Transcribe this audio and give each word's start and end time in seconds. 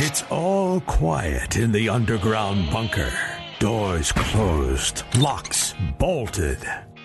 It's 0.00 0.22
all 0.30 0.80
quiet 0.82 1.56
in 1.56 1.72
the 1.72 1.88
underground 1.88 2.70
bunker. 2.70 3.12
Doors 3.58 4.12
closed, 4.12 5.02
locks 5.18 5.74
bolted. 5.98 6.58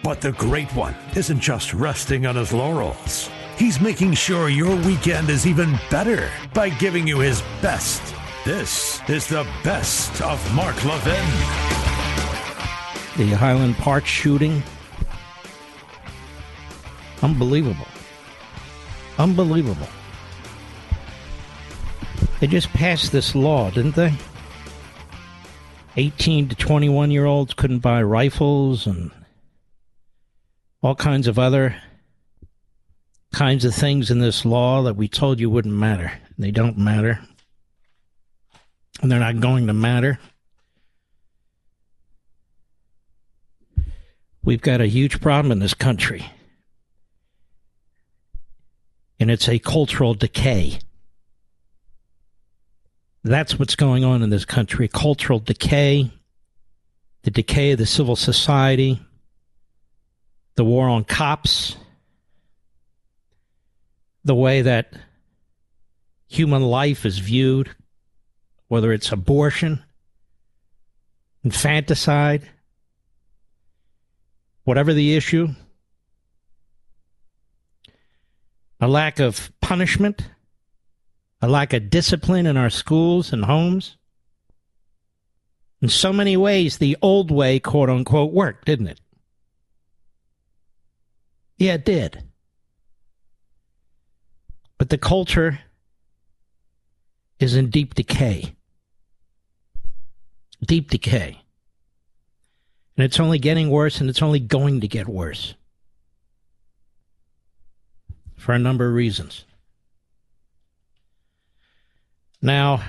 But 0.04 0.22
the 0.22 0.34
Great 0.34 0.70
One 0.76 0.96
isn't 1.16 1.40
just 1.40 1.74
resting 1.74 2.28
on 2.28 2.36
his 2.36 2.54
laurels. 2.54 3.32
He's 3.58 3.82
making 3.82 4.14
sure 4.14 4.48
your 4.48 4.76
weekend 4.76 5.32
is 5.32 5.48
even 5.48 5.76
better 5.90 6.30
by 6.54 6.70
giving 6.70 7.08
you 7.08 7.18
his 7.18 7.42
best. 7.64 8.14
This 8.46 9.02
is 9.10 9.26
the 9.26 9.48
best 9.64 10.22
of 10.22 10.38
Mark 10.54 10.76
Levin. 10.86 11.26
The 13.18 13.36
Highland 13.36 13.76
Park 13.78 14.06
shooting. 14.06 14.62
Unbelievable. 17.24 17.88
Unbelievable. 19.18 19.88
They 22.44 22.48
just 22.48 22.74
passed 22.74 23.14
this 23.14 23.36
law, 23.36 23.70
didn't 23.70 23.96
they? 23.96 24.14
18 25.96 26.50
to 26.50 26.56
21 26.56 27.10
year 27.10 27.24
olds 27.24 27.54
couldn't 27.54 27.80
buy 27.80 28.04
rifles 28.04 28.86
and 28.86 29.12
all 30.82 30.94
kinds 30.94 31.28
of 31.28 31.40
other 31.40 31.82
kinds 33.32 33.64
of 33.64 33.74
things 33.74 34.12
in 34.12 34.20
this 34.20 34.44
law 34.44 34.82
that 34.82 34.98
we 34.98 35.08
told 35.08 35.40
you 35.40 35.50
wouldn't 35.50 35.74
matter. 35.74 36.12
They 36.38 36.52
don't 36.52 36.78
matter. 36.78 37.22
And 39.02 39.10
they're 39.10 39.22
not 39.22 39.40
going 39.40 39.68
to 39.68 39.74
matter. 39.74 40.20
We've 44.44 44.62
got 44.62 44.82
a 44.82 44.88
huge 44.88 45.22
problem 45.22 45.54
in 45.54 45.60
this 45.60 45.74
country. 45.74 46.30
And 49.18 49.32
it's 49.32 49.48
a 49.48 49.60
cultural 49.60 50.14
decay. 50.14 50.80
That's 53.24 53.58
what's 53.58 53.76
going 53.76 54.04
on 54.04 54.22
in 54.22 54.30
this 54.30 54.44
country. 54.44 54.90
Cultural 54.90 55.40
decay, 55.40 56.12
the 57.24 57.32
decay 57.32 57.72
of 57.72 57.78
the 57.78 57.86
civil 57.86 58.18
society, 58.18 59.00
the 60.56 60.66
war 60.66 60.90
on 60.90 61.06
cops, 61.06 61.78
the 64.26 64.36
way 64.36 64.62
that 64.62 64.94
human 66.28 66.64
life 66.64 67.06
is 67.06 67.20
viewed, 67.20 67.70
whether 68.68 68.92
it's 68.92 69.12
abortion, 69.12 69.82
infanticide, 71.44 72.50
whatever 74.66 74.94
the 74.94 75.16
issue, 75.16 75.48
a 78.82 78.88
lack 78.88 79.20
of 79.20 79.52
punishment 79.62 80.28
a 81.44 81.48
lack 81.48 81.74
of 81.74 81.90
discipline 81.90 82.46
in 82.46 82.56
our 82.56 82.70
schools 82.70 83.34
and 83.34 83.44
homes. 83.44 83.98
In 85.82 85.90
so 85.90 86.14
many 86.14 86.38
ways, 86.38 86.78
the 86.78 86.96
old 87.02 87.32
way, 87.32 87.60
quote 87.60 87.90
unquote, 87.90 88.32
worked, 88.32 88.64
didn't 88.64 88.88
it? 88.88 89.02
Yeah, 91.58 91.74
it 91.74 91.84
did. 91.84 92.24
But 94.78 94.90
the 94.90 94.98
culture 94.98 95.60
is 97.40 97.58
in 97.58 97.70
deep 97.70 97.94
decay. 97.94 98.56
Deep 100.66 100.92
decay. 100.92 101.42
And 102.96 103.04
it's 103.04 103.20
only 103.20 103.38
getting 103.38 103.70
worse 103.70 104.00
and 104.00 104.10
it's 104.10 104.22
only 104.22 104.40
going 104.40 104.80
to 104.80 104.88
get 104.88 105.10
worse. 105.10 105.56
For 108.38 108.54
a 108.54 108.60
number 108.60 108.88
of 108.88 108.94
reasons. 108.94 109.44
Now, 112.44 112.84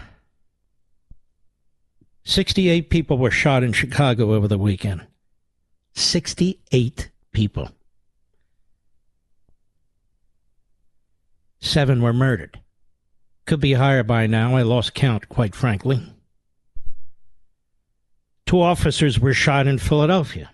68 2.25 2.91
people 2.91 3.19
were 3.19 3.31
shot 3.31 3.63
in 3.63 3.73
Chicago 3.73 4.35
over 4.35 4.49
the 4.49 4.59
weekend. 4.59 5.07
68 5.95 7.13
people. 7.31 7.71
Seven 11.61 12.03
were 12.03 12.13
murdered. 12.13 12.59
Could 13.47 13.61
be 13.61 13.75
higher 13.75 14.03
by 14.03 14.27
now. 14.27 14.57
I 14.57 14.63
lost 14.63 14.93
count, 14.93 15.29
quite 15.29 15.55
frankly. 15.55 16.03
Two 18.47 18.61
officers 18.61 19.21
were 19.21 19.35
shot 19.35 19.69
in 19.69 19.79
Philadelphia. 19.79 20.51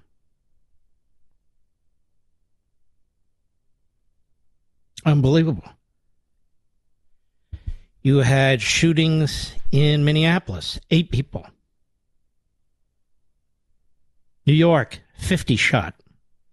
Unbelievable. 5.07 5.65
You 8.03 8.19
had 8.19 8.63
shootings 8.63 9.55
in 9.71 10.05
Minneapolis, 10.05 10.81
eight 10.91 11.11
people. 11.11 11.47
New 14.47 14.55
York, 14.55 15.01
50 15.19 15.57
shot, 15.57 15.95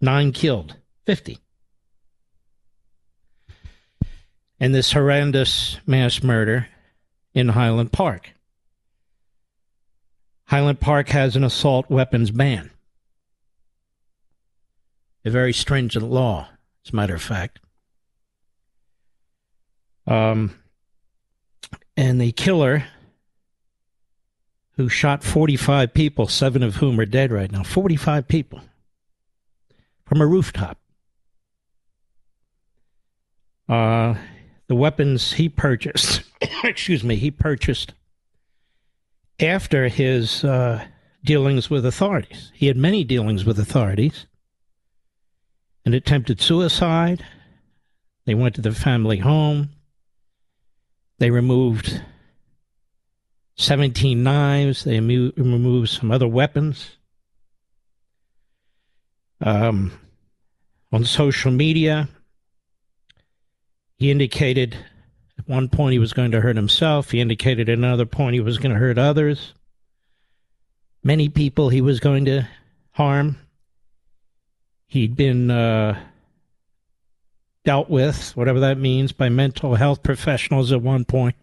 nine 0.00 0.32
killed, 0.32 0.76
50. 1.06 1.38
And 4.60 4.74
this 4.74 4.92
horrendous 4.92 5.78
mass 5.86 6.22
murder 6.22 6.68
in 7.32 7.48
Highland 7.48 7.92
Park. 7.92 8.34
Highland 10.46 10.80
Park 10.80 11.08
has 11.08 11.34
an 11.34 11.44
assault 11.44 11.88
weapons 11.88 12.30
ban. 12.30 12.70
A 15.24 15.30
very 15.30 15.52
stringent 15.52 16.10
law, 16.10 16.48
as 16.84 16.92
a 16.92 16.96
matter 16.96 17.14
of 17.14 17.22
fact. 17.22 17.60
Um, 20.06 20.54
and 21.98 22.20
the 22.20 22.30
killer, 22.30 22.84
who 24.76 24.88
shot 24.88 25.24
45 25.24 25.92
people, 25.92 26.28
seven 26.28 26.62
of 26.62 26.76
whom 26.76 27.00
are 27.00 27.04
dead 27.04 27.32
right 27.32 27.50
now, 27.50 27.64
45 27.64 28.28
people 28.28 28.60
from 30.06 30.20
a 30.20 30.26
rooftop. 30.26 30.78
Uh, 33.68 34.14
the 34.68 34.76
weapons 34.76 35.32
he 35.32 35.48
purchased, 35.48 36.22
excuse 36.62 37.02
me, 37.02 37.16
he 37.16 37.32
purchased 37.32 37.94
after 39.40 39.88
his 39.88 40.44
uh, 40.44 40.84
dealings 41.24 41.68
with 41.68 41.84
authorities. 41.84 42.52
He 42.54 42.68
had 42.68 42.76
many 42.76 43.02
dealings 43.02 43.44
with 43.44 43.58
authorities. 43.58 44.26
An 45.84 45.94
attempted 45.94 46.40
suicide. 46.40 47.24
They 48.24 48.36
went 48.36 48.54
to 48.54 48.60
the 48.60 48.70
family 48.70 49.18
home. 49.18 49.70
They 51.18 51.30
removed 51.30 52.02
17 53.56 54.22
knives. 54.22 54.84
They 54.84 55.00
removed 55.00 55.90
some 55.90 56.10
other 56.10 56.28
weapons. 56.28 56.90
Um, 59.40 59.92
on 60.92 61.04
social 61.04 61.50
media, 61.50 62.08
he 63.96 64.10
indicated 64.10 64.76
at 65.38 65.48
one 65.48 65.68
point 65.68 65.92
he 65.92 65.98
was 65.98 66.12
going 66.12 66.30
to 66.32 66.40
hurt 66.40 66.56
himself. 66.56 67.10
He 67.10 67.20
indicated 67.20 67.68
at 67.68 67.78
another 67.78 68.06
point 68.06 68.34
he 68.34 68.40
was 68.40 68.58
going 68.58 68.72
to 68.72 68.78
hurt 68.78 68.98
others. 68.98 69.54
Many 71.02 71.28
people 71.28 71.68
he 71.68 71.80
was 71.80 72.00
going 72.00 72.24
to 72.26 72.48
harm. 72.92 73.38
He'd 74.86 75.16
been 75.16 75.50
uh, 75.50 76.00
dealt 77.68 77.90
with, 77.90 78.34
whatever 78.34 78.60
that 78.60 78.78
means, 78.78 79.12
by 79.12 79.28
mental 79.28 79.74
health 79.74 80.02
professionals 80.02 80.72
at 80.72 80.80
one 80.80 81.04
point. 81.04 81.36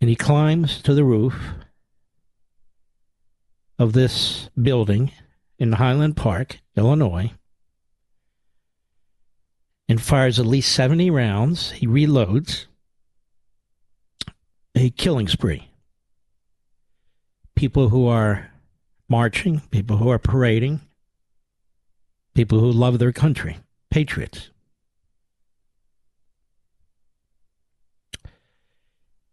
And 0.00 0.08
he 0.08 0.14
climbs 0.14 0.80
to 0.82 0.94
the 0.94 1.02
roof 1.02 1.34
of 3.80 3.94
this 3.94 4.48
building 4.50 5.10
in 5.58 5.72
Highland 5.72 6.16
Park, 6.16 6.60
Illinois, 6.76 7.32
and 9.88 10.00
fires 10.00 10.38
at 10.38 10.46
least 10.46 10.72
70 10.72 11.10
rounds. 11.10 11.72
He 11.72 11.88
reloads 11.88 12.66
a 14.76 14.90
killing 14.90 15.26
spree. 15.26 15.68
People 17.56 17.88
who 17.88 18.06
are 18.06 18.52
marching, 19.08 19.62
people 19.72 19.96
who 19.96 20.10
are 20.10 20.20
parading, 20.20 20.82
people 22.38 22.60
who 22.60 22.70
love 22.70 23.00
their 23.00 23.10
country, 23.10 23.58
patriots. 23.90 24.50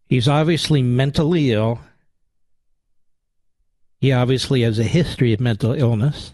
He's 0.07 0.27
obviously 0.27 0.81
mentally 0.81 1.51
ill. 1.51 1.81
He 3.99 4.11
obviously 4.11 4.63
has 4.63 4.79
a 4.79 4.83
history 4.83 5.33
of 5.33 5.39
mental 5.39 5.73
illness. 5.73 6.33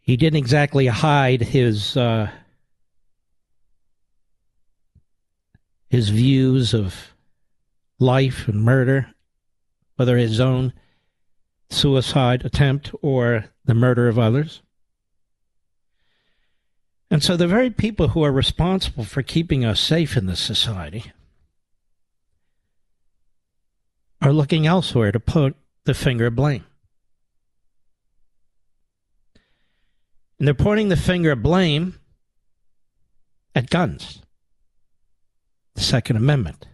He 0.00 0.16
didn't 0.16 0.38
exactly 0.38 0.86
hide 0.86 1.42
his 1.42 1.94
uh, 1.98 2.30
his 5.90 6.08
views 6.08 6.72
of 6.72 7.12
life 7.98 8.48
and 8.48 8.64
murder, 8.64 9.08
whether 9.96 10.16
his 10.16 10.40
own 10.40 10.72
suicide 11.70 12.44
attempt 12.44 12.90
or 13.02 13.46
the 13.64 13.74
murder 13.74 14.08
of 14.08 14.18
others. 14.18 14.62
And 17.10 17.22
so 17.22 17.36
the 17.36 17.46
very 17.46 17.70
people 17.70 18.08
who 18.08 18.24
are 18.24 18.32
responsible 18.32 19.04
for 19.04 19.22
keeping 19.22 19.64
us 19.64 19.78
safe 19.78 20.16
in 20.16 20.26
this 20.26 20.40
society 20.40 21.12
are 24.20 24.32
looking 24.32 24.66
elsewhere 24.66 25.12
to 25.12 25.20
put 25.20 25.54
the 25.84 25.94
finger 25.94 26.26
of 26.26 26.34
blame. 26.34 26.64
And 30.38 30.48
they're 30.48 30.54
pointing 30.54 30.88
the 30.88 30.96
finger 30.96 31.32
of 31.32 31.42
blame 31.42 31.98
at 33.54 33.70
guns, 33.70 34.22
the 35.74 35.82
Second 35.82 36.16
Amendment, 36.16 36.66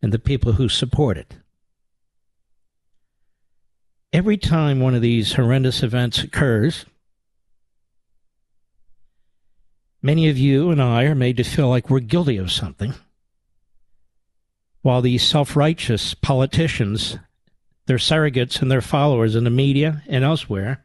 and 0.00 0.12
the 0.12 0.18
people 0.18 0.52
who 0.52 0.68
support 0.68 1.18
it. 1.18 1.34
Every 4.12 4.38
time 4.38 4.80
one 4.80 4.94
of 4.94 5.02
these 5.02 5.34
horrendous 5.34 5.82
events 5.82 6.22
occurs, 6.22 6.86
many 10.00 10.30
of 10.30 10.38
you 10.38 10.70
and 10.70 10.80
I 10.80 11.04
are 11.04 11.14
made 11.14 11.36
to 11.36 11.44
feel 11.44 11.68
like 11.68 11.90
we're 11.90 12.00
guilty 12.00 12.38
of 12.38 12.50
something, 12.50 12.94
while 14.80 15.02
these 15.02 15.22
self 15.22 15.56
righteous 15.56 16.14
politicians, 16.14 17.18
their 17.84 17.98
surrogates, 17.98 18.62
and 18.62 18.70
their 18.70 18.80
followers 18.80 19.34
in 19.34 19.44
the 19.44 19.50
media 19.50 20.02
and 20.06 20.24
elsewhere 20.24 20.84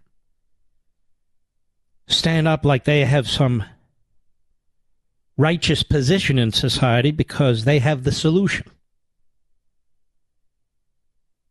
stand 2.07 2.45
up 2.45 2.65
like 2.65 2.83
they 2.83 3.05
have 3.05 3.29
some 3.29 3.63
righteous 5.37 5.81
position 5.81 6.37
in 6.37 6.51
society 6.51 7.11
because 7.11 7.63
they 7.63 7.79
have 7.79 8.03
the 8.03 8.11
solution. 8.11 8.65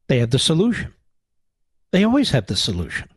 They 0.08 0.18
have 0.18 0.30
the 0.30 0.38
solution. 0.38 0.92
They 1.92 2.04
always 2.04 2.30
have 2.30 2.46
the 2.46 2.56
solution. 2.56 3.08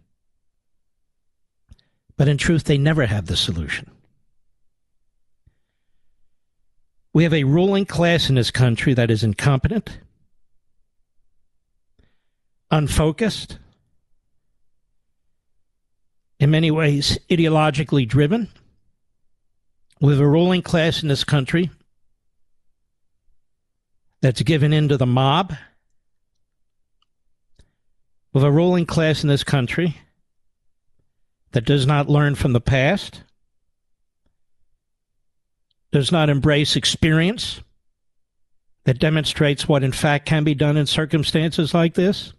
But 2.18 2.27
in 2.27 2.38
truth, 2.38 2.66
they 2.66 2.77
never 2.77 3.06
have 3.06 3.25
the 3.25 3.38
solution. 3.38 3.89
We 7.13 7.24
have 7.24 7.33
a 7.33 7.45
ruling 7.45 7.86
class 7.86 8.30
in 8.30 8.36
this 8.36 8.51
country 8.51 8.94
that 8.94 9.10
is 9.10 9.24
incompetent, 9.24 10.00
unfocused, 12.69 13.57
in 16.39 16.51
many 16.51 16.72
ways 16.72 17.18
ideologically 17.30 18.06
driven. 18.06 18.50
We 20.01 20.12
have 20.12 20.22
a 20.22 20.27
ruling 20.27 20.62
class 20.62 21.01
in 21.01 21.07
this 21.07 21.24
country 21.24 21.72
that's 24.19 24.42
given 24.42 24.74
in 24.74 24.89
to 24.89 24.98
the 24.98 25.06
mob. 25.06 25.54
Have 28.36 28.44
a 28.44 28.52
ruling 28.52 28.86
class 28.86 29.24
in 29.24 29.30
this 29.30 29.46
country 29.46 29.96
that 31.54 31.64
does 31.64 31.88
not 31.88 32.10
learn 32.10 32.36
from 32.36 32.52
the 32.52 32.60
past, 32.60 33.24
does 35.94 36.12
not 36.12 36.30
embrace 36.30 36.76
experience 36.76 37.62
that 38.84 39.00
demonstrates 39.00 39.70
what 39.70 39.86
in 39.86 39.94
fact 39.94 40.26
can 40.26 40.44
be 40.44 40.54
done 40.54 40.76
in 40.76 40.86
circumstances 40.86 41.74
like 41.74 41.94
this. 41.94 42.34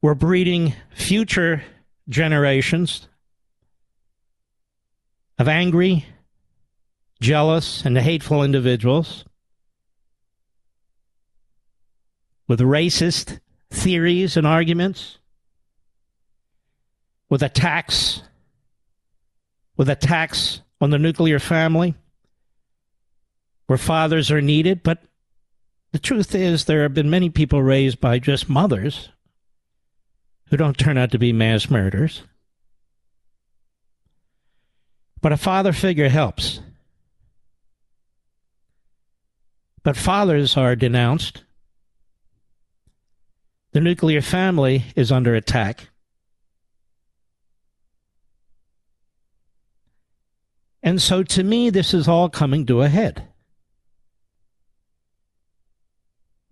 We're 0.00 0.14
breeding 0.14 0.74
future 0.94 1.64
generations 2.08 3.08
of 5.36 5.48
angry, 5.48 6.06
jealous, 7.20 7.84
and 7.84 7.98
hateful 7.98 8.44
individuals 8.44 9.24
with 12.46 12.60
racist 12.60 13.40
theories 13.74 14.36
and 14.36 14.46
arguments, 14.46 15.18
with 17.28 17.42
attacks, 17.42 18.22
with 19.76 19.88
attacks 19.88 20.60
on 20.80 20.90
the 20.90 20.98
nuclear 20.98 21.38
family, 21.38 21.94
where 23.66 23.78
fathers 23.78 24.30
are 24.30 24.40
needed. 24.40 24.82
But 24.82 25.02
the 25.92 25.98
truth 25.98 26.34
is, 26.34 26.64
there 26.64 26.82
have 26.82 26.94
been 26.94 27.10
many 27.10 27.30
people 27.30 27.62
raised 27.62 28.00
by 28.00 28.18
just 28.18 28.48
mothers 28.48 29.10
who 30.50 30.56
don't 30.56 30.76
turn 30.76 30.98
out 30.98 31.10
to 31.12 31.18
be 31.18 31.32
mass 31.32 31.70
murderers. 31.70 32.22
But 35.20 35.32
a 35.32 35.36
father 35.36 35.72
figure 35.72 36.08
helps. 36.08 36.60
But 39.82 39.96
fathers 39.96 40.56
are 40.56 40.76
denounced. 40.76 41.43
The 43.74 43.80
nuclear 43.80 44.22
family 44.22 44.84
is 44.94 45.10
under 45.10 45.34
attack. 45.34 45.88
And 50.80 51.02
so 51.02 51.24
to 51.24 51.42
me, 51.42 51.70
this 51.70 51.92
is 51.92 52.06
all 52.06 52.28
coming 52.28 52.66
to 52.66 52.82
a 52.82 52.88
head. 52.88 53.26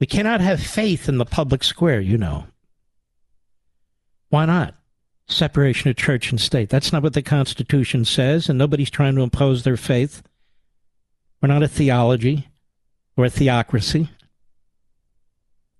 We 0.00 0.06
cannot 0.08 0.40
have 0.40 0.60
faith 0.60 1.08
in 1.08 1.19
the 1.19 1.24
public 1.24 1.62
square, 1.62 2.00
you 2.00 2.19
know. 2.19 2.48
Why 4.30 4.44
not? 4.46 4.74
Separation 5.28 5.90
of 5.90 5.96
church 5.96 6.32
and 6.32 6.40
state. 6.40 6.70
That's 6.70 6.92
not 6.92 7.04
what 7.04 7.12
the 7.12 7.22
Constitution 7.22 8.04
says, 8.04 8.48
and 8.48 8.58
nobody's 8.58 8.90
trying 8.90 9.14
to 9.14 9.22
impose 9.22 9.62
their 9.62 9.76
faith. 9.76 10.24
We're 11.40 11.50
not 11.50 11.62
a 11.62 11.69
theology 11.69 12.48
or 13.16 13.26
a 13.26 13.30
theocracy. 13.30 14.08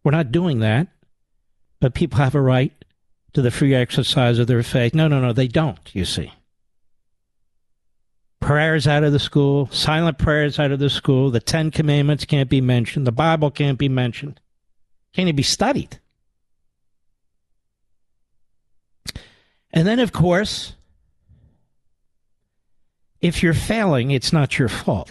We're 0.05 0.13
not 0.13 0.31
doing 0.31 0.61
that. 0.61 0.87
But 1.83 1.95
people 1.95 2.19
have 2.19 2.37
a 2.37 2.41
right 2.41 2.73
to 3.33 3.43
the 3.43 3.51
free 3.51 3.75
exercise 3.75 4.39
of 4.39 4.47
their 4.47 4.63
faith. 4.63 4.95
No, 4.95 5.09
no, 5.09 5.21
no, 5.21 5.33
they 5.33 5.49
don't, 5.49 5.81
you 5.93 6.05
see. 6.05 6.33
Prayers 8.39 8.87
out 8.87 9.03
of 9.03 9.11
the 9.11 9.19
school, 9.19 9.67
silent 9.73 10.17
prayers 10.17 10.61
out 10.61 10.71
of 10.71 10.79
the 10.79 10.89
school, 10.89 11.33
the 11.33 11.41
Ten 11.41 11.73
Commandments 11.73 12.25
can't 12.25 12.49
be 12.49 12.61
mentioned, 12.61 13.05
the 13.05 13.11
Bible 13.11 13.51
can't 13.51 13.79
be 13.79 13.89
mentioned, 13.89 14.41
can't 15.13 15.27
even 15.27 15.35
be 15.35 15.43
studied. 15.43 15.99
And 19.73 19.85
then, 19.85 19.99
of 19.99 20.13
course, 20.13 20.77
if 23.21 23.43
you're 23.43 23.55
failing, 23.55 24.13
it's 24.13 24.33
not 24.33 24.57
your 24.57 24.69
fault. 24.69 25.11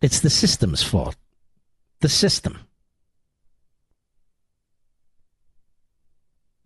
It's 0.00 0.20
the 0.20 0.30
system's 0.30 0.84
fault. 0.84 1.16
The 1.98 2.08
system. 2.08 2.60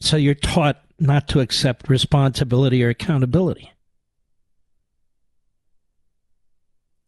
So 0.01 0.17
you're 0.17 0.35
taught 0.35 0.83
not 0.99 1.29
to 1.29 1.41
accept 1.41 1.89
responsibility 1.89 2.83
or 2.83 2.89
accountability. 2.89 3.73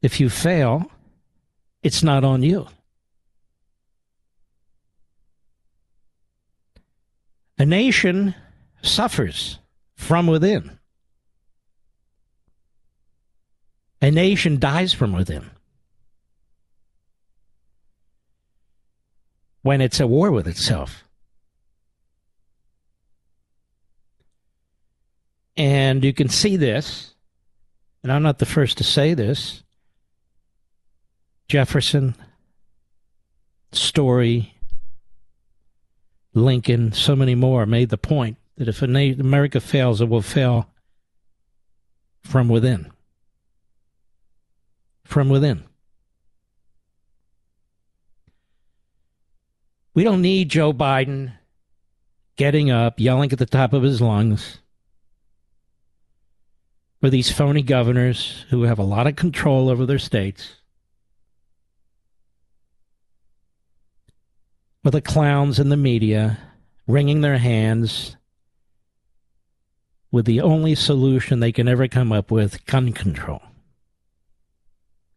If 0.03 0.21
you 0.21 0.29
fail, 0.29 0.91
it's 1.83 2.03
not 2.03 2.25
on 2.25 2.43
you. 2.43 2.67
A 7.59 7.65
nation 7.65 8.35
suffers 8.83 9.59
from 9.95 10.27
within. 10.27 10.79
A 14.01 14.11
nation 14.11 14.59
dies 14.59 14.93
from 14.93 15.13
within. 15.13 15.49
When 19.63 19.81
it's 19.81 20.01
at 20.01 20.09
war 20.09 20.33
with 20.33 20.49
itself. 20.49 21.05
And 25.57 26.05
you 26.05 26.13
can 26.13 26.29
see 26.29 26.57
this, 26.57 27.15
and 28.03 28.11
I'm 28.11 28.23
not 28.23 28.39
the 28.39 28.47
first 28.47 28.79
to 28.79 28.85
say 28.85 29.15
this. 29.15 29.63
Jefferson, 31.49 32.15
Story, 33.73 34.55
Lincoln, 36.35 36.93
so 36.93 37.15
many 37.15 37.35
more 37.35 37.67
made 37.67 37.91
the 37.91 37.99
point 37.99 38.39
that 38.57 38.69
if 38.69 38.81
America 38.83 39.61
fails, 39.61 40.01
it 40.01 40.09
will 40.09 40.23
fail 40.23 40.69
from 42.23 42.49
within. 42.49 42.91
From 45.05 45.29
within. 45.29 45.65
We 49.95 50.05
don't 50.05 50.23
need 50.23 50.49
Joe 50.49 50.73
Biden 50.73 51.33
getting 52.37 52.71
up, 52.71 52.99
yelling 52.99 53.31
at 53.33 53.39
the 53.39 53.45
top 53.45 53.75
of 53.75 53.83
his 53.83 54.01
lungs, 54.01 54.59
or 57.03 57.11
these 57.11 57.33
phony 57.33 57.63
governors 57.63 58.45
who 58.51 58.63
have 58.63 58.79
a 58.79 58.85
lot 58.85 59.07
of 59.07 59.17
control 59.17 59.69
over 59.69 59.85
their 59.85 59.99
states 59.99 60.57
with 64.85 64.93
the 64.93 65.01
clowns 65.01 65.59
in 65.59 65.69
the 65.69 65.77
media 65.77 66.39
wringing 66.87 67.21
their 67.21 67.39
hands 67.39 68.17
with 70.11 70.27
the 70.27 70.41
only 70.41 70.75
solution 70.75 71.41
they 71.41 71.53
can 71.53 71.67
ever 71.67 71.89
come 71.89 72.13
up 72.13 72.31
with 72.31 72.65
gun 72.67 72.93
control. 72.93 73.41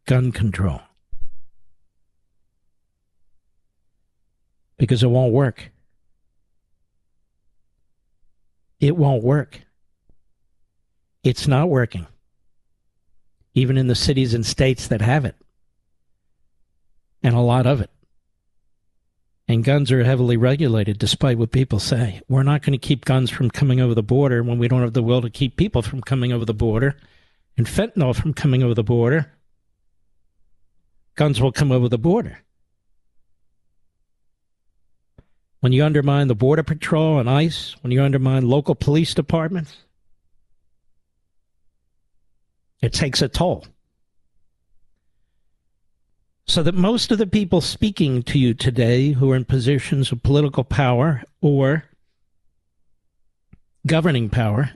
Gun 0.05 0.31
control. 0.31 0.81
Because 4.77 5.03
it 5.03 5.07
won't 5.07 5.33
work. 5.33 5.71
It 8.79 8.95
won't 8.95 9.23
work. 9.23 9.64
It's 11.25 11.48
not 11.48 11.70
working, 11.70 12.05
even 13.55 13.79
in 13.79 13.88
the 13.88 13.96
cities 13.96 14.36
and 14.36 14.46
states 14.46 14.88
that 14.89 15.01
have 15.01 15.25
it, 15.25 15.36
and 17.24 17.34
a 17.34 17.39
lot 17.39 17.65
of 17.65 17.82
it. 17.82 17.89
And 19.48 19.63
guns 19.63 19.91
are 19.91 20.03
heavily 20.03 20.38
regulated, 20.38 21.00
despite 21.00 21.39
what 21.39 21.51
people 21.51 21.79
say. 21.79 22.22
We're 22.29 22.44
not 22.44 22.62
going 22.62 22.77
to 22.79 22.88
keep 22.88 23.05
guns 23.05 23.32
from 23.32 23.50
coming 23.50 23.82
over 23.82 23.96
the 23.96 24.03
border 24.03 24.44
when 24.44 24.60
we 24.60 24.67
don't 24.67 24.84
have 24.84 24.94
the 24.94 25.01
will 25.01 25.24
to 25.24 25.32
keep 25.32 25.58
people 25.58 25.82
from 25.82 26.01
coming 26.01 26.32
over 26.32 26.46
the 26.46 26.53
border 26.53 26.96
and 27.58 27.65
fentanyl 27.65 28.15
from 28.15 28.36
coming 28.36 28.62
over 28.62 28.75
the 28.75 28.84
border. 28.84 29.32
Guns 31.15 31.41
will 31.41 31.51
come 31.51 31.72
over 31.72 31.89
the 31.89 31.98
border. 31.98 32.44
When 35.60 35.72
you 35.72 35.84
undermine 35.84 36.27
the 36.27 36.36
Border 36.36 36.62
Patrol 36.62 37.17
and 37.17 37.27
ICE, 37.27 37.75
when 37.82 37.91
you 37.91 38.03
undermine 38.03 38.48
local 38.48 38.75
police 38.75 39.15
departments, 39.15 39.77
it 42.85 42.93
takes 42.93 43.21
a 43.21 43.27
toll. 43.27 43.65
So 46.45 46.61
that 46.61 46.75
most 46.75 47.11
of 47.11 47.17
the 47.17 47.25
people 47.25 47.59
speaking 47.59 48.21
to 48.23 48.37
you 48.37 48.53
today 48.53 49.13
who 49.13 49.31
are 49.31 49.35
in 49.35 49.45
positions 49.45 50.11
of 50.11 50.21
political 50.21 50.63
power 50.63 51.23
or 51.41 51.85
governing 53.87 54.29
power 54.29 54.71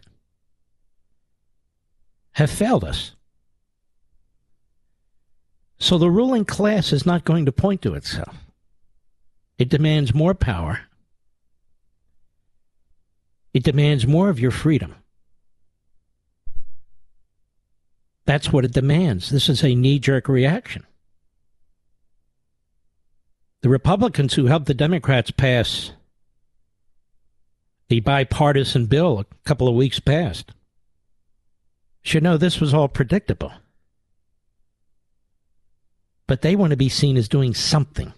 have 2.31 2.49
failed 2.49 2.83
us. 2.83 3.15
So 5.77 5.99
the 5.99 6.09
ruling 6.09 6.45
class 6.45 6.91
is 6.91 7.05
not 7.05 7.25
going 7.25 7.45
to 7.45 7.51
point 7.51 7.83
to 7.83 7.93
itself. 7.93 8.35
It 9.59 9.69
demands 9.69 10.15
more 10.15 10.33
power. 10.33 10.81
It 13.53 13.63
demands 13.63 14.07
more 14.07 14.29
of 14.29 14.39
your 14.39 14.51
freedom. 14.51 14.95
That's 18.29 18.53
what 18.53 18.63
it 18.63 18.73
demands. 18.73 19.31
This 19.31 19.49
is 19.49 19.63
a 19.63 19.73
knee 19.73 19.97
jerk 19.97 20.29
reaction. 20.29 20.85
The 23.61 23.69
Republicans 23.69 24.35
who 24.35 24.45
helped 24.45 24.67
the 24.67 24.75
Democrats 24.75 25.31
pass 25.31 25.93
the 27.87 28.01
bipartisan 28.01 28.85
bill 28.85 29.17
a 29.21 29.25
couple 29.45 29.67
of 29.67 29.73
weeks 29.73 29.99
past 29.99 30.51
should 32.03 32.21
know 32.21 32.37
this 32.37 32.59
was 32.59 32.71
all 32.71 32.87
predictable. 32.87 33.51
But 36.27 36.43
they 36.43 36.55
want 36.55 36.69
to 36.69 36.77
be 36.77 36.87
seen 36.87 37.17
as 37.17 37.27
doing 37.27 37.55
something. 37.55 38.13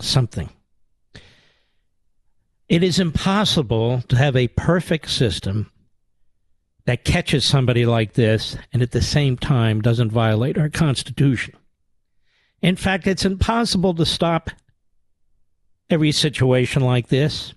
Something. 0.00 0.48
It 2.70 2.82
is 2.82 2.98
impossible 2.98 4.00
to 4.08 4.16
have 4.16 4.34
a 4.34 4.48
perfect 4.48 5.10
system 5.10 5.70
that 6.86 7.04
catches 7.04 7.44
somebody 7.44 7.86
like 7.86 8.12
this 8.14 8.56
and 8.72 8.82
at 8.82 8.90
the 8.90 9.02
same 9.02 9.36
time 9.36 9.80
doesn't 9.80 10.12
violate 10.12 10.58
our 10.58 10.68
Constitution. 10.68 11.54
In 12.60 12.76
fact, 12.76 13.06
it's 13.06 13.24
impossible 13.24 13.94
to 13.94 14.06
stop 14.06 14.50
every 15.90 16.12
situation 16.12 16.82
like 16.82 17.08
this, 17.08 17.54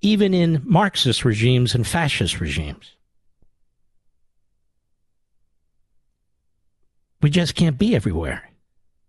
even 0.00 0.34
in 0.34 0.62
Marxist 0.64 1.24
regimes 1.24 1.74
and 1.74 1.86
fascist 1.86 2.40
regimes. 2.40 2.94
We 7.20 7.30
just 7.30 7.54
can't 7.54 7.78
be 7.78 7.96
everywhere. 7.96 8.48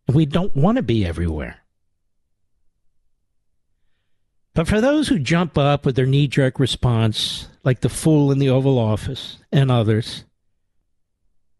We 0.07 0.25
don't 0.25 0.55
want 0.55 0.77
to 0.77 0.81
be 0.81 1.05
everywhere. 1.05 1.57
But 4.53 4.67
for 4.67 4.81
those 4.81 5.07
who 5.07 5.19
jump 5.19 5.57
up 5.57 5.85
with 5.85 5.95
their 5.95 6.05
knee 6.05 6.27
jerk 6.27 6.59
response, 6.59 7.47
like 7.63 7.81
the 7.81 7.89
fool 7.89 8.31
in 8.31 8.39
the 8.39 8.49
Oval 8.49 8.77
Office 8.77 9.37
and 9.51 9.71
others, 9.71 10.25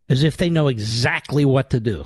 as 0.09 0.23
if 0.23 0.35
they 0.35 0.49
know 0.49 0.67
exactly 0.67 1.45
what 1.45 1.69
to 1.69 1.79
do, 1.79 2.05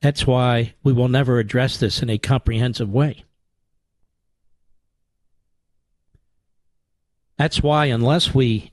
that's 0.00 0.26
why 0.26 0.74
we 0.84 0.92
will 0.92 1.08
never 1.08 1.38
address 1.38 1.78
this 1.78 2.02
in 2.02 2.10
a 2.10 2.18
comprehensive 2.18 2.90
way. 2.90 3.24
That's 7.36 7.62
why, 7.62 7.86
unless 7.86 8.34
we 8.34 8.72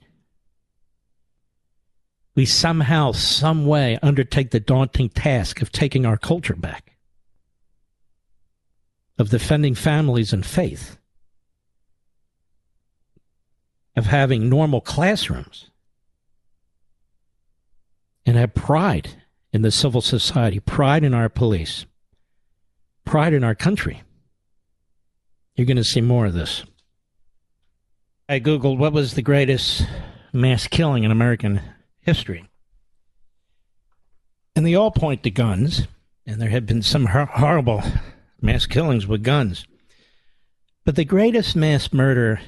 we 2.34 2.44
somehow, 2.44 3.12
some 3.12 3.64
way 3.64 3.98
undertake 4.02 4.50
the 4.50 4.60
daunting 4.60 5.08
task 5.08 5.62
of 5.62 5.72
taking 5.72 6.04
our 6.04 6.18
culture 6.18 6.54
back, 6.54 6.95
of 9.18 9.30
defending 9.30 9.74
families 9.74 10.32
and 10.32 10.44
faith, 10.44 10.98
of 13.96 14.06
having 14.06 14.48
normal 14.48 14.80
classrooms, 14.80 15.70
and 18.26 18.36
have 18.36 18.54
pride 18.54 19.10
in 19.52 19.62
the 19.62 19.70
civil 19.70 20.00
society, 20.00 20.60
pride 20.60 21.02
in 21.04 21.14
our 21.14 21.28
police, 21.28 21.86
pride 23.04 23.32
in 23.32 23.42
our 23.42 23.54
country. 23.54 24.02
You're 25.54 25.66
going 25.66 25.78
to 25.78 25.84
see 25.84 26.02
more 26.02 26.26
of 26.26 26.34
this. 26.34 26.64
I 28.28 28.40
Googled 28.40 28.76
what 28.76 28.92
was 28.92 29.14
the 29.14 29.22
greatest 29.22 29.86
mass 30.32 30.66
killing 30.66 31.04
in 31.04 31.10
American 31.10 31.62
history. 32.00 32.50
And 34.54 34.66
they 34.66 34.74
all 34.74 34.90
point 34.90 35.22
to 35.22 35.30
guns, 35.30 35.86
and 36.26 36.40
there 36.40 36.50
have 36.50 36.66
been 36.66 36.82
some 36.82 37.06
horrible 37.06 37.82
mass 38.40 38.66
killings 38.66 39.06
with 39.06 39.22
guns. 39.22 39.66
But 40.84 40.96
the 40.96 41.04
greatest 41.04 41.56
mass 41.56 41.92
murder 41.92 42.40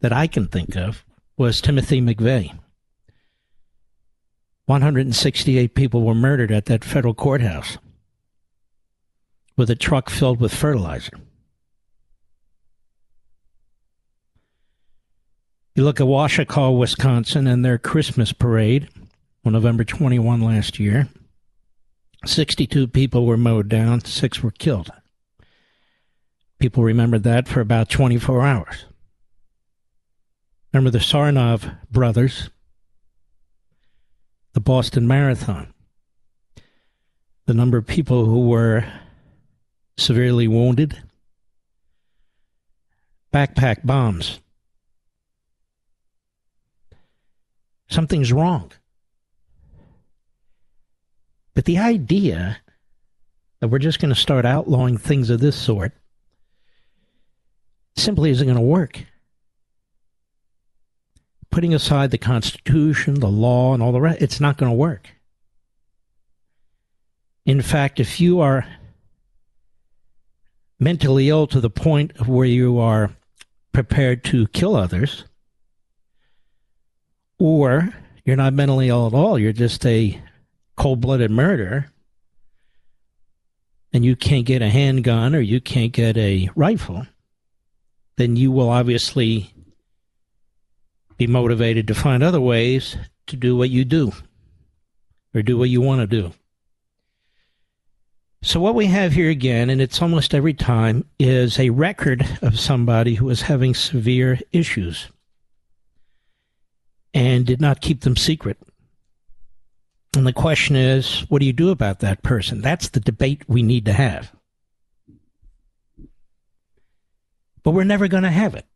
that 0.00 0.12
I 0.12 0.26
can 0.26 0.46
think 0.46 0.76
of 0.76 1.04
was 1.36 1.60
Timothy 1.60 2.00
McVeigh. 2.00 2.58
168 4.66 5.74
people 5.74 6.02
were 6.02 6.14
murdered 6.14 6.52
at 6.52 6.66
that 6.66 6.84
federal 6.84 7.14
courthouse 7.14 7.78
with 9.56 9.70
a 9.70 9.74
truck 9.74 10.10
filled 10.10 10.40
with 10.40 10.54
fertilizer. 10.54 11.18
You 15.74 15.84
look 15.84 16.00
at 16.00 16.06
Waukesha, 16.06 16.76
Wisconsin, 16.76 17.46
and 17.46 17.64
their 17.64 17.78
Christmas 17.78 18.32
parade 18.32 18.88
on 19.44 19.52
November 19.52 19.84
21 19.84 20.40
last 20.40 20.78
year. 20.78 21.08
62 22.26 22.88
people 22.88 23.26
were 23.26 23.36
mowed 23.36 23.68
down, 23.68 24.04
six 24.04 24.42
were 24.42 24.50
killed. 24.50 24.90
People 26.58 26.82
remembered 26.82 27.22
that 27.22 27.46
for 27.46 27.60
about 27.60 27.88
24 27.88 28.42
hours. 28.42 28.84
Remember 30.72 30.90
the 30.90 30.98
Tsarnaev 30.98 31.76
brothers 31.90 32.50
the 34.58 34.60
Boston 34.60 35.06
Marathon. 35.06 35.72
The 37.46 37.54
number 37.54 37.78
of 37.78 37.86
people 37.86 38.24
who 38.24 38.48
were 38.48 38.84
severely 39.96 40.48
wounded, 40.48 41.00
backpack 43.32 43.86
bombs. 43.86 44.40
Something's 47.88 48.32
wrong. 48.32 48.72
But 51.54 51.64
the 51.64 51.78
idea 51.78 52.58
that 53.60 53.68
we're 53.68 53.78
just 53.78 54.00
going 54.00 54.12
to 54.12 54.20
start 54.20 54.44
outlawing 54.44 54.98
things 54.98 55.30
of 55.30 55.38
this 55.38 55.54
sort 55.54 55.92
simply 57.98 58.30
isn't 58.30 58.46
going 58.46 58.56
to 58.56 58.62
work 58.62 59.04
putting 61.50 61.74
aside 61.74 62.10
the 62.10 62.18
Constitution, 62.18 63.14
the 63.14 63.28
law, 63.28 63.74
and 63.74 63.82
all 63.82 63.92
the 63.92 64.00
rest, 64.00 64.22
it's 64.22 64.40
not 64.40 64.56
going 64.56 64.70
to 64.70 64.76
work. 64.76 65.08
In 67.44 67.62
fact, 67.62 67.98
if 67.98 68.20
you 68.20 68.40
are 68.40 68.66
mentally 70.78 71.28
ill 71.28 71.46
to 71.48 71.60
the 71.60 71.70
point 71.70 72.28
where 72.28 72.46
you 72.46 72.78
are 72.78 73.10
prepared 73.72 74.22
to 74.24 74.46
kill 74.48 74.76
others, 74.76 75.24
or 77.38 77.94
you're 78.24 78.36
not 78.36 78.52
mentally 78.52 78.88
ill 78.88 79.06
at 79.06 79.14
all, 79.14 79.38
you're 79.38 79.52
just 79.52 79.84
a 79.86 80.20
cold 80.76 81.00
blooded 81.00 81.30
murderer, 81.30 81.90
and 83.92 84.04
you 84.04 84.14
can't 84.14 84.44
get 84.44 84.60
a 84.60 84.68
handgun 84.68 85.34
or 85.34 85.40
you 85.40 85.60
can't 85.60 85.92
get 85.92 86.16
a 86.18 86.50
rifle, 86.54 87.06
then 88.18 88.34
you 88.34 88.50
will 88.50 88.68
obviously 88.68 89.52
be 91.16 91.26
motivated 91.26 91.86
to 91.86 91.94
find 91.94 92.22
other 92.22 92.40
ways 92.40 92.96
to 93.28 93.36
do 93.36 93.56
what 93.56 93.70
you 93.70 93.84
do 93.84 94.12
or 95.34 95.42
do 95.42 95.56
what 95.56 95.70
you 95.70 95.80
want 95.80 96.00
to 96.00 96.06
do. 96.06 96.32
So, 98.42 98.60
what 98.60 98.74
we 98.74 98.86
have 98.86 99.12
here 99.12 99.30
again, 99.30 99.70
and 99.70 99.80
it's 99.80 100.02
almost 100.02 100.34
every 100.34 100.54
time, 100.54 101.04
is 101.18 101.58
a 101.58 101.70
record 101.70 102.26
of 102.42 102.58
somebody 102.58 103.14
who 103.14 103.30
is 103.30 103.42
having 103.42 103.74
severe 103.74 104.38
issues 104.52 105.08
and 107.14 107.46
did 107.46 107.60
not 107.60 107.80
keep 107.80 108.02
them 108.02 108.16
secret. 108.16 108.58
And 110.16 110.26
the 110.26 110.32
question 110.32 110.76
is, 110.76 111.24
what 111.28 111.40
do 111.40 111.46
you 111.46 111.52
do 111.52 111.70
about 111.70 112.00
that 112.00 112.22
person? 112.22 112.60
That's 112.60 112.88
the 112.88 113.00
debate 113.00 113.42
we 113.48 113.62
need 113.62 113.84
to 113.84 113.92
have. 113.92 114.32
But 117.62 117.72
we're 117.72 117.84
never 117.84 118.08
going 118.08 118.22
to 118.22 118.30
have 118.30 118.54
it 118.54 118.66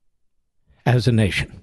as 0.84 1.06
a 1.06 1.12
nation. 1.12 1.60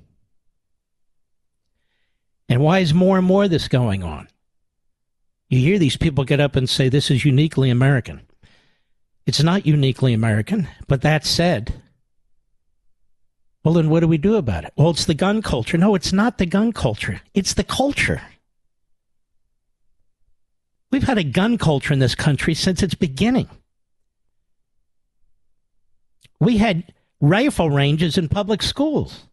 And 2.48 2.62
why 2.62 2.80
is 2.80 2.94
more 2.94 3.18
and 3.18 3.28
more 3.28 3.44
of 3.44 3.52
this 3.52 3.68
going 3.68 4.04
on? 4.04 4.28
You 5.50 5.60
hear 5.60 5.80
these 5.80 5.98
people 5.98 6.24
get 6.24 6.40
up 6.40 6.56
and 6.56 6.70
say 6.70 6.90
this 6.90 7.12
is 7.12 7.26
uniquely 7.26 7.70
American. 7.70 8.22
It's 9.26 9.44
not 9.44 9.66
uniquely 9.66 10.14
American, 10.14 10.68
but 10.88 11.02
that 11.02 11.26
said, 11.26 11.82
well, 13.64 13.74
then 13.74 13.90
what 13.90 14.00
do 14.00 14.08
we 14.08 14.18
do 14.18 14.36
about 14.36 14.64
it? 14.64 14.74
Well, 14.76 14.90
it's 14.90 15.06
the 15.06 15.14
gun 15.14 15.42
culture. 15.42 15.78
No, 15.78 15.94
it's 15.96 16.14
not 16.14 16.38
the 16.38 16.46
gun 16.46 16.72
culture, 16.72 17.22
it's 17.34 17.54
the 17.54 17.64
culture. 17.64 18.22
We've 20.92 21.04
had 21.04 21.20
a 21.20 21.24
gun 21.24 21.60
culture 21.60 21.94
in 21.94 22.00
this 22.00 22.16
country 22.16 22.56
since 22.56 22.82
its 22.82 22.96
beginning. 22.96 23.48
We 26.40 26.58
had 26.58 26.92
rifle 27.22 27.70
ranges 27.70 28.18
in 28.18 28.30
public 28.30 28.62
schools. 28.62 29.26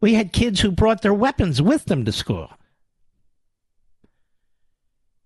We 0.00 0.14
had 0.14 0.32
kids 0.32 0.60
who 0.60 0.70
brought 0.70 1.02
their 1.02 1.14
weapons 1.14 1.62
with 1.62 1.86
them 1.86 2.04
to 2.04 2.12
school. 2.12 2.50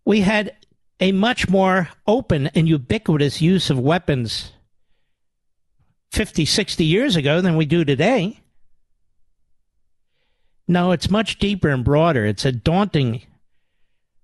We 0.05 0.21
had 0.21 0.57
a 1.01 1.13
much 1.13 1.49
more 1.49 1.91
open 2.07 2.47
and 2.49 2.69
ubiquitous 2.69 3.43
use 3.43 3.71
of 3.71 3.79
weapons 3.79 4.53
50, 6.13 6.45
60 6.45 6.85
years 6.85 7.17
ago 7.17 7.41
than 7.41 7.57
we 7.57 7.67
do 7.67 7.85
today. 7.85 8.41
No, 10.67 10.93
it's 10.93 11.11
much 11.11 11.39
deeper 11.39 11.69
and 11.69 11.85
broader. 11.85 12.25
It's 12.25 12.45
a 12.45 12.53
daunting, 12.53 13.23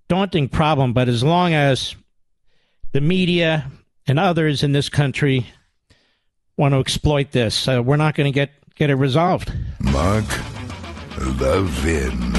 daunting 0.09 0.49
problem. 0.49 0.93
But 0.93 1.09
as 1.09 1.23
long 1.23 1.54
as 1.54 1.95
the 2.93 3.00
media 3.00 3.71
and 4.07 4.19
others 4.19 4.62
in 4.62 4.73
this 4.73 4.88
country 4.88 5.47
want 6.56 6.75
to 6.75 6.78
exploit 6.78 7.32
this, 7.32 7.68
uh, 7.68 7.82
we're 7.84 7.96
not 7.96 8.14
going 8.14 8.32
to 8.32 8.34
get 8.34 8.50
get 8.75 8.90
it 8.90 8.96
resolved. 8.96 9.52
Mark 9.80 10.25
Levin. 11.40 12.34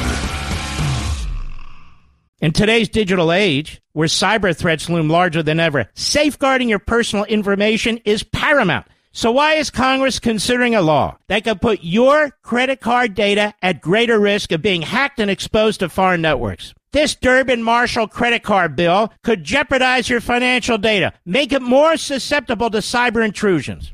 In 2.42 2.52
today's 2.52 2.90
digital 2.90 3.32
age, 3.32 3.82
where 3.94 4.08
cyber 4.08 4.56
threats 4.56 4.90
loom 4.90 5.10
larger 5.10 5.42
than 5.42 5.60
ever, 5.60 5.90
safeguarding 5.96 6.68
your 6.68 6.80
personal 6.80 7.26
information 7.26 7.98
is 8.04 8.24
paramount. 8.24 8.86
So 9.14 9.32
why 9.32 9.54
is 9.54 9.70
Congress 9.70 10.20
considering 10.20 10.76
a 10.76 10.82
law 10.82 11.18
that 11.30 11.46
could 11.46 11.62
put 11.62 11.80
your 11.82 12.32
credit 12.44 12.82
card 12.82 13.16
data 13.16 13.54
at 13.62 13.80
greater 13.80 14.20
risk 14.20 14.52
of 14.52 14.62
being 14.62 14.82
hacked 14.82 15.22
and 15.22 15.32
exposed 15.32 15.80
to 15.80 15.88
foreign 15.88 16.22
networks? 16.22 16.74
This 16.92 17.16
Durbin 17.16 17.64
Marshall 17.64 18.10
credit 18.10 18.44
card 18.44 18.76
bill 18.76 19.14
could 19.24 19.46
jeopardize 19.46 20.10
your 20.10 20.20
financial 20.20 20.78
data, 20.78 21.14
make 21.26 21.54
it 21.54 21.62
more 21.62 21.96
susceptible 21.96 22.70
to 22.70 22.80
cyber 22.80 23.24
intrusions. 23.24 23.94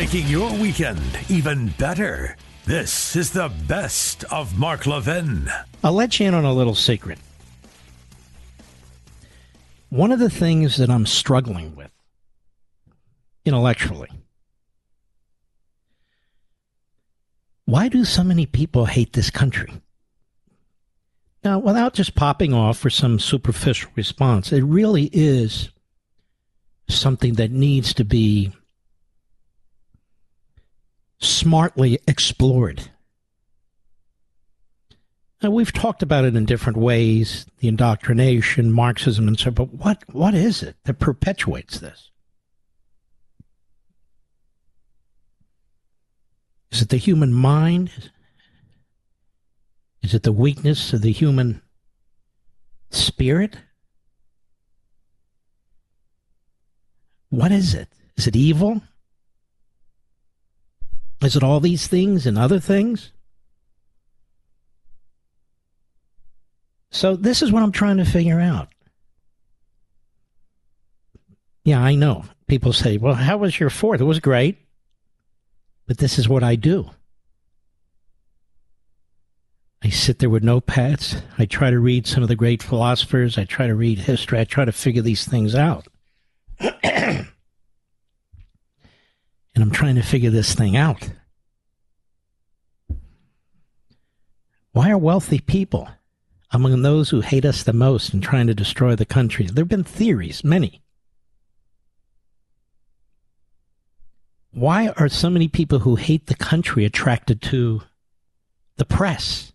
Making 0.00 0.26
your 0.28 0.50
weekend 0.54 0.98
even 1.28 1.68
better. 1.76 2.34
This 2.64 3.14
is 3.16 3.32
the 3.32 3.52
best 3.68 4.24
of 4.32 4.58
Mark 4.58 4.86
Levin. 4.86 5.50
I'll 5.84 5.92
let 5.92 6.18
you 6.18 6.26
in 6.26 6.32
on 6.32 6.46
a 6.46 6.54
little 6.54 6.74
secret. 6.74 7.18
One 9.90 10.10
of 10.10 10.18
the 10.18 10.30
things 10.30 10.78
that 10.78 10.88
I'm 10.88 11.04
struggling 11.04 11.76
with 11.76 11.90
intellectually 13.44 14.08
why 17.66 17.88
do 17.88 18.06
so 18.06 18.24
many 18.24 18.46
people 18.46 18.86
hate 18.86 19.12
this 19.12 19.28
country? 19.28 19.70
Now, 21.44 21.58
without 21.58 21.92
just 21.92 22.14
popping 22.14 22.54
off 22.54 22.78
for 22.78 22.88
some 22.88 23.18
superficial 23.18 23.90
response, 23.94 24.50
it 24.50 24.62
really 24.62 25.10
is 25.12 25.68
something 26.88 27.34
that 27.34 27.50
needs 27.50 27.92
to 27.94 28.04
be 28.04 28.54
smartly 31.20 31.98
explored. 32.08 32.90
Now, 35.42 35.50
we've 35.50 35.72
talked 35.72 36.02
about 36.02 36.24
it 36.26 36.36
in 36.36 36.44
different 36.44 36.78
ways, 36.78 37.46
the 37.58 37.68
indoctrination, 37.68 38.70
Marxism, 38.70 39.26
and 39.26 39.38
so, 39.38 39.50
but 39.50 39.72
what, 39.72 40.04
what 40.12 40.34
is 40.34 40.62
it 40.62 40.76
that 40.84 40.98
perpetuates 40.98 41.80
this? 41.80 42.10
Is 46.70 46.82
it 46.82 46.90
the 46.90 46.98
human 46.98 47.32
mind? 47.32 48.10
Is 50.02 50.14
it 50.14 50.22
the 50.22 50.32
weakness 50.32 50.92
of 50.92 51.00
the 51.00 51.12
human 51.12 51.62
spirit? 52.90 53.56
What 57.30 57.50
is 57.50 57.74
it? 57.74 57.88
Is 58.16 58.26
it 58.26 58.36
evil? 58.36 58.82
Is 61.22 61.36
it 61.36 61.42
all 61.42 61.60
these 61.60 61.86
things 61.86 62.26
and 62.26 62.38
other 62.38 62.60
things? 62.60 63.12
So, 66.90 67.14
this 67.14 67.42
is 67.42 67.52
what 67.52 67.62
I'm 67.62 67.72
trying 67.72 67.98
to 67.98 68.04
figure 68.04 68.40
out. 68.40 68.68
Yeah, 71.64 71.80
I 71.80 71.94
know. 71.94 72.24
People 72.48 72.72
say, 72.72 72.96
well, 72.96 73.14
how 73.14 73.36
was 73.36 73.60
your 73.60 73.70
fourth? 73.70 74.00
It 74.00 74.04
was 74.04 74.18
great. 74.18 74.58
But 75.86 75.98
this 75.98 76.18
is 76.18 76.28
what 76.28 76.42
I 76.42 76.56
do. 76.56 76.90
I 79.82 79.88
sit 79.90 80.18
there 80.18 80.30
with 80.30 80.42
notepads. 80.42 81.22
I 81.38 81.46
try 81.46 81.70
to 81.70 81.78
read 81.78 82.06
some 82.06 82.22
of 82.22 82.28
the 82.28 82.36
great 82.36 82.62
philosophers. 82.62 83.38
I 83.38 83.44
try 83.44 83.66
to 83.66 83.74
read 83.74 83.98
history. 83.98 84.38
I 84.38 84.44
try 84.44 84.64
to 84.64 84.72
figure 84.72 85.02
these 85.02 85.24
things 85.24 85.54
out. 85.54 85.86
and 89.60 89.68
I'm 89.68 89.76
trying 89.76 89.96
to 89.96 90.02
figure 90.02 90.30
this 90.30 90.54
thing 90.54 90.74
out. 90.74 91.10
Why 94.72 94.90
are 94.90 94.96
wealthy 94.96 95.38
people 95.38 95.86
among 96.50 96.80
those 96.80 97.10
who 97.10 97.20
hate 97.20 97.44
us 97.44 97.62
the 97.62 97.74
most 97.74 98.14
and 98.14 98.22
trying 98.22 98.46
to 98.46 98.54
destroy 98.54 98.96
the 98.96 99.04
country? 99.04 99.44
There 99.44 99.62
have 99.62 99.68
been 99.68 99.84
theories, 99.84 100.42
many. 100.42 100.80
Why 104.52 104.94
are 104.96 105.10
so 105.10 105.28
many 105.28 105.46
people 105.46 105.80
who 105.80 105.96
hate 105.96 106.28
the 106.28 106.34
country 106.34 106.86
attracted 106.86 107.42
to 107.42 107.82
the 108.78 108.86
press? 108.86 109.52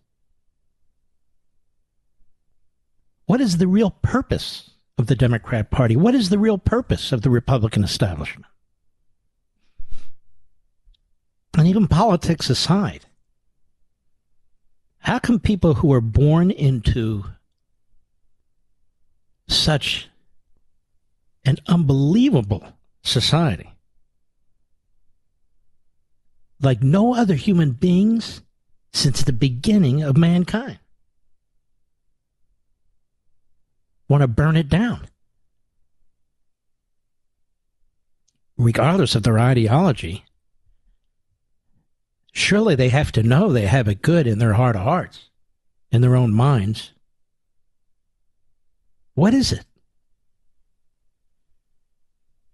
What 3.24 3.40
is 3.40 3.56
the 3.56 3.66
real 3.66 3.90
purpose 3.90 4.70
of 4.98 5.08
the 5.08 5.16
Democrat 5.16 5.72
Party? 5.72 5.96
What 5.96 6.14
is 6.14 6.30
the 6.30 6.38
real 6.38 6.58
purpose 6.58 7.10
of 7.10 7.22
the 7.22 7.30
Republican 7.30 7.82
establishment? 7.82 8.46
And 11.56 11.66
even 11.66 11.88
politics 11.88 12.50
aside, 12.50 13.06
how 14.98 15.18
come 15.18 15.40
people 15.40 15.74
who 15.74 15.90
are 15.94 16.02
born 16.02 16.50
into 16.50 17.24
such 19.48 20.10
an 21.46 21.56
unbelievable 21.66 22.74
society, 23.02 23.72
like 26.60 26.82
no 26.82 27.14
other 27.14 27.36
human 27.36 27.70
beings 27.70 28.42
since 28.92 29.22
the 29.22 29.32
beginning 29.32 30.02
of 30.02 30.18
mankind, 30.18 30.78
want 34.10 34.20
to 34.20 34.28
burn 34.28 34.58
it 34.58 34.68
down? 34.68 35.08
Regardless 38.58 39.14
of 39.14 39.22
their 39.22 39.38
ideology, 39.38 40.25
surely 42.36 42.74
they 42.74 42.90
have 42.90 43.10
to 43.12 43.22
know 43.22 43.52
they 43.52 43.66
have 43.66 43.88
it 43.88 44.02
good 44.02 44.26
in 44.26 44.38
their 44.38 44.52
heart 44.52 44.76
of 44.76 44.82
hearts, 44.82 45.30
in 45.90 46.02
their 46.02 46.16
own 46.16 46.32
minds. 46.32 46.92
What 49.14 49.32
is 49.32 49.52
it? 49.52 49.64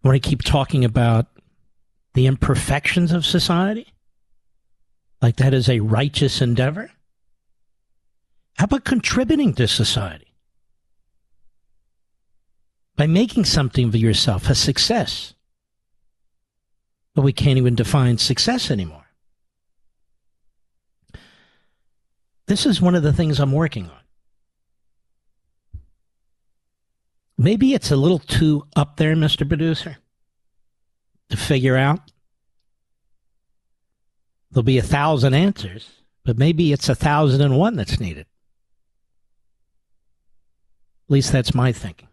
When 0.03 0.15
I 0.15 0.21
keep 0.21 0.43
talking 0.43 0.85
about 0.85 1.27
the 2.15 2.27
imperfections 2.27 3.13
of 3.13 3.27
society? 3.27 3.93
Like 5.21 5.37
that 5.37 5.55
is 5.55 5.69
a 5.69 5.81
righteous 5.81 6.41
endeavor? 6.41 6.91
How 8.59 8.65
about 8.65 8.85
contributing 8.85 9.55
to 9.55 9.67
society? 9.67 10.33
By 12.97 13.07
making 13.07 13.47
something 13.47 13.89
of 13.89 13.97
yourself 13.97 14.49
a 14.49 14.55
success. 14.55 15.35
But 17.15 17.23
we 17.23 17.33
can't 17.33 17.59
even 17.59 17.75
define 17.75 18.19
success 18.19 18.71
anymore. 18.71 19.02
This 22.53 22.67
is 22.67 22.83
one 22.83 22.95
of 22.95 23.03
the 23.03 23.15
things 23.15 23.41
I'm 23.41 23.51
working 23.51 23.87
on. 23.87 24.01
Maybe 27.39 27.73
it's 27.73 27.91
a 27.91 27.97
little 27.97 28.19
too 28.19 28.67
up 28.77 28.99
there, 28.99 29.17
Mr. 29.17 29.49
Producer, 29.49 29.97
to 31.31 31.39
figure 31.39 31.79
out. 31.79 32.13
There'll 34.51 34.65
be 34.65 34.77
a 34.77 34.83
thousand 34.83 35.33
answers, 35.33 36.03
but 36.27 36.37
maybe 36.37 36.75
it's 36.75 36.91
a 36.91 36.95
thousand 36.95 37.41
and 37.41 37.57
one 37.57 37.75
that's 37.75 37.99
needed. 37.99 38.27
At 41.07 41.09
least 41.09 41.33
that's 41.33 41.55
my 41.55 41.73
thinking. 41.73 42.09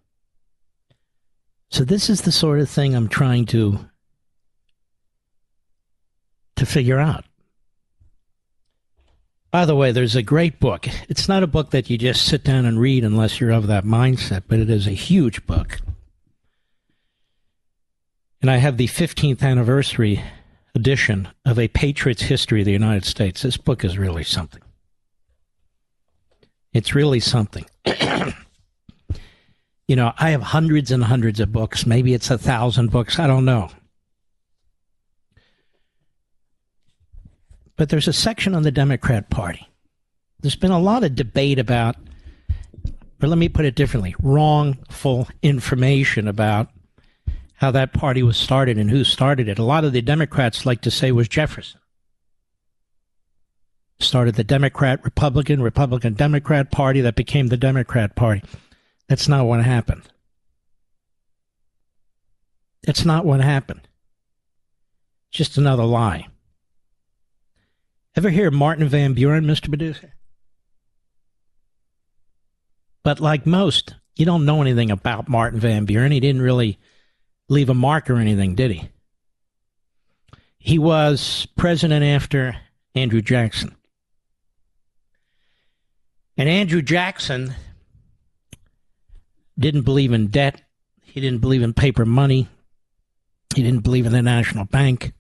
So 1.70 1.84
this 1.84 2.10
is 2.10 2.22
the 2.22 2.32
sort 2.32 2.62
of 2.62 2.70
thing 2.70 2.96
I'm 2.96 3.10
trying 3.10 3.46
to 3.48 3.90
to 6.56 6.66
figure 6.66 6.98
out. 6.98 7.26
By 9.52 9.66
the 9.66 9.76
way, 9.76 9.92
there's 9.92 10.16
a 10.16 10.22
great 10.22 10.60
book. 10.60 10.88
It's 11.10 11.28
not 11.28 11.42
a 11.42 11.48
book 11.48 11.72
that 11.72 11.90
you 11.90 11.98
just 11.98 12.26
sit 12.26 12.44
down 12.44 12.66
and 12.66 12.80
read 12.80 13.04
unless 13.04 13.40
you're 13.40 13.50
of 13.50 13.68
that 13.68 13.84
mindset, 13.84 14.44
but 14.48 14.60
it 14.60 14.70
is 14.70 14.86
a 14.86 14.92
huge 14.92 15.46
book. 15.48 15.80
And 18.42 18.52
I 18.52 18.58
have 18.58 18.78
the 18.78 18.88
15th 18.88 19.42
anniversary 19.42 20.24
edition 20.76 21.28
of 21.46 21.58
A 21.58 21.68
Patriot's 21.68 22.22
History 22.22 22.62
of 22.62 22.66
the 22.66 22.72
United 22.72 23.06
States. 23.06 23.42
This 23.42 23.58
book 23.58 23.84
is 23.84 23.98
really 23.98 24.24
something. 24.24 24.62
It's 26.72 26.94
really 26.94 27.20
something. 27.20 27.66
you 29.88 29.96
know, 29.96 30.14
I 30.20 30.30
have 30.30 30.44
hundreds 30.44 30.92
and 30.92 31.04
hundreds 31.04 31.40
of 31.40 31.52
books. 31.52 31.88
Maybe 31.88 32.14
it's 32.14 32.30
a 32.30 32.38
thousand 32.38 32.92
books. 32.92 33.18
I 33.18 33.26
don't 33.26 33.46
know. 33.46 33.72
But 37.80 37.88
there's 37.88 38.10
a 38.10 38.14
section 38.14 38.56
on 38.56 38.64
the 38.64 38.72
Democrat 38.74 39.30
Party. 39.30 39.66
There's 40.42 40.58
been 40.58 40.70
a 40.70 40.82
lot 40.82 41.06
of 41.06 41.16
debate 41.16 41.58
about, 41.58 41.96
or 43.24 43.30
let 43.30 43.38
me 43.38 43.48
put 43.48 43.64
it 43.64 43.76
differently, 43.76 44.16
wrongful 44.22 45.30
information 45.42 46.28
about 46.28 46.68
how 47.54 47.72
that 47.72 47.94
party 47.94 48.22
was 48.22 48.36
started 48.36 48.78
and 48.78 48.92
who 48.92 49.06
started 49.06 49.48
it. 49.48 49.60
A 49.60 49.64
lot 49.64 49.86
of 49.86 49.94
the 49.94 50.02
Democrats 50.02 50.66
like 50.66 50.82
to 50.82 50.92
say 50.92 51.14
was 51.14 51.30
Jefferson. 51.30 51.80
Started 54.02 54.36
the 54.36 54.44
Democrat, 54.44 55.00
Republican, 55.06 55.62
Republican, 55.62 56.16
Democrat 56.16 56.72
Party 56.72 57.00
that 57.00 57.16
became 57.16 57.48
the 57.48 57.56
Democrat 57.56 58.14
Party. 58.14 58.44
That's 59.08 59.30
not 59.30 59.46
what 59.46 59.64
happened. 59.64 60.04
That's 62.84 63.06
not 63.06 63.24
what 63.24 63.40
happened. 63.40 63.88
Just 65.32 65.58
another 65.58 65.86
lie. 65.86 66.28
Ever 68.16 68.30
hear 68.30 68.52
Martin 68.52 68.88
Van 68.88 69.14
Buren, 69.14 69.46
Mr. 69.46 69.68
Producer? 69.70 70.14
But 73.04 73.20
like 73.20 73.46
most, 73.46 73.96
you 74.16 74.26
don't 74.26 74.46
know 74.46 74.62
anything 74.62 74.92
about 74.92 75.30
Martin 75.30 75.60
Van 75.60 75.86
Buren. 75.86 76.12
He 76.12 76.20
didn't 76.20 76.42
really 76.42 76.78
leave 77.48 77.70
a 77.70 77.74
mark 77.74 78.10
or 78.10 78.18
anything, 78.18 78.56
did 78.56 78.72
he? 78.72 78.90
He 80.58 80.78
was 80.78 81.48
president 81.56 82.04
after 82.04 82.58
Andrew 82.94 83.22
Jackson. 83.22 83.76
And 86.38 86.50
Andrew 86.50 86.82
Jackson 86.82 87.54
didn't 89.58 89.84
believe 89.84 90.14
in 90.14 90.28
debt. 90.28 90.62
He 91.04 91.22
didn't 91.22 91.40
believe 91.40 91.62
in 91.62 91.74
paper 91.74 92.06
money. 92.06 92.48
He 93.56 93.64
didn't 93.64 93.84
believe 93.84 94.06
in 94.06 94.12
the 94.12 94.22
National 94.22 94.66
Bank. 94.66 95.14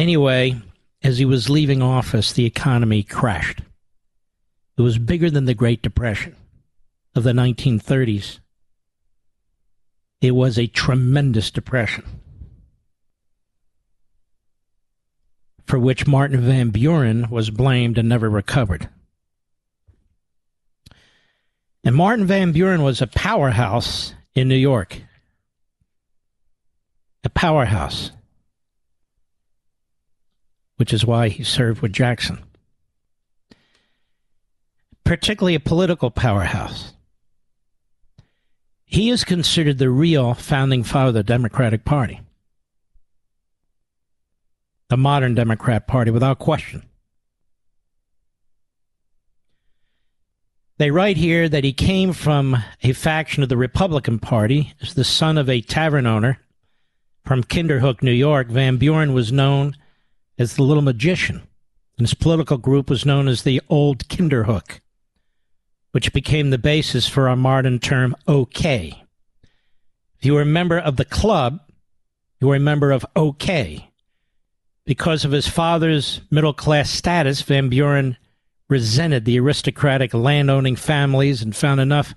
Anyway, 0.00 0.58
as 1.02 1.18
he 1.18 1.26
was 1.26 1.50
leaving 1.50 1.82
office, 1.82 2.32
the 2.32 2.46
economy 2.46 3.02
crashed. 3.02 3.60
It 4.78 4.80
was 4.80 4.96
bigger 4.96 5.28
than 5.28 5.44
the 5.44 5.52
Great 5.52 5.82
Depression 5.82 6.36
of 7.14 7.22
the 7.22 7.32
1930s. 7.32 8.38
It 10.22 10.30
was 10.30 10.58
a 10.58 10.68
tremendous 10.68 11.50
depression 11.50 12.04
for 15.66 15.78
which 15.78 16.06
Martin 16.06 16.40
Van 16.40 16.70
Buren 16.70 17.28
was 17.28 17.50
blamed 17.50 17.98
and 17.98 18.08
never 18.08 18.30
recovered. 18.30 18.88
And 21.84 21.94
Martin 21.94 22.24
Van 22.24 22.52
Buren 22.52 22.82
was 22.82 23.02
a 23.02 23.06
powerhouse 23.06 24.14
in 24.34 24.48
New 24.48 24.54
York. 24.54 25.02
A 27.22 27.28
powerhouse 27.28 28.12
which 30.80 30.94
is 30.94 31.04
why 31.04 31.28
he 31.28 31.44
served 31.44 31.82
with 31.82 31.92
Jackson. 31.92 32.42
Particularly 35.04 35.54
a 35.54 35.60
political 35.60 36.10
powerhouse. 36.10 36.94
He 38.86 39.10
is 39.10 39.22
considered 39.22 39.76
the 39.76 39.90
real 39.90 40.32
founding 40.32 40.82
father 40.82 41.08
of 41.08 41.14
the 41.16 41.22
Democratic 41.22 41.84
Party, 41.84 42.22
the 44.88 44.96
modern 44.96 45.34
Democrat 45.34 45.86
Party, 45.86 46.10
without 46.10 46.38
question. 46.38 46.82
They 50.78 50.90
write 50.90 51.18
here 51.18 51.46
that 51.46 51.62
he 51.62 51.74
came 51.74 52.14
from 52.14 52.56
a 52.82 52.94
faction 52.94 53.42
of 53.42 53.50
the 53.50 53.58
Republican 53.58 54.18
Party 54.18 54.72
as 54.80 54.94
the 54.94 55.04
son 55.04 55.36
of 55.36 55.50
a 55.50 55.60
tavern 55.60 56.06
owner 56.06 56.40
from 57.26 57.44
Kinderhook, 57.44 58.02
New 58.02 58.12
York. 58.12 58.48
Van 58.48 58.78
Buren 58.78 59.12
was 59.12 59.30
known 59.30 59.76
as 60.40 60.54
the 60.54 60.62
Little 60.62 60.82
Magician, 60.82 61.42
and 61.98 62.06
his 62.06 62.14
political 62.14 62.56
group 62.56 62.88
was 62.88 63.04
known 63.04 63.28
as 63.28 63.42
the 63.42 63.60
Old 63.68 64.08
Kinderhook, 64.08 64.80
which 65.92 66.14
became 66.14 66.48
the 66.48 66.56
basis 66.56 67.06
for 67.06 67.28
our 67.28 67.36
modern 67.36 67.78
term 67.78 68.16
OK. 68.26 69.04
If 70.18 70.24
you 70.24 70.32
were 70.32 70.40
a 70.40 70.46
member 70.46 70.78
of 70.78 70.96
the 70.96 71.04
club, 71.04 71.60
you 72.40 72.48
were 72.48 72.56
a 72.56 72.60
member 72.60 72.90
of 72.90 73.04
OK. 73.14 73.90
Because 74.86 75.26
of 75.26 75.32
his 75.32 75.46
father's 75.46 76.22
middle 76.30 76.54
class 76.54 76.88
status, 76.88 77.42
Van 77.42 77.68
Buren 77.68 78.16
resented 78.66 79.26
the 79.26 79.38
aristocratic 79.38 80.14
landowning 80.14 80.74
families 80.74 81.42
and 81.42 81.54
found 81.54 81.82
enough 81.82 82.14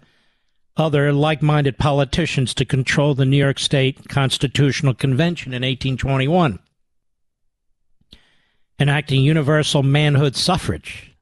other 0.77 1.11
like 1.11 1.41
minded 1.41 1.77
politicians 1.77 2.53
to 2.53 2.63
control 2.63 3.15
the 3.15 3.25
New 3.25 3.35
York 3.37 3.59
State 3.59 4.07
Constitutional 4.07 4.93
Convention 4.93 5.51
in 5.51 5.63
1821 5.63 6.59
enacting 8.79 9.21
universal 9.21 9.83
manhood 9.83 10.35
suffrage. 10.35 11.13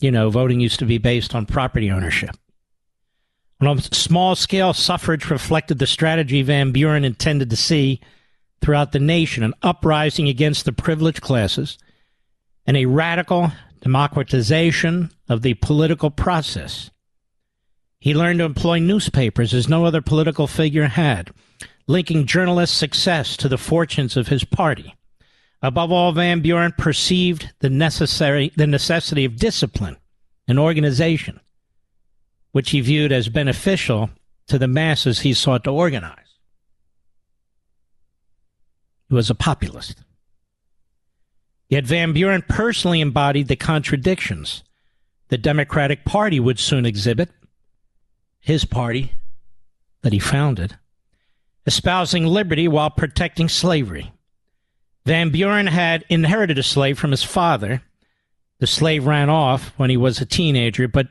You 0.00 0.10
know, 0.10 0.30
voting 0.30 0.60
used 0.60 0.80
to 0.80 0.86
be 0.86 0.98
based 0.98 1.34
on 1.34 1.46
property 1.46 1.90
ownership. 1.90 2.36
On 3.60 3.78
a 3.78 3.80
small 3.80 4.34
scale, 4.34 4.72
suffrage 4.72 5.30
reflected 5.30 5.78
the 5.78 5.86
strategy 5.86 6.42
Van 6.42 6.72
Buren 6.72 7.04
intended 7.04 7.50
to 7.50 7.56
see 7.56 8.00
throughout 8.60 8.92
the 8.92 8.98
nation 8.98 9.44
an 9.44 9.54
uprising 9.62 10.28
against 10.28 10.64
the 10.64 10.72
privileged 10.72 11.20
classes 11.20 11.78
and 12.66 12.76
a 12.76 12.86
radical 12.86 13.52
democratization 13.80 15.10
of 15.28 15.42
the 15.42 15.54
political 15.54 16.10
process. 16.10 16.90
He 18.00 18.14
learned 18.14 18.40
to 18.40 18.44
employ 18.44 18.80
newspapers 18.80 19.54
as 19.54 19.68
no 19.68 19.84
other 19.84 20.02
political 20.02 20.48
figure 20.48 20.88
had, 20.88 21.30
linking 21.86 22.26
journalists' 22.26 22.76
success 22.76 23.36
to 23.36 23.48
the 23.48 23.58
fortunes 23.58 24.16
of 24.16 24.26
his 24.26 24.42
party. 24.42 24.96
Above 25.62 25.92
all, 25.92 26.12
Van 26.12 26.40
Buren 26.40 26.72
perceived 26.76 27.52
the 27.60 27.70
necessary 27.70 28.52
the 28.56 28.66
necessity 28.66 29.24
of 29.24 29.36
discipline 29.36 29.96
and 30.48 30.58
organization, 30.58 31.40
which 32.50 32.70
he 32.70 32.80
viewed 32.80 33.12
as 33.12 33.28
beneficial 33.28 34.10
to 34.48 34.58
the 34.58 34.66
masses 34.66 35.20
he 35.20 35.32
sought 35.32 35.62
to 35.64 35.70
organize. 35.70 36.18
He 39.08 39.14
was 39.14 39.30
a 39.30 39.36
populist. 39.36 40.02
Yet 41.68 41.86
Van 41.86 42.12
Buren 42.12 42.42
personally 42.42 43.00
embodied 43.00 43.48
the 43.48 43.56
contradictions 43.56 44.64
the 45.28 45.38
Democratic 45.38 46.04
Party 46.04 46.40
would 46.40 46.58
soon 46.58 46.84
exhibit, 46.84 47.30
his 48.40 48.64
party 48.64 49.12
that 50.02 50.12
he 50.12 50.18
founded, 50.18 50.76
espousing 51.64 52.26
liberty 52.26 52.66
while 52.68 52.90
protecting 52.90 53.48
slavery 53.48 54.12
Van 55.04 55.30
Buren 55.30 55.66
had 55.66 56.04
inherited 56.08 56.58
a 56.58 56.62
slave 56.62 56.98
from 56.98 57.10
his 57.10 57.24
father. 57.24 57.82
The 58.60 58.66
slave 58.66 59.06
ran 59.06 59.28
off 59.28 59.72
when 59.76 59.90
he 59.90 59.96
was 59.96 60.20
a 60.20 60.26
teenager, 60.26 60.86
but 60.86 61.08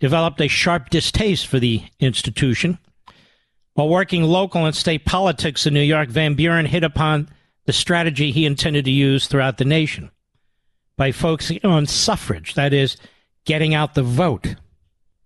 developed 0.00 0.40
a 0.40 0.48
sharp 0.48 0.90
distaste 0.90 1.46
for 1.46 1.60
the 1.60 1.84
institution, 2.00 2.78
While 3.74 3.88
working 3.88 4.24
local 4.24 4.66
and 4.66 4.74
state 4.74 5.04
politics 5.04 5.66
in 5.66 5.74
New 5.74 5.80
York, 5.80 6.08
Van 6.08 6.34
Buren 6.34 6.66
hit 6.66 6.82
upon 6.82 7.28
the 7.66 7.72
strategy 7.72 8.32
he 8.32 8.44
intended 8.44 8.84
to 8.86 8.90
use 8.90 9.26
throughout 9.26 9.58
the 9.58 9.64
nation 9.64 10.10
by 10.96 11.12
focusing 11.12 11.60
on 11.64 11.86
suffrage, 11.86 12.54
that 12.54 12.72
is, 12.72 12.96
getting 13.44 13.74
out 13.74 13.94
the 13.94 14.02
vote. 14.02 14.56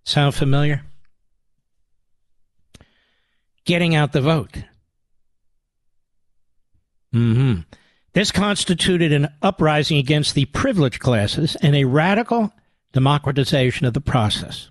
Sound 0.05 0.35
familiar? 0.35 0.85
Getting 3.65 3.95
out 3.95 4.13
the 4.13 4.21
vote. 4.21 4.63
Mm-hmm. 7.15 7.61
This 8.15 8.31
constituted 8.31 9.13
an 9.13 9.29
uprising 9.43 9.99
against 9.99 10.35
the 10.35 10.45
privileged 10.47 11.01
classes 11.01 11.57
and 11.57 11.75
a 11.75 11.85
radical 11.85 12.53
democratization 12.93 13.87
of 13.87 13.93
the 13.93 14.01
process. 14.01 14.71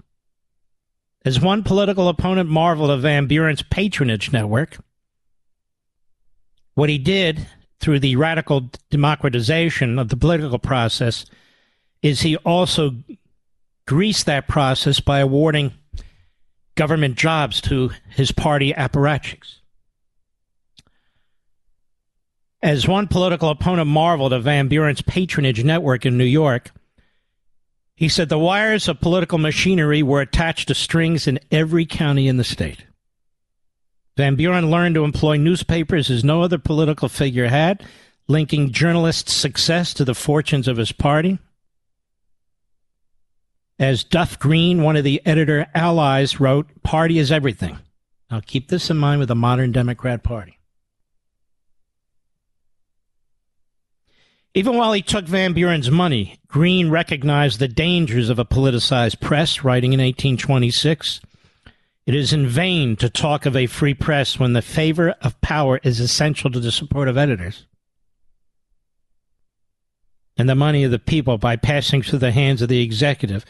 As 1.25 1.41
one 1.41 1.63
political 1.63 2.07
opponent 2.07 2.49
marveled 2.49 2.89
of 2.89 3.01
Van 3.01 3.27
Buren's 3.27 3.61
patronage 3.61 4.31
network, 4.31 4.77
what 6.73 6.89
he 6.89 6.97
did 6.97 7.45
through 7.79 7.99
the 7.99 8.15
radical 8.15 8.69
democratization 8.89 9.99
of 9.99 10.07
the 10.07 10.17
political 10.17 10.59
process 10.59 11.25
is 12.01 12.21
he 12.21 12.37
also 12.37 12.91
greased 13.85 14.25
that 14.25 14.47
process 14.47 15.01
by 15.01 15.19
awarding 15.19 15.73
government 16.75 17.15
jobs 17.15 17.59
to 17.59 17.91
his 18.09 18.31
party 18.31 18.71
apparatchiks. 18.71 19.59
As 22.63 22.87
one 22.87 23.07
political 23.07 23.49
opponent 23.49 23.89
marveled 23.89 24.31
at 24.31 24.41
Van 24.41 24.69
Buren's 24.69 25.01
patronage 25.01 25.65
network 25.65 26.05
in 26.05 26.17
New 26.17 26.23
York, 26.23 26.71
he 27.93 28.07
said 28.07 28.29
the 28.29 28.39
wires 28.39 28.87
of 28.87 29.01
political 29.01 29.37
machinery 29.37 30.01
were 30.01 30.21
attached 30.21 30.69
to 30.69 30.73
strings 30.73 31.27
in 31.27 31.41
every 31.51 31.85
county 31.85 32.29
in 32.29 32.37
the 32.37 32.43
state. 32.45 32.85
Van 34.15 34.37
Buren 34.37 34.71
learned 34.71 34.95
to 34.95 35.03
employ 35.03 35.35
newspapers 35.35 36.09
as 36.09 36.23
no 36.23 36.41
other 36.41 36.57
political 36.57 37.09
figure 37.09 37.49
had, 37.49 37.83
linking 38.29 38.71
journalists' 38.71 39.33
success 39.33 39.93
to 39.93 40.05
the 40.05 40.15
fortunes 40.15 40.69
of 40.69 40.77
his 40.77 40.93
party. 40.93 41.39
As 43.77 44.05
Duff 44.05 44.39
Green, 44.39 44.83
one 44.83 44.95
of 44.95 45.03
the 45.03 45.21
editor 45.25 45.67
allies, 45.75 46.39
wrote, 46.39 46.69
Party 46.81 47.19
is 47.19 47.29
everything. 47.29 47.77
Now 48.31 48.39
keep 48.39 48.69
this 48.69 48.89
in 48.89 48.95
mind 48.95 49.19
with 49.19 49.27
the 49.27 49.35
modern 49.35 49.73
Democrat 49.73 50.23
Party. 50.23 50.59
Even 54.55 54.77
while 54.77 54.93
he 54.93 55.01
took 55.01 55.25
Van 55.25 55.53
Buren's 55.53 55.89
money, 55.89 56.37
Green 56.47 56.91
recognized 56.91 57.57
the 57.57 57.67
dangers 57.67 58.29
of 58.29 58.37
a 58.37 58.45
politicized 58.45 59.19
press, 59.19 59.63
writing 59.63 59.93
in 59.93 59.99
1826 59.99 61.21
It 62.05 62.13
is 62.13 62.33
in 62.33 62.45
vain 62.45 62.95
to 62.97 63.09
talk 63.09 63.47
of 63.47 63.55
a 63.55 63.65
free 63.65 63.95
press 63.95 64.37
when 64.37 64.53
the 64.53 64.61
favor 64.61 65.15
of 65.21 65.41
power 65.41 65.79
is 65.81 65.99
essential 65.99 66.51
to 66.51 66.59
the 66.59 66.71
support 66.71 67.07
of 67.07 67.17
editors. 67.17 67.65
And 70.37 70.47
the 70.47 70.55
money 70.55 70.83
of 70.83 70.91
the 70.91 70.99
people, 70.99 71.39
by 71.39 71.55
passing 71.55 72.03
through 72.03 72.19
the 72.19 72.31
hands 72.31 72.61
of 72.61 72.69
the 72.69 72.81
executive, 72.81 73.45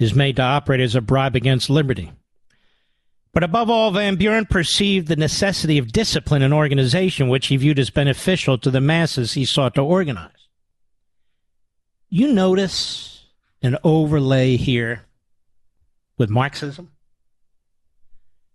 is 0.00 0.14
made 0.16 0.34
to 0.36 0.42
operate 0.42 0.80
as 0.80 0.96
a 0.96 1.00
bribe 1.00 1.36
against 1.36 1.70
liberty. 1.70 2.10
But 3.32 3.44
above 3.44 3.70
all, 3.70 3.92
Van 3.92 4.16
Buren 4.16 4.46
perceived 4.46 5.06
the 5.06 5.14
necessity 5.14 5.78
of 5.78 5.92
discipline 5.92 6.42
and 6.42 6.52
organization, 6.52 7.28
which 7.28 7.46
he 7.46 7.56
viewed 7.56 7.78
as 7.78 7.90
beneficial 7.90 8.58
to 8.58 8.70
the 8.72 8.80
masses 8.80 9.34
he 9.34 9.44
sought 9.44 9.76
to 9.76 9.82
organize 9.82 10.39
you 12.10 12.32
notice 12.32 13.24
an 13.62 13.78
overlay 13.84 14.56
here 14.56 15.04
with 16.18 16.28
Marxism? 16.28 16.90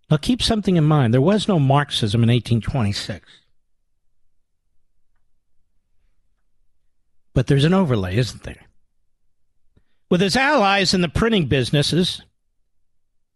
Now 0.10 0.18
keep 0.18 0.41
something 0.41 0.76
in 0.76 0.84
mind. 0.84 1.13
There 1.13 1.22
was 1.22 1.48
no 1.48 1.58
Marxism 1.58 2.22
in 2.22 2.30
1826. 2.30 3.26
But 7.34 7.48
there's 7.48 7.65
an 7.65 7.74
overlay, 7.74 8.15
isn't 8.18 8.44
there? 8.44 8.65
With 10.10 10.22
his 10.22 10.36
allies 10.38 10.94
in 10.94 11.02
the 11.02 11.10
printing 11.10 11.48
businesses, 11.48 12.22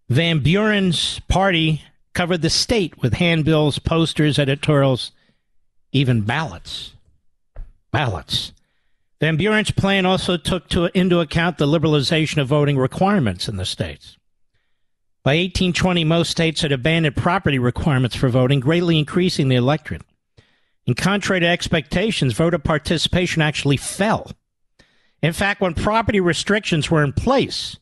Van 0.10 0.39
Buren's 0.39 1.19
party 1.27 1.84
covered 2.13 2.41
the 2.41 2.49
state 2.49 3.01
with 3.01 3.13
handbills, 3.15 3.79
posters, 3.79 4.39
editorials, 4.39 5.12
even 5.91 6.21
ballots. 6.21 6.93
Ballots. 7.91 8.53
Van 9.19 9.36
Buren's 9.36 9.71
plan 9.71 10.05
also 10.05 10.38
took 10.38 10.69
to, 10.69 10.86
into 10.97 11.19
account 11.19 11.58
the 11.58 11.67
liberalization 11.67 12.41
of 12.41 12.47
voting 12.47 12.77
requirements 12.77 13.49
in 13.49 13.58
the 13.58 13.65
states. 13.65 14.17
By 15.23 15.32
1820, 15.32 16.05
most 16.05 16.32
states 16.32 16.62
had 16.62 16.71
abandoned 16.71 17.17
property 17.17 17.60
requirements 17.60 18.15
for 18.15 18.29
voting, 18.29 18.62
greatly 18.62 18.97
increasing 18.97 19.49
the 19.49 19.58
electorate. 19.58 20.03
In 20.86 20.93
contrary 20.93 21.41
to 21.41 21.47
expectations, 21.47 22.34
voter 22.34 22.58
participation 22.58 23.41
actually 23.41 23.75
fell. 23.75 24.32
In 25.21 25.34
fact, 25.34 25.60
when 25.60 25.73
property 25.73 26.21
restrictions 26.21 26.89
were 26.89 27.03
in 27.03 27.12
place, 27.12 27.77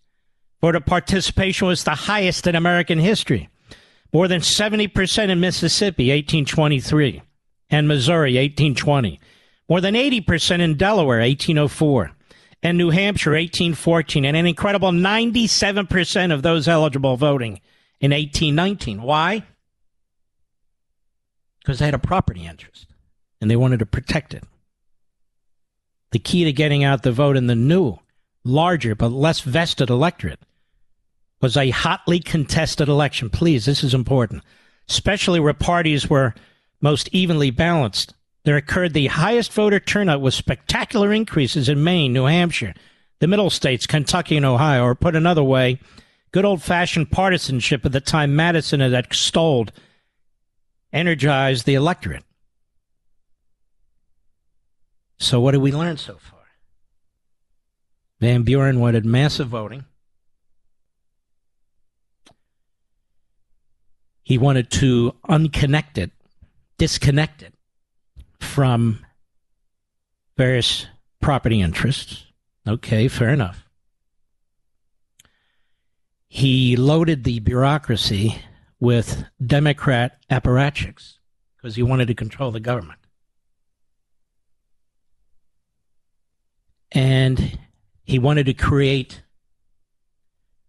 voter 0.60 0.80
participation 0.80 1.68
was 1.68 1.84
the 1.84 1.92
highest 1.92 2.48
in 2.48 2.56
American 2.56 2.98
history. 2.98 3.48
More 4.12 4.28
than 4.28 4.42
70% 4.42 5.30
in 5.30 5.40
Mississippi, 5.40 6.10
1823, 6.10 7.22
and 7.70 7.88
Missouri, 7.88 8.34
1820 8.34 9.20
more 9.70 9.82
than 9.82 9.96
80% 9.96 10.60
in 10.60 10.76
Delaware, 10.76 11.20
1804, 11.20 12.12
and 12.64 12.78
New 12.78 12.90
Hampshire, 12.90 13.32
1814, 13.32 14.26
and 14.26 14.38
an 14.38 14.46
incredible 14.46 14.92
97% 14.92 16.34
of 16.34 16.42
those 16.42 16.68
eligible 16.68 17.18
voting 17.18 17.62
in 18.00 18.12
1819. 18.12 19.02
Why? 19.02 19.44
Because 21.60 21.80
they 21.80 21.86
had 21.86 21.94
a 21.94 22.00
property 22.00 22.46
interest 22.46 22.88
and 23.42 23.52
they 23.52 23.56
wanted 23.56 23.80
to 23.80 23.86
protect 23.86 24.34
it. 24.34 24.44
The 26.12 26.20
key 26.20 26.46
to 26.46 26.54
getting 26.54 26.84
out 26.84 27.04
the 27.04 27.12
vote 27.12 27.36
in 27.36 27.48
the 27.48 27.56
new, 27.56 28.00
larger, 28.44 28.96
but 28.96 29.12
less 29.12 29.42
vested 29.42 29.90
electorate 29.90 30.40
was 31.42 31.58
a 31.58 31.70
hotly 31.70 32.20
contested 32.20 32.88
election. 32.88 33.30
Please, 33.30 33.66
this 33.66 33.84
is 33.84 33.94
important, 33.94 34.44
especially 34.90 35.40
where 35.40 35.54
parties 35.54 36.10
were 36.10 36.34
most 36.82 37.10
evenly 37.12 37.52
balanced 37.52 38.14
there 38.48 38.56
occurred 38.56 38.94
the 38.94 39.08
highest 39.08 39.52
voter 39.52 39.78
turnout 39.78 40.22
with 40.22 40.34
spectacular 40.34 41.12
increases 41.12 41.68
in 41.68 41.84
Maine, 41.84 42.14
New 42.14 42.24
Hampshire, 42.24 42.74
the 43.20 43.28
middle 43.28 43.50
states, 43.50 43.86
Kentucky, 43.86 44.38
and 44.38 44.46
Ohio. 44.46 44.86
Or 44.86 44.96
put 44.96 45.18
another 45.18 45.44
way, 45.44 45.82
good 46.32 46.46
old 46.46 46.64
fashioned 46.64 47.12
partisanship 47.12 47.86
at 47.86 47.92
the 47.92 48.00
time 48.00 48.38
Madison 48.38 48.80
had 48.80 48.94
extolled 48.94 49.74
energized 50.94 51.66
the 51.66 51.74
electorate. 51.74 52.24
So, 55.18 55.42
what 55.42 55.52
did 55.52 55.60
we 55.60 55.74
learn 55.74 55.98
so 55.98 56.16
far? 56.16 56.40
Van 58.22 58.44
Buren 58.44 58.80
wanted 58.80 59.06
massive 59.06 59.50
voting. 59.50 59.84
He 64.24 64.38
wanted 64.38 64.72
to 64.72 65.16
unconnect 65.28 65.98
it, 65.98 66.12
disconnect 66.78 67.42
it 67.44 67.54
from 68.40 69.06
various 70.38 70.88
property 71.22 71.62
interests. 71.62 72.26
Okay, 72.68 73.08
fair 73.08 73.30
enough. 73.30 73.68
He 76.28 76.76
loaded 76.76 77.24
the 77.24 77.40
bureaucracy 77.40 78.42
with 78.80 79.26
Democrat 79.44 80.20
apparatchiks 80.30 81.18
because 81.56 81.76
he 81.76 81.84
wanted 81.84 82.08
to 82.08 82.14
control 82.14 82.52
the 82.52 82.60
government. 82.60 83.00
And 86.92 87.58
he 88.04 88.20
wanted 88.20 88.46
to 88.46 88.54
create 88.54 89.24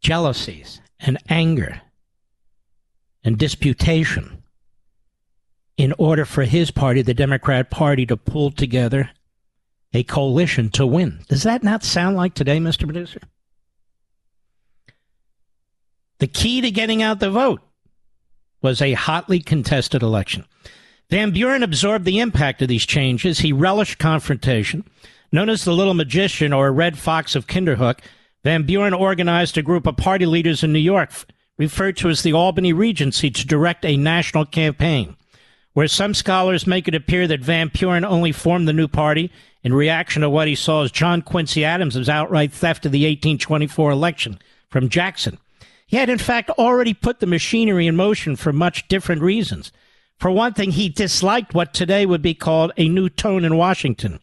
jealousies 0.00 0.80
and 0.98 1.18
anger 1.28 1.82
and 3.22 3.36
disputation 3.36 4.37
in 5.78 5.94
order 5.96 6.24
for 6.24 6.42
his 6.42 6.72
party, 6.72 7.00
the 7.00 7.14
Democrat 7.14 7.70
Party, 7.70 8.04
to 8.04 8.16
pull 8.16 8.50
together 8.50 9.10
a 9.94 10.02
coalition 10.02 10.68
to 10.70 10.84
win. 10.84 11.20
Does 11.28 11.44
that 11.44 11.62
not 11.62 11.84
sound 11.84 12.16
like 12.16 12.34
today, 12.34 12.58
Mr. 12.58 12.84
Producer? 12.84 13.20
The 16.18 16.26
key 16.26 16.60
to 16.60 16.70
getting 16.72 17.00
out 17.00 17.20
the 17.20 17.30
vote 17.30 17.62
was 18.60 18.82
a 18.82 18.94
hotly 18.94 19.38
contested 19.38 20.02
election. 20.02 20.44
Van 21.10 21.30
Buren 21.30 21.62
absorbed 21.62 22.04
the 22.04 22.18
impact 22.18 22.60
of 22.60 22.68
these 22.68 22.84
changes. 22.84 23.38
He 23.38 23.52
relished 23.52 23.98
confrontation. 23.98 24.84
Known 25.30 25.48
as 25.48 25.64
the 25.64 25.72
Little 25.72 25.94
Magician 25.94 26.52
or 26.52 26.72
Red 26.72 26.98
Fox 26.98 27.36
of 27.36 27.46
Kinderhook, 27.46 28.00
Van 28.42 28.64
Buren 28.64 28.94
organized 28.94 29.56
a 29.56 29.62
group 29.62 29.86
of 29.86 29.96
party 29.96 30.26
leaders 30.26 30.64
in 30.64 30.72
New 30.72 30.78
York, 30.80 31.12
referred 31.56 31.96
to 31.98 32.08
as 32.08 32.22
the 32.22 32.32
Albany 32.32 32.72
Regency, 32.72 33.30
to 33.30 33.46
direct 33.46 33.84
a 33.84 33.96
national 33.96 34.44
campaign 34.44 35.16
where 35.78 35.86
some 35.86 36.12
scholars 36.12 36.66
make 36.66 36.88
it 36.88 36.94
appear 36.96 37.28
that 37.28 37.38
Van 37.38 37.70
Buren 37.72 38.04
only 38.04 38.32
formed 38.32 38.66
the 38.66 38.72
new 38.72 38.88
party 38.88 39.30
in 39.62 39.72
reaction 39.72 40.22
to 40.22 40.28
what 40.28 40.48
he 40.48 40.56
saw 40.56 40.82
as 40.82 40.90
John 40.90 41.22
Quincy 41.22 41.64
Adams' 41.64 42.08
outright 42.08 42.52
theft 42.52 42.84
of 42.84 42.90
the 42.90 43.04
1824 43.04 43.92
election 43.92 44.40
from 44.68 44.88
Jackson. 44.88 45.38
He 45.86 45.96
had, 45.96 46.10
in 46.10 46.18
fact, 46.18 46.50
already 46.50 46.94
put 46.94 47.20
the 47.20 47.28
machinery 47.28 47.86
in 47.86 47.94
motion 47.94 48.34
for 48.34 48.52
much 48.52 48.88
different 48.88 49.22
reasons. 49.22 49.70
For 50.18 50.32
one 50.32 50.52
thing, 50.52 50.72
he 50.72 50.88
disliked 50.88 51.54
what 51.54 51.72
today 51.72 52.06
would 52.06 52.22
be 52.22 52.34
called 52.34 52.72
a 52.76 52.88
new 52.88 53.08
tone 53.08 53.44
in 53.44 53.56
Washington. 53.56 54.18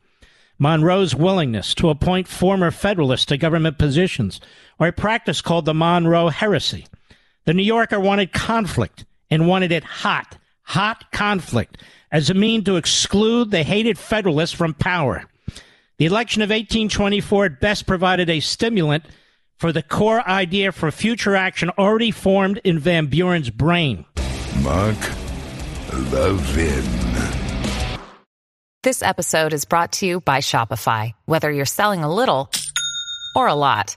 Monroe's 0.59 1.15
willingness 1.15 1.73
to 1.75 1.87
appoint 1.87 2.27
former 2.27 2.69
Federalists 2.69 3.27
to 3.27 3.37
government 3.37 3.77
positions, 3.77 4.41
or 4.77 4.87
a 4.87 4.91
practice 4.91 5.39
called 5.39 5.63
the 5.63 5.73
Monroe 5.73 6.27
Heresy. 6.27 6.85
The 7.45 7.53
New 7.53 7.63
Yorker 7.63 8.01
wanted 8.01 8.33
conflict 8.33 9.05
and 9.31 9.47
wanted 9.47 9.71
it 9.71 9.85
hot, 9.85 10.37
hot 10.65 11.11
conflict 11.11 11.77
as 12.11 12.29
a 12.29 12.33
mean 12.33 12.63
to 12.65 12.75
exclude 12.75 13.51
the 13.51 13.63
hated 13.63 13.97
Federalists 13.97 14.51
from 14.51 14.73
power. 14.73 15.23
The 15.97 16.05
election 16.05 16.41
of 16.41 16.49
1824 16.49 17.45
at 17.45 17.59
best 17.61 17.87
provided 17.87 18.29
a 18.29 18.41
stimulant 18.41 19.05
for 19.57 19.71
the 19.71 19.83
core 19.83 20.27
idea 20.27 20.71
for 20.71 20.91
future 20.91 21.35
action 21.35 21.69
already 21.77 22.11
formed 22.11 22.59
in 22.63 22.79
Van 22.79 23.07
Buren's 23.07 23.49
brain. 23.49 24.05
Mark 24.61 24.97
Levin. 26.11 26.83
This 28.83 29.01
episode 29.01 29.53
is 29.53 29.65
brought 29.65 29.93
to 29.93 30.05
you 30.05 30.21
by 30.21 30.39
Shopify. 30.39 31.13
Whether 31.25 31.51
you're 31.51 31.65
selling 31.65 32.03
a 32.03 32.13
little 32.13 32.51
or 33.35 33.47
a 33.47 33.55
lot, 33.55 33.95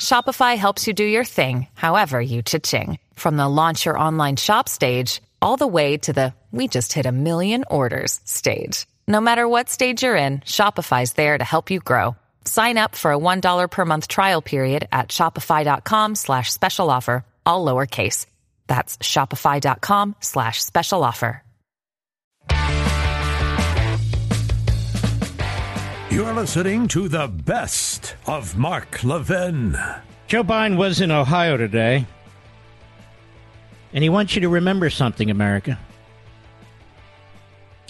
Shopify 0.00 0.56
helps 0.56 0.86
you 0.86 0.94
do 0.94 1.04
your 1.04 1.24
thing, 1.24 1.66
however 1.74 2.20
you 2.20 2.42
cha-ching. 2.42 2.98
From 3.14 3.36
the 3.36 3.48
launch 3.48 3.84
your 3.84 3.98
online 3.98 4.36
shop 4.36 4.68
stage, 4.68 5.20
all 5.40 5.56
the 5.56 5.66
way 5.66 5.98
to 5.98 6.12
the 6.12 6.34
we 6.52 6.68
just 6.68 6.92
hit 6.92 7.06
a 7.06 7.12
million 7.12 7.64
orders 7.70 8.20
stage. 8.24 8.86
No 9.06 9.20
matter 9.20 9.46
what 9.48 9.68
stage 9.68 10.02
you're 10.02 10.16
in, 10.16 10.40
Shopify's 10.40 11.12
there 11.12 11.36
to 11.38 11.44
help 11.44 11.70
you 11.70 11.80
grow. 11.80 12.16
Sign 12.44 12.78
up 12.78 12.94
for 12.94 13.12
a 13.12 13.18
$1 13.18 13.70
per 13.70 13.84
month 13.84 14.08
trial 14.08 14.42
period 14.42 14.88
at 14.90 15.08
shopify.com 15.08 16.14
slash 16.14 16.52
special 16.52 16.90
offer, 16.90 17.24
all 17.44 17.64
lowercase. 17.64 18.26
That's 18.66 18.96
shopify.com 18.98 20.16
slash 20.20 20.62
special 20.62 21.04
offer. 21.04 21.42
You're 26.16 26.32
listening 26.32 26.88
to 26.88 27.08
the 27.08 27.28
best 27.28 28.16
of 28.26 28.56
Mark 28.56 29.04
Levin. 29.04 29.76
Joe 30.28 30.42
Biden 30.44 30.76
was 30.78 31.02
in 31.02 31.10
Ohio 31.10 31.58
today, 31.58 32.06
and 33.96 34.02
he 34.02 34.10
wants 34.10 34.34
you 34.34 34.42
to 34.42 34.48
remember 34.50 34.90
something, 34.90 35.30
America. 35.30 35.78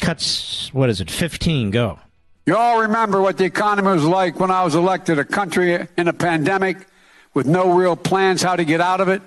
Cuts, 0.01 0.73
what 0.73 0.89
is 0.89 1.01
it, 1.01 1.11
15, 1.11 1.73
go. 1.73 1.99
You 2.47 2.57
all 2.57 2.83
remember 2.83 3.21
what 3.21 3.39
the 3.39 3.45
economy 3.45 3.89
was 3.89 4.05
like 4.05 4.39
when 4.39 4.53
I 4.53 4.63
was 4.63 4.77
elected 4.77 5.19
a 5.19 5.25
country 5.25 5.85
in 5.97 6.07
a 6.07 6.13
pandemic 6.13 6.87
with 7.35 7.45
no 7.47 7.73
real 7.73 7.97
plans 7.97 8.41
how 8.41 8.55
to 8.55 8.65
get 8.65 8.81
out 8.81 9.01
of 9.01 9.09
it, 9.09 9.21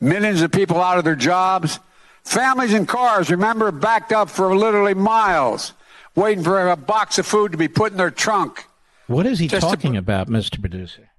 millions 0.00 0.40
of 0.40 0.52
people 0.52 0.80
out 0.80 0.98
of 0.98 1.04
their 1.04 1.16
jobs, 1.16 1.80
families 2.22 2.74
and 2.74 2.86
cars, 2.86 3.28
remember, 3.28 3.72
backed 3.72 4.12
up 4.12 4.30
for 4.30 4.54
literally 4.56 4.94
miles, 4.94 5.72
waiting 6.14 6.44
for 6.44 6.70
a 6.70 6.76
box 6.76 7.18
of 7.18 7.26
food 7.26 7.50
to 7.50 7.58
be 7.58 7.66
put 7.66 7.90
in 7.90 7.98
their 7.98 8.12
trunk. 8.12 8.66
What 9.08 9.26
is 9.26 9.40
he 9.40 9.48
Just 9.48 9.62
talking 9.66 9.94
put- 9.94 9.98
about, 9.98 10.28
Mr. 10.28 10.60
Producer? 10.60 11.09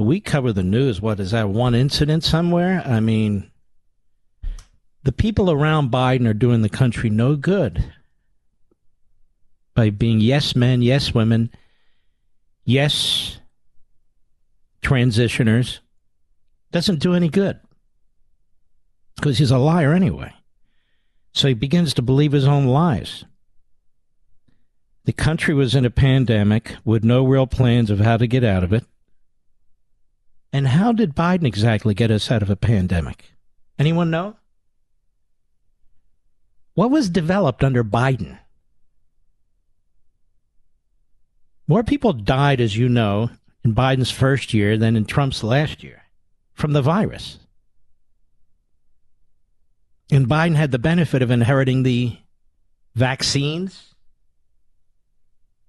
We 0.00 0.20
cover 0.20 0.52
the 0.52 0.62
news. 0.62 1.00
What 1.00 1.20
is 1.20 1.32
that? 1.32 1.50
One 1.50 1.74
incident 1.74 2.24
somewhere? 2.24 2.82
I 2.86 3.00
mean, 3.00 3.50
the 5.02 5.12
people 5.12 5.50
around 5.50 5.90
Biden 5.90 6.26
are 6.26 6.34
doing 6.34 6.62
the 6.62 6.68
country 6.68 7.10
no 7.10 7.36
good 7.36 7.92
by 9.74 9.90
being 9.90 10.20
yes 10.20 10.56
men, 10.56 10.82
yes 10.82 11.14
women, 11.14 11.50
yes 12.64 13.38
transitioners. 14.82 15.80
Doesn't 16.72 17.00
do 17.00 17.14
any 17.14 17.28
good 17.28 17.58
because 19.16 19.38
he's 19.38 19.50
a 19.50 19.58
liar 19.58 19.92
anyway. 19.92 20.32
So 21.32 21.48
he 21.48 21.54
begins 21.54 21.94
to 21.94 22.02
believe 22.02 22.32
his 22.32 22.46
own 22.46 22.66
lies. 22.66 23.24
The 25.04 25.12
country 25.12 25.54
was 25.54 25.74
in 25.74 25.84
a 25.84 25.90
pandemic 25.90 26.76
with 26.84 27.04
no 27.04 27.24
real 27.24 27.46
plans 27.46 27.90
of 27.90 28.00
how 28.00 28.16
to 28.16 28.26
get 28.26 28.44
out 28.44 28.64
of 28.64 28.72
it. 28.72 28.84
And 30.52 30.68
how 30.68 30.92
did 30.92 31.14
Biden 31.14 31.46
exactly 31.46 31.94
get 31.94 32.10
us 32.10 32.30
out 32.30 32.42
of 32.42 32.50
a 32.50 32.56
pandemic? 32.56 33.32
Anyone 33.78 34.10
know? 34.10 34.36
What 36.74 36.90
was 36.90 37.08
developed 37.08 37.62
under 37.62 37.84
Biden? 37.84 38.38
More 41.68 41.84
people 41.84 42.12
died, 42.12 42.60
as 42.60 42.76
you 42.76 42.88
know, 42.88 43.30
in 43.62 43.74
Biden's 43.74 44.10
first 44.10 44.52
year 44.52 44.76
than 44.76 44.96
in 44.96 45.04
Trump's 45.04 45.44
last 45.44 45.84
year 45.84 46.02
from 46.52 46.72
the 46.72 46.82
virus. 46.82 47.38
And 50.10 50.26
Biden 50.26 50.56
had 50.56 50.72
the 50.72 50.78
benefit 50.78 51.22
of 51.22 51.30
inheriting 51.30 51.84
the 51.84 52.16
vaccines, 52.96 53.94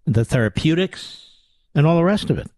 the 0.06 0.26
therapeutics, 0.26 1.30
and 1.76 1.86
all 1.86 1.98
the 1.98 2.04
rest 2.04 2.32
of 2.32 2.39
it. 2.39 2.50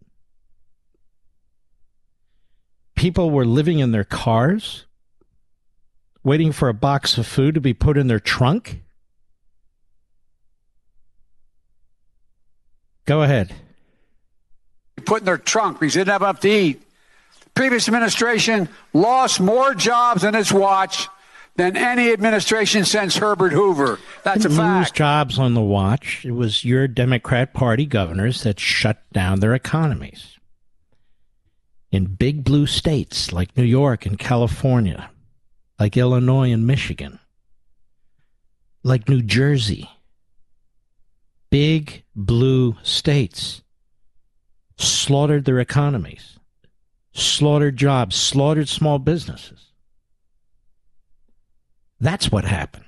People 2.94 3.30
were 3.30 3.44
living 3.44 3.78
in 3.80 3.92
their 3.92 4.04
cars, 4.04 4.86
waiting 6.22 6.52
for 6.52 6.68
a 6.68 6.74
box 6.74 7.18
of 7.18 7.26
food 7.26 7.54
to 7.54 7.60
be 7.60 7.74
put 7.74 7.96
in 7.96 8.06
their 8.06 8.20
trunk. 8.20 8.82
Go 13.06 13.22
ahead. 13.22 13.52
Put 15.04 15.20
in 15.20 15.24
their 15.26 15.38
trunk 15.38 15.80
because 15.80 15.94
they 15.94 16.00
didn't 16.00 16.12
have 16.12 16.22
enough 16.22 16.40
to 16.40 16.48
eat. 16.48 16.82
Previous 17.54 17.86
administration 17.88 18.68
lost 18.92 19.40
more 19.40 19.74
jobs 19.74 20.24
in 20.24 20.34
its 20.34 20.50
watch 20.50 21.08
than 21.56 21.76
any 21.76 22.12
administration 22.12 22.84
since 22.84 23.16
Herbert 23.16 23.52
Hoover. 23.52 23.98
That's 24.24 24.44
a 24.44 24.48
Didn't 24.48 24.56
lose 24.78 24.86
fact. 24.86 24.94
jobs 24.96 25.38
on 25.38 25.54
the 25.54 25.60
watch. 25.60 26.24
It 26.24 26.32
was 26.32 26.64
your 26.64 26.88
Democrat 26.88 27.52
Party 27.54 27.86
governors 27.86 28.42
that 28.42 28.58
shut 28.58 29.02
down 29.12 29.40
their 29.40 29.54
economies. 29.54 30.33
In 31.94 32.06
big 32.06 32.42
blue 32.42 32.66
states 32.66 33.32
like 33.32 33.56
New 33.56 33.62
York 33.62 34.04
and 34.04 34.18
California, 34.18 35.10
like 35.78 35.96
Illinois 35.96 36.50
and 36.50 36.66
Michigan, 36.66 37.20
like 38.82 39.08
New 39.08 39.22
Jersey, 39.22 39.88
big 41.50 42.02
blue 42.16 42.76
states 42.82 43.62
slaughtered 44.76 45.44
their 45.44 45.60
economies, 45.60 46.40
slaughtered 47.12 47.76
jobs, 47.76 48.16
slaughtered 48.16 48.68
small 48.68 48.98
businesses. 48.98 49.70
That's 52.00 52.28
what 52.32 52.44
happened. 52.44 52.86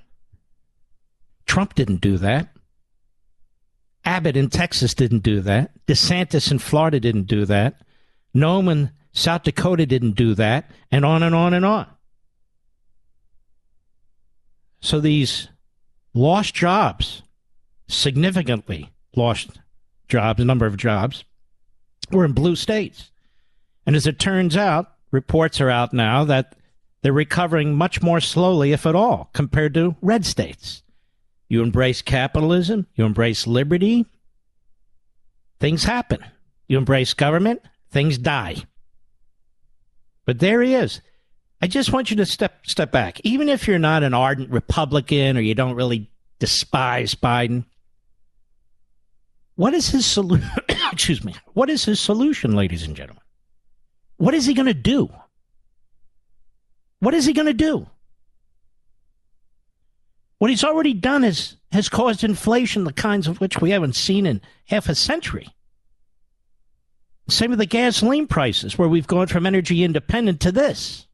Trump 1.47 1.77
didn't 1.77 2.01
do 2.01 2.19
that. 2.19 2.49
Abbott 4.05 4.37
in 4.37 4.51
Texas 4.51 4.95
didn't 4.95 5.23
do 5.23 5.43
that. 5.43 5.71
DeSantis 5.87 6.51
in 6.51 6.59
Florida 6.59 6.99
didn't 6.99 7.29
do 7.29 7.45
that. 7.45 7.83
Noem 8.37 8.71
in 8.71 8.91
South 9.13 9.45
Dakota 9.45 9.87
didn't 9.87 10.13
do 10.13 10.35
that. 10.35 10.71
And 10.91 11.05
on 11.05 11.23
and 11.23 11.35
on 11.35 11.55
and 11.55 11.65
on. 11.65 11.87
So 14.81 15.01
these 15.01 15.49
lost 16.15 16.55
jobs, 16.55 17.23
significantly 17.89 18.93
lost 19.17 19.59
jobs, 20.09 20.45
number 20.45 20.67
of 20.67 20.77
jobs, 20.77 21.25
were 22.11 22.25
in 22.25 22.33
blue 22.33 22.57
states. 22.57 23.11
And 23.87 23.97
as 23.97 24.07
it 24.07 24.19
turns 24.19 24.57
out, 24.57 24.93
reports 25.11 25.61
are 25.61 25.71
out 25.71 25.93
now 25.93 26.25
that 26.25 26.55
they're 27.03 27.13
recovering 27.13 27.75
much 27.75 28.03
more 28.03 28.21
slowly, 28.21 28.73
if 28.73 28.87
at 28.87 28.95
all, 28.95 29.31
compared 29.33 29.75
to 29.75 29.97
red 30.03 30.25
states. 30.25 30.83
You 31.49 31.63
embrace 31.63 32.03
capitalism, 32.03 32.87
you 32.95 33.05
embrace 33.05 33.47
liberty, 33.47 34.07
things 35.61 35.85
happen. 35.85 36.25
You 36.69 36.79
embrace 36.79 37.15
government, 37.15 37.63
things 37.97 38.19
die. 38.19 38.57
But 40.27 40.39
there 40.39 40.61
he 40.61 40.75
is. 40.75 41.01
I 41.63 41.67
just 41.67 41.93
want 41.95 42.11
you 42.11 42.17
to 42.19 42.27
step 42.27 42.67
step 42.67 42.93
back. 42.93 43.21
Even 43.25 43.49
if 43.49 43.67
you're 43.67 43.79
not 43.79 44.03
an 44.03 44.13
ardent 44.13 44.51
Republican 44.51 45.39
or 45.39 45.41
you 45.41 45.55
don't 45.55 45.77
really 45.77 46.11
despise 46.39 47.15
Biden, 47.15 47.65
what 49.55 49.73
is 49.73 49.89
his 49.89 50.05
solution? 50.05 50.47
Excuse 50.93 51.25
me. 51.25 51.35
What 51.55 51.71
is 51.71 51.87
his 51.87 51.99
solution, 51.99 52.55
ladies 52.55 52.83
and 52.83 52.95
gentlemen? 52.95 53.23
What 54.19 54.35
is 54.35 54.45
he 54.45 54.53
going 54.53 54.67
to 54.67 54.75
do? 54.75 55.09
What 56.99 57.15
is 57.15 57.25
he 57.25 57.33
going 57.33 57.47
to 57.47 57.55
do? 57.55 57.87
What 60.37 60.51
he's 60.51 60.65
already 60.65 60.93
done 60.93 61.25
is 61.25 61.57
has 61.73 61.89
caused 61.89 62.25
inflation, 62.25 62.85
the 62.85 62.93
kinds 62.93 63.27
of 63.27 63.41
which 63.41 63.63
we 63.63 63.71
haven't 63.71 63.97
seen 63.97 64.27
in 64.27 64.43
half 64.67 64.91
a 64.91 64.95
century. 64.95 65.56
Same 67.29 67.51
with 67.51 67.59
the 67.59 67.67
gasoline 67.67 68.27
prices, 68.27 68.79
where 68.79 68.89
we've 68.89 69.07
gone 69.07 69.27
from 69.27 69.47
energy 69.47 69.83
independent 69.83 70.41
to 70.41 70.53
this. 70.53 71.07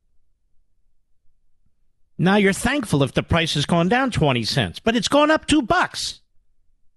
Now 2.19 2.37
you're 2.37 2.53
thankful 2.53 3.03
if 3.03 3.13
the 3.15 3.23
price 3.23 3.55
has 3.55 3.67
gone 3.67 3.89
down 3.89 4.11
20 4.11 4.45
cents, 4.45 4.79
but 4.79 4.95
it's 4.95 5.09
gone 5.09 5.31
up 5.31 5.47
two 5.47 5.63
bucks, 5.63 6.21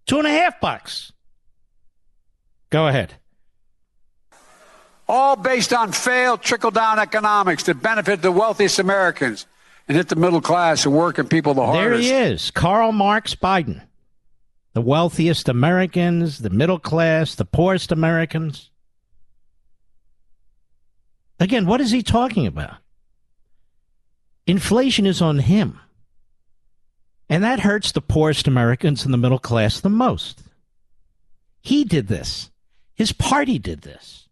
two 0.06 0.18
and 0.18 0.28
a 0.28 0.32
half 0.32 0.60
bucks. 0.60 1.14
Go 2.70 2.88
ahead. 2.88 3.14
all 5.08 5.36
based 5.36 5.72
on 5.72 5.92
failed 5.92 6.42
trickle 6.42 6.72
down 6.72 7.00
economics 7.00 7.64
that 7.64 7.82
benefit 7.82 8.22
the 8.22 8.32
wealthiest 8.32 8.80
Americans 8.80 9.46
and 9.88 9.96
hit 9.96 10.10
the 10.10 10.16
middle 10.16 10.42
class 10.42 10.86
and 10.86 10.94
working 10.96 11.28
people 11.28 11.54
the 11.54 11.66
hardest. 11.66 12.10
There 12.10 12.22
he 12.26 12.32
is, 12.32 12.52
Karl 12.52 12.92
Marx 12.92 13.34
Biden. 13.36 13.82
The 14.74 14.82
wealthiest 14.82 15.48
Americans, 15.48 16.40
the 16.40 16.50
middle 16.50 16.80
class, 16.80 17.36
the 17.36 17.46
poorest 17.46 17.92
Americans. 17.94 18.72
Again, 21.40 21.66
what 21.66 21.82
is 21.82 21.92
he 21.92 22.02
talking 22.02 22.48
about? 22.48 22.78
Inflation 24.48 25.06
is 25.06 25.22
on 25.22 25.40
him. 25.40 25.80
And 27.30 27.44
that 27.44 27.62
hurts 27.62 27.92
the 27.92 28.02
poorest 28.02 28.48
Americans 28.48 29.04
and 29.04 29.14
the 29.14 29.18
middle 29.18 29.40
class 29.40 29.80
the 29.80 29.90
most. 29.90 30.44
He 31.62 31.84
did 31.84 32.08
this. 32.08 32.52
His 32.94 33.12
party 33.12 33.58
did 33.58 33.82
this. 33.82 34.30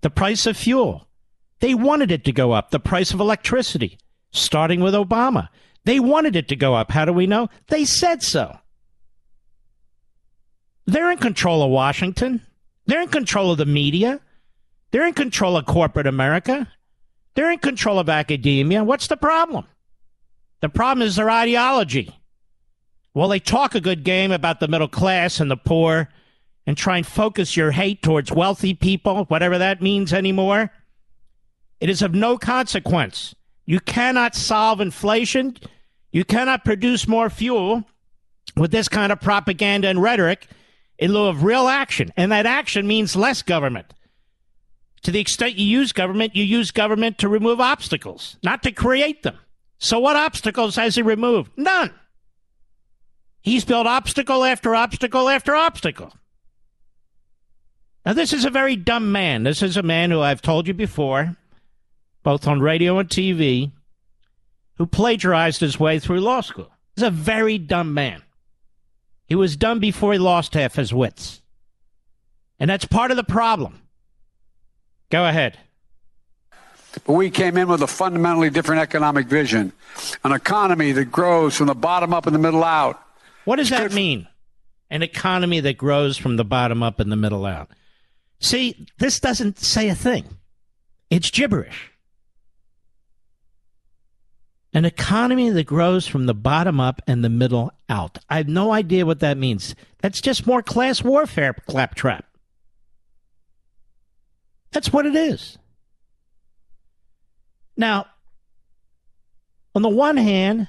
The 0.00 0.10
price 0.10 0.46
of 0.46 0.56
fuel. 0.56 1.08
They 1.60 1.74
wanted 1.74 2.10
it 2.10 2.24
to 2.24 2.32
go 2.32 2.52
up. 2.52 2.70
The 2.70 2.80
price 2.80 3.12
of 3.12 3.20
electricity, 3.20 3.98
starting 4.30 4.80
with 4.80 4.94
Obama. 4.94 5.48
They 5.84 5.98
wanted 6.00 6.36
it 6.36 6.48
to 6.48 6.56
go 6.56 6.74
up. 6.74 6.92
How 6.92 7.04
do 7.04 7.12
we 7.12 7.26
know? 7.26 7.48
They 7.68 7.84
said 7.84 8.22
so. 8.22 8.58
They're 10.86 11.10
in 11.10 11.18
control 11.18 11.62
of 11.62 11.70
Washington. 11.70 12.40
They're 12.86 13.02
in 13.02 13.08
control 13.08 13.52
of 13.52 13.58
the 13.58 13.66
media. 13.66 14.20
They're 14.92 15.06
in 15.06 15.14
control 15.14 15.56
of 15.56 15.66
corporate 15.66 16.06
America. 16.06 16.68
They're 17.34 17.50
in 17.50 17.58
control 17.58 17.98
of 17.98 18.08
academia. 18.08 18.84
What's 18.84 19.08
the 19.08 19.16
problem? 19.16 19.66
The 20.60 20.68
problem 20.68 21.06
is 21.06 21.16
their 21.16 21.30
ideology. 21.30 22.14
Well, 23.14 23.28
they 23.28 23.40
talk 23.40 23.74
a 23.74 23.80
good 23.80 24.04
game 24.04 24.32
about 24.32 24.60
the 24.60 24.68
middle 24.68 24.88
class 24.88 25.40
and 25.40 25.50
the 25.50 25.56
poor 25.56 26.08
and 26.66 26.76
try 26.76 26.98
and 26.98 27.06
focus 27.06 27.56
your 27.56 27.72
hate 27.72 28.02
towards 28.02 28.30
wealthy 28.30 28.74
people, 28.74 29.24
whatever 29.24 29.58
that 29.58 29.82
means 29.82 30.12
anymore. 30.12 30.70
It 31.80 31.90
is 31.90 32.02
of 32.02 32.14
no 32.14 32.38
consequence. 32.38 33.34
You 33.66 33.80
cannot 33.80 34.34
solve 34.34 34.80
inflation. 34.80 35.56
You 36.12 36.24
cannot 36.24 36.64
produce 36.64 37.08
more 37.08 37.30
fuel 37.30 37.84
with 38.56 38.70
this 38.70 38.88
kind 38.88 39.10
of 39.10 39.20
propaganda 39.20 39.88
and 39.88 40.00
rhetoric 40.00 40.48
in 40.98 41.12
lieu 41.12 41.26
of 41.26 41.42
real 41.42 41.66
action. 41.66 42.12
And 42.16 42.30
that 42.30 42.46
action 42.46 42.86
means 42.86 43.16
less 43.16 43.42
government. 43.42 43.92
To 45.02 45.10
the 45.10 45.20
extent 45.20 45.56
you 45.56 45.66
use 45.66 45.92
government, 45.92 46.36
you 46.36 46.44
use 46.44 46.70
government 46.70 47.18
to 47.18 47.28
remove 47.28 47.60
obstacles, 47.60 48.36
not 48.42 48.62
to 48.62 48.72
create 48.72 49.22
them. 49.22 49.38
So, 49.78 49.98
what 49.98 50.14
obstacles 50.14 50.76
has 50.76 50.94
he 50.94 51.02
removed? 51.02 51.50
None. 51.56 51.92
He's 53.40 53.64
built 53.64 53.88
obstacle 53.88 54.44
after 54.44 54.74
obstacle 54.76 55.28
after 55.28 55.56
obstacle. 55.56 56.12
Now, 58.06 58.12
this 58.12 58.32
is 58.32 58.44
a 58.44 58.50
very 58.50 58.76
dumb 58.76 59.10
man. 59.10 59.42
This 59.42 59.62
is 59.62 59.76
a 59.76 59.82
man 59.82 60.10
who 60.10 60.20
I've 60.20 60.42
told 60.42 60.68
you 60.68 60.74
before, 60.74 61.36
both 62.22 62.46
on 62.46 62.60
radio 62.60 62.98
and 62.98 63.08
TV, 63.08 63.72
who 64.76 64.86
plagiarized 64.86 65.60
his 65.60 65.80
way 65.80 65.98
through 65.98 66.20
law 66.20 66.40
school. 66.40 66.70
He's 66.94 67.04
a 67.04 67.10
very 67.10 67.58
dumb 67.58 67.94
man. 67.94 68.22
He 69.26 69.34
was 69.34 69.56
dumb 69.56 69.80
before 69.80 70.12
he 70.12 70.18
lost 70.18 70.54
half 70.54 70.76
his 70.76 70.92
wits. 70.94 71.42
And 72.60 72.70
that's 72.70 72.84
part 72.84 73.10
of 73.10 73.16
the 73.16 73.24
problem. 73.24 73.81
Go 75.12 75.26
ahead. 75.26 75.58
But 77.04 77.12
we 77.12 77.28
came 77.28 77.58
in 77.58 77.68
with 77.68 77.82
a 77.82 77.86
fundamentally 77.86 78.48
different 78.48 78.80
economic 78.80 79.26
vision, 79.26 79.74
an 80.24 80.32
economy 80.32 80.92
that 80.92 81.12
grows 81.12 81.54
from 81.54 81.66
the 81.66 81.74
bottom 81.74 82.14
up 82.14 82.24
and 82.26 82.34
the 82.34 82.38
middle 82.38 82.64
out. 82.64 82.98
What 83.44 83.56
does 83.56 83.68
that 83.68 83.92
mean? 83.92 84.26
An 84.88 85.02
economy 85.02 85.60
that 85.60 85.76
grows 85.76 86.16
from 86.16 86.38
the 86.38 86.46
bottom 86.46 86.82
up 86.82 86.98
and 86.98 87.12
the 87.12 87.16
middle 87.16 87.44
out. 87.44 87.68
See, 88.40 88.86
this 88.98 89.20
doesn't 89.20 89.58
say 89.58 89.90
a 89.90 89.94
thing. 89.94 90.24
It's 91.10 91.30
gibberish. 91.30 91.92
An 94.72 94.86
economy 94.86 95.50
that 95.50 95.66
grows 95.66 96.06
from 96.06 96.24
the 96.24 96.34
bottom 96.34 96.80
up 96.80 97.02
and 97.06 97.22
the 97.22 97.28
middle 97.28 97.70
out. 97.90 98.16
I 98.30 98.38
have 98.38 98.48
no 98.48 98.72
idea 98.72 99.04
what 99.04 99.20
that 99.20 99.36
means. 99.36 99.74
That's 100.00 100.22
just 100.22 100.46
more 100.46 100.62
class 100.62 101.04
warfare 101.04 101.52
claptrap. 101.66 102.24
That's 104.72 104.92
what 104.92 105.06
it 105.06 105.14
is. 105.14 105.58
Now, 107.76 108.06
on 109.74 109.82
the 109.82 109.88
one 109.88 110.16
hand, 110.16 110.68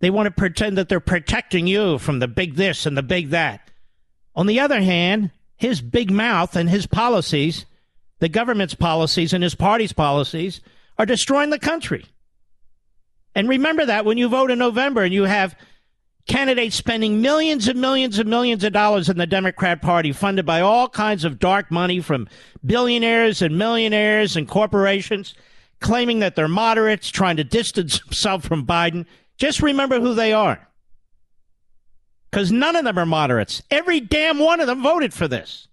they 0.00 0.10
want 0.10 0.26
to 0.26 0.30
pretend 0.30 0.78
that 0.78 0.88
they're 0.88 1.00
protecting 1.00 1.66
you 1.66 1.98
from 1.98 2.18
the 2.18 2.28
big 2.28 2.54
this 2.54 2.86
and 2.86 2.96
the 2.96 3.02
big 3.02 3.30
that. 3.30 3.70
On 4.34 4.46
the 4.46 4.60
other 4.60 4.80
hand, 4.80 5.30
his 5.56 5.80
big 5.80 6.10
mouth 6.10 6.54
and 6.56 6.70
his 6.70 6.86
policies, 6.86 7.66
the 8.20 8.28
government's 8.28 8.74
policies 8.74 9.32
and 9.32 9.42
his 9.42 9.54
party's 9.54 9.92
policies, 9.92 10.60
are 10.98 11.06
destroying 11.06 11.50
the 11.50 11.58
country. 11.58 12.04
And 13.34 13.48
remember 13.48 13.86
that 13.86 14.04
when 14.04 14.18
you 14.18 14.28
vote 14.28 14.50
in 14.50 14.58
November 14.58 15.02
and 15.02 15.14
you 15.14 15.24
have 15.24 15.56
candidates 16.28 16.76
spending 16.76 17.20
millions 17.20 17.66
and 17.66 17.80
millions 17.80 18.18
and 18.18 18.28
millions 18.28 18.62
of 18.62 18.72
dollars 18.72 19.08
in 19.08 19.16
the 19.16 19.26
Democrat 19.26 19.82
Party, 19.82 20.12
funded 20.12 20.46
by 20.46 20.60
all 20.60 20.88
kinds 20.88 21.24
of 21.24 21.38
dark 21.38 21.70
money 21.70 22.00
from 22.00 22.28
billionaires 22.64 23.42
and 23.42 23.58
millionaires 23.58 24.36
and 24.36 24.46
corporations, 24.46 25.34
claiming 25.80 26.20
that 26.20 26.36
they're 26.36 26.46
moderates, 26.46 27.10
trying 27.10 27.36
to 27.38 27.44
distance 27.44 27.98
themselves 28.00 28.46
from 28.46 28.66
Biden. 28.66 29.06
Just 29.38 29.62
remember 29.62 29.98
who 29.98 30.14
they 30.14 30.32
are. 30.32 30.68
Because 32.30 32.52
none 32.52 32.76
of 32.76 32.84
them 32.84 32.98
are 32.98 33.06
moderates. 33.06 33.62
Every 33.70 34.00
damn 34.00 34.38
one 34.38 34.60
of 34.60 34.66
them 34.66 34.82
voted 34.82 35.14
for 35.14 35.26
this. 35.26 35.66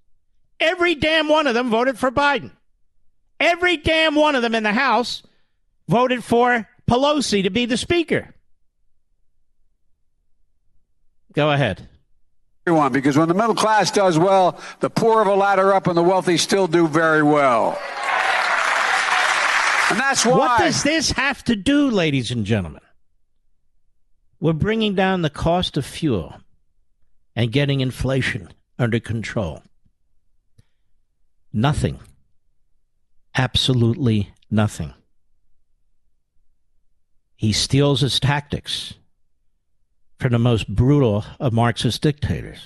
Every 0.60 0.96
damn 0.96 1.28
one 1.28 1.48
of 1.48 1.54
them 1.54 1.70
voted 1.70 2.00
for 2.00 2.12
Biden. 2.12 2.52
Every 3.42 3.76
damn 3.76 4.16
one 4.16 4.36
of 4.36 4.42
them 4.42 4.56
in 4.56 4.64
the 4.64 4.72
House 4.72 5.22
voted 5.90 6.24
for 6.24 6.68
Pelosi 6.90 7.44
to 7.44 7.50
be 7.50 7.66
the 7.66 7.76
Speaker. 7.76 8.35
Go 11.36 11.52
ahead. 11.52 11.88
Everyone, 12.66 12.92
because 12.92 13.18
when 13.18 13.28
the 13.28 13.34
middle 13.34 13.54
class 13.54 13.92
does 13.92 14.18
well, 14.18 14.60
the 14.80 14.90
poor 14.90 15.22
of 15.22 15.28
a 15.28 15.36
ladder 15.36 15.74
up 15.74 15.86
and 15.86 15.96
the 15.96 16.02
wealthy 16.02 16.38
still 16.38 16.66
do 16.66 16.88
very 16.88 17.22
well. 17.22 17.78
And 19.92 20.00
that's 20.00 20.26
why. 20.26 20.36
What 20.36 20.60
does 20.60 20.82
this 20.82 21.12
have 21.12 21.44
to 21.44 21.56
do, 21.56 21.92
ladies 21.92 22.32
and 22.32 22.44
gentlemen? 22.46 22.82
We're 24.40 24.54
bringing 24.54 24.96
down 24.96 25.22
the 25.22 25.30
cost 25.30 25.78
of 25.78 25.86
fuel 25.86 26.36
and 27.36 27.52
getting 27.52 27.82
inflation 27.82 28.50
under 28.80 29.00
control. 29.00 29.62
Nothing. 31.54 32.00
Absolutely 33.36 34.34
nothing. 34.50 34.94
He 37.36 37.52
steals 37.52 38.02
his 38.02 38.20
tactics 38.20 38.96
from 40.20 40.32
the 40.32 40.40
most 40.40 40.68
brutal 40.68 41.26
of 41.40 41.54
Marxist 41.54 42.02
dictators. 42.02 42.60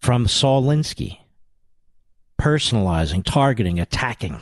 From 0.00 0.26
Saul 0.26 0.62
Alinsky, 0.62 1.18
personalizing, 2.40 3.24
targeting, 3.24 3.78
attacking. 3.80 4.38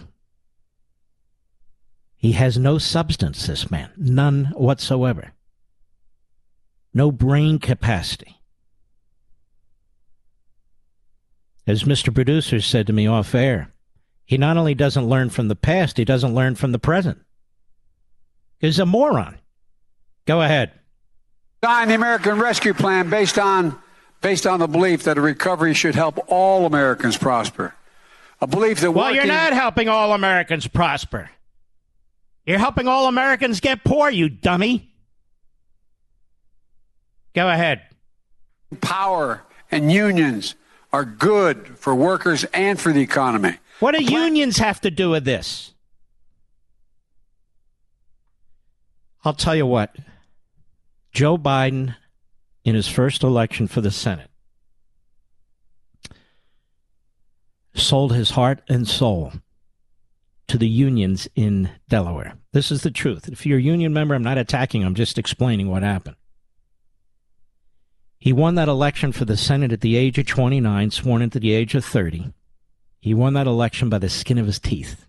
He 2.16 2.32
has 2.32 2.58
no 2.58 2.78
substance, 2.78 3.46
this 3.46 3.70
man, 3.70 3.90
none 3.96 4.46
whatsoever. 4.56 5.32
No 6.92 7.10
brain 7.10 7.58
capacity. 7.58 8.40
As 11.66 11.82
Mr. 11.82 12.14
Producer 12.14 12.60
said 12.60 12.86
to 12.86 12.92
me 12.92 13.06
off 13.06 13.34
air, 13.34 13.72
he 14.24 14.38
not 14.38 14.56
only 14.56 14.74
doesn't 14.74 15.08
learn 15.08 15.30
from 15.30 15.48
the 15.48 15.56
past, 15.56 15.96
he 15.96 16.04
doesn't 16.04 16.34
learn 16.34 16.54
from 16.54 16.72
the 16.72 16.78
present. 16.78 17.18
He's 18.58 18.78
a 18.78 18.86
moron. 18.86 19.38
Go 20.26 20.42
ahead. 20.42 20.72
Sign 21.64 21.88
the 21.88 21.94
American 21.94 22.38
Rescue 22.38 22.74
Plan 22.74 23.08
based 23.08 23.38
on 23.38 23.78
based 24.20 24.46
on 24.46 24.60
the 24.60 24.66
belief 24.66 25.04
that 25.04 25.18
a 25.18 25.20
recovery 25.20 25.74
should 25.74 25.94
help 25.94 26.18
all 26.28 26.66
Americans 26.66 27.16
prosper. 27.16 27.74
A 28.40 28.46
belief 28.46 28.80
that 28.80 28.90
well, 28.90 29.06
working... 29.06 29.16
you're 29.16 29.26
not 29.26 29.52
helping 29.52 29.88
all 29.88 30.12
Americans 30.12 30.66
prosper. 30.66 31.30
You're 32.44 32.58
helping 32.58 32.86
all 32.86 33.06
Americans 33.06 33.60
get 33.60 33.84
poor, 33.84 34.10
you 34.10 34.28
dummy. 34.28 34.92
Go 37.34 37.48
ahead. 37.48 37.82
Power 38.80 39.42
and 39.70 39.92
unions 39.92 40.54
are 40.92 41.04
good 41.04 41.78
for 41.78 41.94
workers 41.94 42.44
and 42.52 42.80
for 42.80 42.92
the 42.92 43.00
economy. 43.00 43.58
What 43.80 43.94
do 43.94 44.02
unions 44.02 44.58
have 44.58 44.80
to 44.82 44.90
do 44.90 45.10
with 45.10 45.24
this? 45.24 45.72
I'll 49.24 49.34
tell 49.34 49.56
you 49.56 49.66
what. 49.66 49.94
Joe 51.16 51.38
Biden, 51.38 51.96
in 52.62 52.74
his 52.74 52.88
first 52.88 53.22
election 53.22 53.68
for 53.68 53.80
the 53.80 53.90
Senate, 53.90 54.28
sold 57.72 58.12
his 58.12 58.32
heart 58.32 58.60
and 58.68 58.86
soul 58.86 59.32
to 60.46 60.58
the 60.58 60.68
unions 60.68 61.26
in 61.34 61.70
Delaware. 61.88 62.34
This 62.52 62.70
is 62.70 62.82
the 62.82 62.90
truth. 62.90 63.30
If 63.30 63.46
you're 63.46 63.56
a 63.58 63.62
union 63.62 63.94
member, 63.94 64.14
I'm 64.14 64.22
not 64.22 64.36
attacking, 64.36 64.84
I'm 64.84 64.94
just 64.94 65.16
explaining 65.16 65.70
what 65.70 65.82
happened. 65.82 66.16
He 68.18 68.34
won 68.34 68.54
that 68.56 68.68
election 68.68 69.10
for 69.10 69.24
the 69.24 69.38
Senate 69.38 69.72
at 69.72 69.80
the 69.80 69.96
age 69.96 70.18
of 70.18 70.26
29, 70.26 70.90
sworn 70.90 71.22
into 71.22 71.40
the 71.40 71.52
age 71.52 71.74
of 71.74 71.82
30. 71.82 72.34
He 73.00 73.14
won 73.14 73.32
that 73.32 73.46
election 73.46 73.88
by 73.88 74.00
the 74.00 74.10
skin 74.10 74.36
of 74.36 74.44
his 74.44 74.58
teeth. 74.58 75.06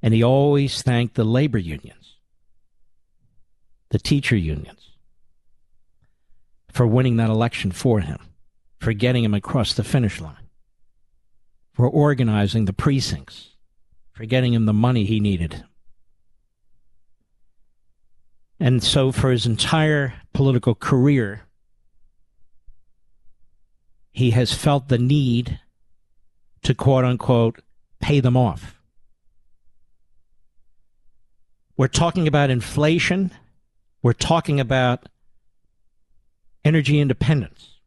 And 0.00 0.14
he 0.14 0.22
always 0.22 0.80
thanked 0.82 1.16
the 1.16 1.24
labor 1.24 1.58
unions, 1.58 2.01
the 3.92 3.98
teacher 3.98 4.36
unions, 4.36 4.92
for 6.70 6.86
winning 6.86 7.16
that 7.16 7.28
election 7.28 7.70
for 7.70 8.00
him, 8.00 8.18
for 8.78 8.94
getting 8.94 9.22
him 9.22 9.34
across 9.34 9.74
the 9.74 9.84
finish 9.84 10.18
line, 10.18 10.48
for 11.74 11.86
organizing 11.86 12.64
the 12.64 12.72
precincts, 12.72 13.50
for 14.10 14.24
getting 14.24 14.54
him 14.54 14.64
the 14.64 14.72
money 14.72 15.04
he 15.04 15.20
needed. 15.20 15.64
And 18.58 18.82
so, 18.82 19.12
for 19.12 19.30
his 19.30 19.44
entire 19.44 20.14
political 20.32 20.74
career, 20.74 21.42
he 24.10 24.30
has 24.30 24.54
felt 24.54 24.88
the 24.88 24.96
need 24.96 25.60
to 26.62 26.74
quote 26.74 27.04
unquote 27.04 27.60
pay 28.00 28.20
them 28.20 28.38
off. 28.38 28.80
We're 31.76 31.88
talking 31.88 32.26
about 32.26 32.48
inflation. 32.48 33.32
We're 34.02 34.12
talking 34.12 34.58
about 34.58 35.08
energy 36.64 37.00
independence. 37.00 37.78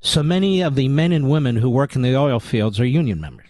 So 0.00 0.22
many 0.22 0.62
of 0.62 0.74
the 0.74 0.88
men 0.88 1.12
and 1.12 1.30
women 1.30 1.56
who 1.56 1.70
work 1.70 1.94
in 1.94 2.02
the 2.02 2.16
oil 2.16 2.40
fields 2.40 2.80
are 2.80 2.84
union 2.84 3.20
members. 3.20 3.46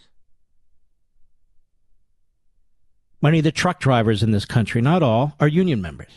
Many 3.23 3.39
of 3.39 3.45
the 3.45 3.53
truck 3.53 3.81
drivers 3.81 4.23
in 4.23 4.33
this 4.33 4.45
country, 4.45 4.83
not 4.83 5.03
all, 5.03 5.35
are 5.41 5.49
union 5.49 5.81
members. 5.81 6.11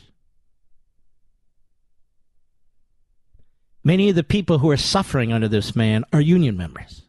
Many 3.83 4.09
of 4.09 4.15
the 4.15 4.23
people 4.23 4.57
who 4.57 4.71
are 4.71 4.77
suffering 4.77 5.31
under 5.31 5.47
this 5.47 5.75
man 5.75 6.03
are 6.11 6.19
union 6.19 6.57
members. 6.57 7.03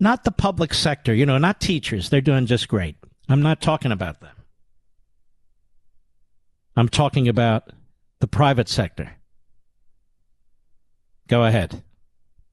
Not 0.00 0.24
the 0.24 0.32
public 0.32 0.74
sector, 0.74 1.14
you 1.14 1.26
know, 1.26 1.38
not 1.38 1.60
teachers. 1.60 2.08
They're 2.08 2.22
doing 2.22 2.46
just 2.46 2.66
great. 2.66 2.96
I'm 3.28 3.42
not 3.42 3.60
talking 3.60 3.92
about 3.92 4.20
them. 4.20 4.34
I'm 6.76 6.88
talking 6.88 7.28
about 7.28 7.72
the 8.20 8.26
private 8.26 8.68
sector. 8.68 9.12
Go 11.28 11.44
ahead. 11.44 11.82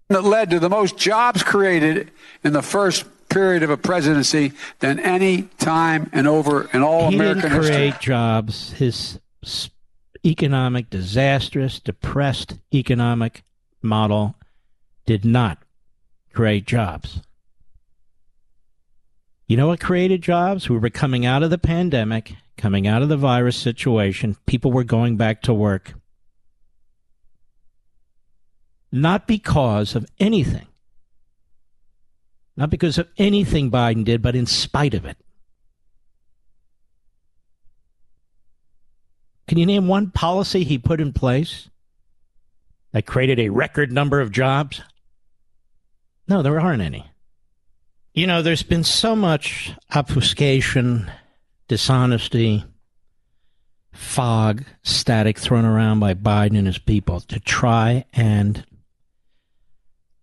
That 0.09 0.23
led 0.23 0.49
to 0.51 0.59
the 0.59 0.69
most 0.69 0.97
jobs 0.97 1.43
created 1.43 2.11
in 2.43 2.53
the 2.53 2.61
first 2.61 3.05
period 3.29 3.63
of 3.63 3.69
a 3.69 3.77
presidency 3.77 4.51
than 4.79 4.99
any 4.99 5.43
time 5.57 6.09
and 6.11 6.27
over 6.27 6.69
in 6.73 6.83
all 6.83 7.09
he 7.09 7.15
American 7.15 7.43
didn't 7.43 7.63
create 7.63 7.85
history. 7.93 8.05
jobs. 8.05 8.71
His 8.73 9.19
economic, 10.25 10.89
disastrous, 10.89 11.79
depressed 11.79 12.57
economic 12.73 13.43
model 13.81 14.35
did 15.05 15.23
not 15.25 15.59
create 16.33 16.65
jobs. 16.65 17.21
You 19.51 19.57
know 19.57 19.67
what 19.67 19.81
created 19.81 20.21
jobs? 20.21 20.69
We 20.69 20.77
were 20.77 20.89
coming 20.89 21.25
out 21.25 21.43
of 21.43 21.49
the 21.49 21.57
pandemic, 21.57 22.35
coming 22.55 22.87
out 22.87 23.01
of 23.01 23.09
the 23.09 23.17
virus 23.17 23.57
situation. 23.57 24.37
People 24.45 24.71
were 24.71 24.85
going 24.85 25.17
back 25.17 25.41
to 25.41 25.53
work. 25.53 25.93
Not 28.93 29.27
because 29.27 29.93
of 29.93 30.05
anything. 30.21 30.67
Not 32.55 32.69
because 32.69 32.97
of 32.97 33.09
anything 33.17 33.69
Biden 33.69 34.05
did, 34.05 34.21
but 34.21 34.37
in 34.37 34.45
spite 34.45 34.93
of 34.93 35.03
it. 35.03 35.17
Can 39.49 39.57
you 39.57 39.65
name 39.65 39.89
one 39.89 40.11
policy 40.11 40.63
he 40.63 40.77
put 40.77 41.01
in 41.01 41.11
place 41.11 41.69
that 42.93 43.05
created 43.05 43.37
a 43.37 43.49
record 43.49 43.91
number 43.91 44.21
of 44.21 44.31
jobs? 44.31 44.81
No, 46.29 46.41
there 46.41 46.57
aren't 46.57 46.81
any. 46.81 47.11
You 48.13 48.27
know, 48.27 48.41
there's 48.41 48.63
been 48.63 48.83
so 48.83 49.15
much 49.15 49.71
obfuscation, 49.95 51.09
dishonesty, 51.69 52.65
fog, 53.93 54.65
static 54.83 55.37
thrown 55.39 55.63
around 55.63 56.01
by 56.01 56.13
Biden 56.13 56.57
and 56.57 56.67
his 56.67 56.77
people 56.77 57.21
to 57.21 57.39
try 57.39 58.03
and 58.11 58.65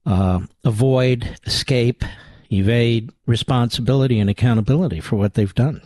uh, 0.04 0.40
avoid, 0.64 1.38
escape, 1.46 2.04
evade 2.52 3.10
responsibility 3.26 4.20
and 4.20 4.28
accountability 4.28 5.00
for 5.00 5.16
what 5.16 5.32
they've 5.32 5.54
done. 5.54 5.80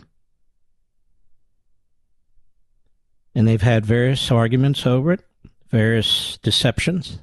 And 3.33 3.47
they've 3.47 3.61
had 3.61 3.85
various 3.85 4.29
arguments 4.29 4.85
over 4.85 5.13
it, 5.13 5.21
various 5.69 6.37
deceptions. 6.43 7.19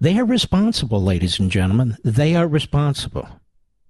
They 0.00 0.18
are 0.18 0.24
responsible, 0.24 1.02
ladies 1.02 1.38
and 1.38 1.50
gentlemen. 1.50 1.98
They 2.02 2.34
are 2.34 2.48
responsible. 2.48 3.28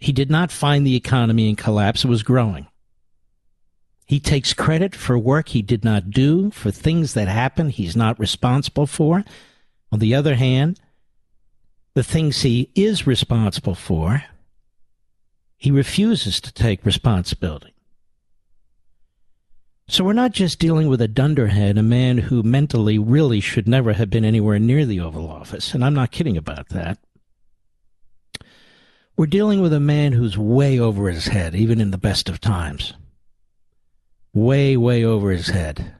He 0.00 0.12
did 0.12 0.28
not 0.28 0.50
find 0.50 0.84
the 0.84 0.96
economy 0.96 1.48
in 1.48 1.54
collapse, 1.54 2.04
it 2.04 2.08
was 2.08 2.24
growing. 2.24 2.66
He 4.06 4.18
takes 4.18 4.52
credit 4.52 4.96
for 4.96 5.16
work 5.16 5.50
he 5.50 5.62
did 5.62 5.84
not 5.84 6.11
do, 6.11 6.50
for 6.50 6.72
things 6.72 7.14
that 7.14 7.28
happened 7.28 7.72
he's 7.72 7.94
not 7.94 8.18
responsible 8.18 8.88
for. 8.88 9.24
On 9.92 10.00
the 10.00 10.16
other 10.16 10.34
hand, 10.34 10.80
the 11.94 12.02
things 12.02 12.42
he 12.42 12.70
is 12.74 13.06
responsible 13.06 13.76
for, 13.76 14.24
he 15.56 15.70
refuses 15.70 16.40
to 16.40 16.52
take 16.52 16.84
responsibility. 16.84 17.74
So 19.91 20.05
we're 20.05 20.12
not 20.12 20.30
just 20.30 20.61
dealing 20.61 20.86
with 20.86 21.01
a 21.01 21.09
dunderhead, 21.09 21.76
a 21.76 21.82
man 21.82 22.16
who 22.16 22.45
mentally 22.45 22.97
really 22.97 23.41
should 23.41 23.66
never 23.66 23.93
have 23.95 24.09
been 24.09 24.24
anywhere 24.24 24.61
near 24.61 24.86
the 24.86 25.01
Oval 25.01 25.28
Office, 25.28 25.74
and 25.74 25.84
I'm 25.84 25.95
not 25.95 26.12
kidding 26.12 26.36
about 26.36 26.68
that. 26.68 26.99
We're 29.16 29.26
dealing 29.26 29.61
with 29.61 29.72
a 29.72 29.80
man 29.80 30.12
who's 30.12 30.38
way 30.38 30.78
over 30.78 31.11
his 31.11 31.26
head, 31.26 31.57
even 31.57 31.80
in 31.80 31.91
the 31.91 31.99
best 31.99 32.28
of 32.28 32.41
times. 32.41 32.95
Way, 34.32 34.76
way 34.76 35.05
over 35.05 35.32
his 35.32 35.49
head. 35.49 35.97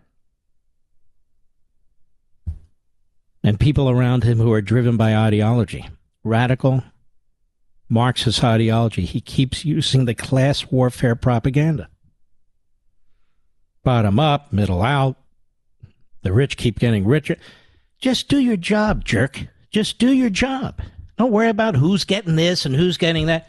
And 3.43 3.59
people 3.59 3.91
around 3.91 4.23
him 4.23 4.39
who 4.39 4.53
are 4.53 4.63
driven 4.63 4.97
by 4.97 5.17
ideology, 5.17 5.89
radical, 6.23 6.85
Marxist 7.89 8.45
ideology. 8.45 9.05
He 9.05 9.21
keeps 9.21 9.65
using 9.65 10.05
the 10.05 10.15
class 10.15 10.71
warfare 10.71 11.17
propaganda 11.17 11.89
bottom 13.83 14.19
up, 14.19 14.53
middle 14.53 14.83
out. 14.83 15.17
The 16.23 16.33
rich 16.33 16.57
keep 16.57 16.79
getting 16.79 17.07
richer. 17.07 17.37
Just 17.99 18.29
do 18.29 18.39
your 18.39 18.57
job, 18.57 19.05
jerk. 19.05 19.47
Just 19.71 19.99
do 19.99 20.13
your 20.13 20.31
job. 20.31 20.81
Don't 21.19 21.33
worry 21.33 21.49
about 21.49 21.77
who's 21.77 22.05
getting 22.05 22.37
this 22.37 22.65
and 22.65 22.75
who's 22.75 22.97
getting 22.97 23.27
that. 23.27 23.49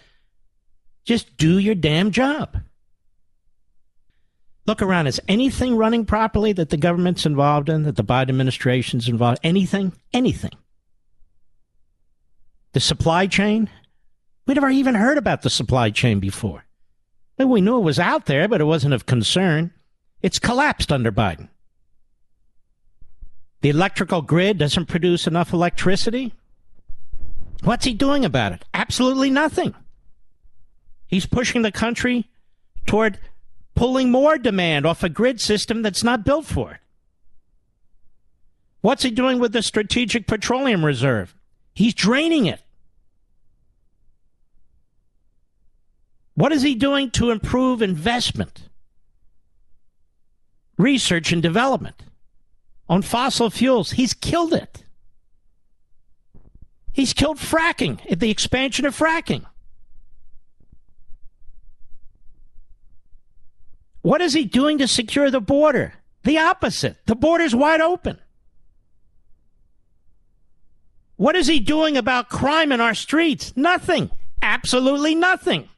Just 1.06 1.38
do 1.38 1.58
your 1.58 1.76
damn 1.76 2.12
job. 2.12 2.58
Look 4.68 4.82
around. 4.82 5.08
Is 5.08 5.20
anything 5.28 5.76
running 5.76 6.06
properly 6.06 6.54
that 6.54 6.70
the 6.70 6.78
government's 6.78 7.26
involved 7.26 7.70
in, 7.70 7.84
that 7.84 7.96
the 7.96 8.04
Biden 8.04 8.30
administration's 8.30 9.10
involved? 9.10 9.40
Anything? 9.44 9.94
Anything? 10.14 10.52
The 12.74 12.80
supply 12.80 13.28
chain? 13.28 13.70
We 14.46 14.54
never 14.54 14.70
even 14.70 14.96
heard 14.96 15.18
about 15.18 15.42
the 15.42 15.50
supply 15.50 15.90
chain 15.90 16.20
before. 16.20 16.66
We 17.38 17.62
knew 17.62 17.78
it 17.78 17.84
was 17.84 18.00
out 18.00 18.28
there, 18.28 18.48
but 18.48 18.62
it 18.62 18.66
wasn't 18.66 18.94
of 18.94 19.08
concern. 19.08 19.74
It's 20.22 20.40
collapsed 20.40 20.92
under 20.92 21.12
Biden. 21.12 21.50
The 23.62 23.70
electrical 23.70 24.22
grid 24.22 24.58
doesn't 24.58 24.88
produce 24.88 25.28
enough 25.28 25.54
electricity. 25.54 26.34
What's 27.64 27.86
he 27.86 27.94
doing 27.94 28.26
about 28.26 28.54
it? 28.54 28.66
Absolutely 28.74 29.30
nothing. 29.30 29.76
He's 31.08 31.26
pushing 31.26 31.62
the 31.62 31.72
country 31.72 32.28
toward 32.86 33.20
pulling 33.76 34.12
more 34.12 34.38
demand 34.38 34.86
off 34.86 35.04
a 35.04 35.10
grid 35.10 35.40
system 35.40 35.82
that's 35.82 36.04
not 36.04 36.26
built 36.26 36.46
for 36.46 36.74
it. 36.74 36.80
What's 38.82 39.04
he 39.04 39.12
doing 39.12 39.40
with 39.40 39.54
the 39.54 39.62
Strategic 39.62 40.26
Petroleum 40.26 40.84
Reserve? 40.84 41.36
He's 41.74 41.94
draining 41.94 42.48
it. 42.48 42.62
What 46.34 46.52
is 46.52 46.64
he 46.64 46.74
doing 46.74 47.12
to 47.12 47.30
improve 47.30 47.84
investment? 47.84 48.70
Research 50.82 51.32
and 51.32 51.42
development 51.42 52.04
on 52.90 53.02
fossil 53.02 53.50
fuels. 53.50 53.92
He's 53.92 54.14
killed 54.14 54.54
it. 54.54 54.84
He's 56.94 57.14
killed 57.14 57.38
fracking, 57.38 58.20
the 58.20 58.30
expansion 58.30 58.86
of 58.86 58.98
fracking. 58.98 59.46
What 64.02 64.22
is 64.22 64.34
he 64.34 64.46
doing 64.46 64.80
to 64.80 64.88
secure 64.88 65.30
the 65.30 65.40
border? 65.40 65.94
The 66.24 66.40
opposite. 66.40 66.98
The 67.06 67.16
border's 67.16 67.56
wide 67.56 67.82
open. 67.82 68.20
What 71.16 71.36
is 71.36 71.48
he 71.48 71.60
doing 71.60 71.98
about 71.98 72.30
crime 72.30 72.72
in 72.72 72.82
our 72.82 72.96
streets? 72.96 73.56
Nothing. 73.56 74.10
Absolutely 74.42 75.14
nothing. 75.14 75.70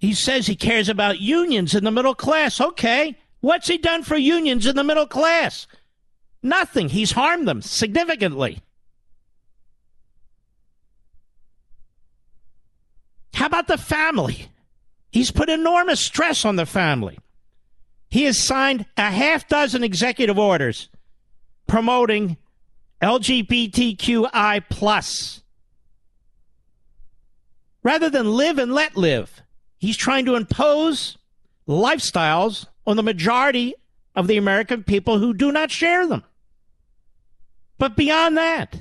He 0.00 0.12
says 0.14 0.48
he 0.48 0.56
cares 0.56 0.88
about 0.88 1.20
unions 1.20 1.74
in 1.74 1.84
the 1.84 1.92
middle 1.92 2.16
class. 2.16 2.60
Okay, 2.60 3.16
What's 3.40 3.68
he 3.68 3.78
done 3.78 4.02
for 4.02 4.16
unions 4.16 4.66
in 4.66 4.76
the 4.76 4.84
middle 4.84 5.06
class? 5.06 5.66
Nothing. 6.42 6.90
He's 6.90 7.12
harmed 7.12 7.48
them 7.48 7.62
significantly. 7.62 8.60
How 13.34 13.46
about 13.46 13.66
the 13.66 13.78
family? 13.78 14.48
He's 15.10 15.30
put 15.30 15.48
enormous 15.48 16.00
stress 16.00 16.44
on 16.44 16.56
the 16.56 16.66
family. 16.66 17.18
He 18.10 18.24
has 18.24 18.38
signed 18.38 18.84
a 18.96 19.10
half 19.10 19.48
dozen 19.48 19.82
executive 19.82 20.38
orders 20.38 20.88
promoting 21.66 22.36
LGBTQI 23.00 24.64
plus. 24.68 25.42
Rather 27.82 28.10
than 28.10 28.32
live 28.32 28.58
and 28.58 28.74
let 28.74 28.96
live, 28.96 29.42
he's 29.80 29.96
trying 29.96 30.26
to 30.26 30.36
impose 30.36 31.18
lifestyles 31.66 32.66
on 32.86 32.96
the 32.96 33.02
majority 33.02 33.74
of 34.14 34.28
the 34.28 34.36
American 34.36 34.84
people 34.84 35.18
who 35.18 35.34
do 35.34 35.50
not 35.50 35.70
share 35.70 36.06
them. 36.06 36.22
But 37.78 37.96
beyond 37.96 38.36
that, 38.36 38.76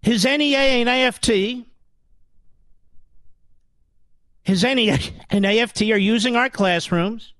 his 0.00 0.24
NEA 0.24 0.56
and 0.56 0.88
AFT, 0.88 1.66
his 4.44 4.62
NEA 4.62 4.98
and 5.30 5.44
AFT 5.44 5.82
are 5.82 5.98
using 5.98 6.36
our 6.36 6.48
classrooms 6.48 7.34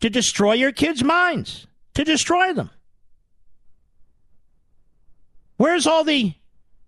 to 0.00 0.08
destroy 0.08 0.52
your 0.52 0.70
kids' 0.70 1.02
minds, 1.02 1.66
to 1.94 2.04
destroy 2.04 2.52
them. 2.52 2.70
Where's 5.56 5.86
all 5.86 6.04
the 6.04 6.34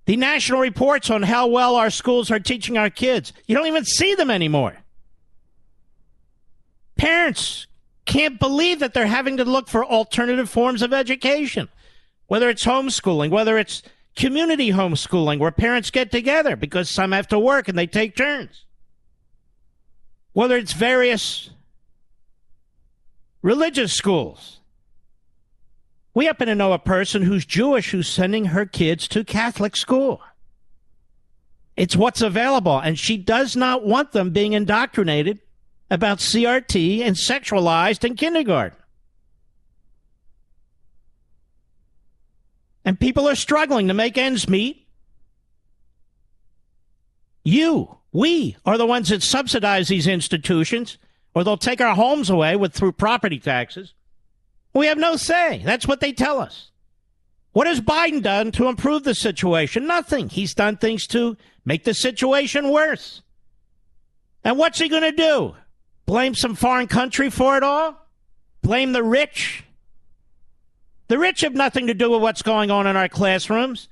the 0.06 0.16
national 0.16 0.60
reports 0.60 1.10
on 1.10 1.22
how 1.22 1.48
well 1.48 1.76
our 1.76 1.90
schools 1.90 2.30
are 2.30 2.40
teaching 2.40 2.78
our 2.78 2.90
kids? 2.90 3.32
You 3.46 3.54
don't 3.54 3.66
even 3.66 3.84
see 3.84 4.14
them 4.14 4.30
anymore. 4.30 4.76
Parents 6.96 7.66
can't 8.06 8.38
believe 8.38 8.78
that 8.78 8.94
they're 8.94 9.06
having 9.06 9.36
to 9.36 9.44
look 9.44 9.68
for 9.68 9.84
alternative 9.84 10.48
forms 10.48 10.80
of 10.80 10.92
education, 10.92 11.68
whether 12.28 12.48
it's 12.48 12.64
homeschooling, 12.64 13.30
whether 13.30 13.58
it's 13.58 13.82
community 14.14 14.70
homeschooling, 14.70 15.38
where 15.38 15.50
parents 15.50 15.90
get 15.90 16.10
together 16.10 16.56
because 16.56 16.88
some 16.88 17.12
have 17.12 17.28
to 17.28 17.38
work 17.38 17.68
and 17.68 17.76
they 17.76 17.86
take 17.86 18.16
turns, 18.16 18.64
whether 20.32 20.56
it's 20.56 20.72
various 20.72 21.50
religious 23.42 23.92
schools. 23.92 24.55
We 26.16 26.24
happen 26.24 26.48
to 26.48 26.54
know 26.54 26.72
a 26.72 26.78
person 26.78 27.20
who's 27.20 27.44
Jewish 27.44 27.90
who's 27.90 28.08
sending 28.08 28.46
her 28.46 28.64
kids 28.64 29.06
to 29.08 29.22
Catholic 29.22 29.76
school. 29.76 30.22
It's 31.76 31.94
what's 31.94 32.22
available, 32.22 32.78
and 32.78 32.98
she 32.98 33.18
does 33.18 33.54
not 33.54 33.84
want 33.84 34.12
them 34.12 34.30
being 34.30 34.54
indoctrinated 34.54 35.40
about 35.90 36.20
CRT 36.20 37.02
and 37.02 37.16
sexualized 37.16 38.02
in 38.02 38.16
kindergarten. 38.16 38.78
And 42.82 42.98
people 42.98 43.28
are 43.28 43.34
struggling 43.34 43.88
to 43.88 43.92
make 43.92 44.16
ends 44.16 44.48
meet. 44.48 44.88
You, 47.44 47.98
we 48.10 48.56
are 48.64 48.78
the 48.78 48.86
ones 48.86 49.10
that 49.10 49.22
subsidize 49.22 49.88
these 49.88 50.06
institutions, 50.06 50.96
or 51.34 51.44
they'll 51.44 51.58
take 51.58 51.82
our 51.82 51.94
homes 51.94 52.30
away 52.30 52.56
with 52.56 52.72
through 52.72 52.92
property 52.92 53.38
taxes. 53.38 53.92
We 54.76 54.88
have 54.88 54.98
no 54.98 55.16
say. 55.16 55.62
That's 55.64 55.88
what 55.88 56.00
they 56.00 56.12
tell 56.12 56.38
us. 56.38 56.70
What 57.52 57.66
has 57.66 57.80
Biden 57.80 58.22
done 58.22 58.52
to 58.52 58.68
improve 58.68 59.04
the 59.04 59.14
situation? 59.14 59.86
Nothing. 59.86 60.28
He's 60.28 60.54
done 60.54 60.76
things 60.76 61.06
to 61.08 61.38
make 61.64 61.84
the 61.84 61.94
situation 61.94 62.70
worse. 62.70 63.22
And 64.44 64.58
what's 64.58 64.78
he 64.78 64.90
going 64.90 65.02
to 65.02 65.12
do? 65.12 65.54
Blame 66.04 66.34
some 66.34 66.54
foreign 66.54 66.88
country 66.88 67.30
for 67.30 67.56
it 67.56 67.62
all? 67.62 68.06
Blame 68.60 68.92
the 68.92 69.02
rich? 69.02 69.64
The 71.08 71.18
rich 71.18 71.40
have 71.40 71.54
nothing 71.54 71.86
to 71.86 71.94
do 71.94 72.10
with 72.10 72.20
what's 72.20 72.42
going 72.42 72.70
on 72.70 72.86
in 72.86 72.96
our 72.96 73.08
classrooms. 73.08 73.88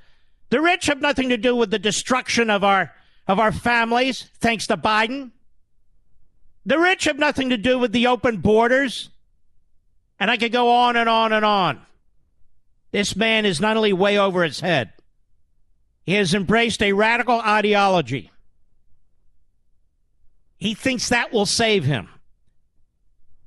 The 0.51 0.61
rich 0.61 0.85
have 0.87 1.01
nothing 1.01 1.31
to 1.31 1.39
do 1.39 1.57
with 1.57 1.71
the 1.71 1.79
destruction 1.79 2.51
of 2.51 2.63
our 2.63 2.93
of 3.27 3.39
our 3.39 3.53
families 3.53 4.29
thanks 4.39 4.67
to 4.67 4.77
Biden. 4.77 5.31
The 6.67 6.79
rich 6.79 7.05
have 7.05 7.19
nothing 7.19 7.49
to 7.49 7.57
do 7.57 7.79
with 7.79 7.93
the 7.93 8.07
open 8.07 8.37
borders. 8.37 9.09
And 10.19 10.31
I 10.31 10.37
could 10.37 10.53
go 10.53 10.71
on 10.71 10.97
and 10.97 11.09
on 11.09 11.33
and 11.33 11.45
on. 11.45 11.81
This 12.93 13.17
man 13.17 13.45
is 13.45 13.61
not 13.61 13.77
only 13.77 13.93
way 13.93 14.19
over 14.19 14.45
his 14.45 14.61
head, 14.61 14.93
he 16.05 16.15
has 16.15 16.35
embraced 16.35 16.83
a 16.83 16.93
radical 16.93 17.41
ideology 17.41 18.31
he 20.65 20.73
thinks 20.73 21.11
that 21.11 21.31
will 21.31 21.45
save 21.45 21.85
him. 21.85 22.09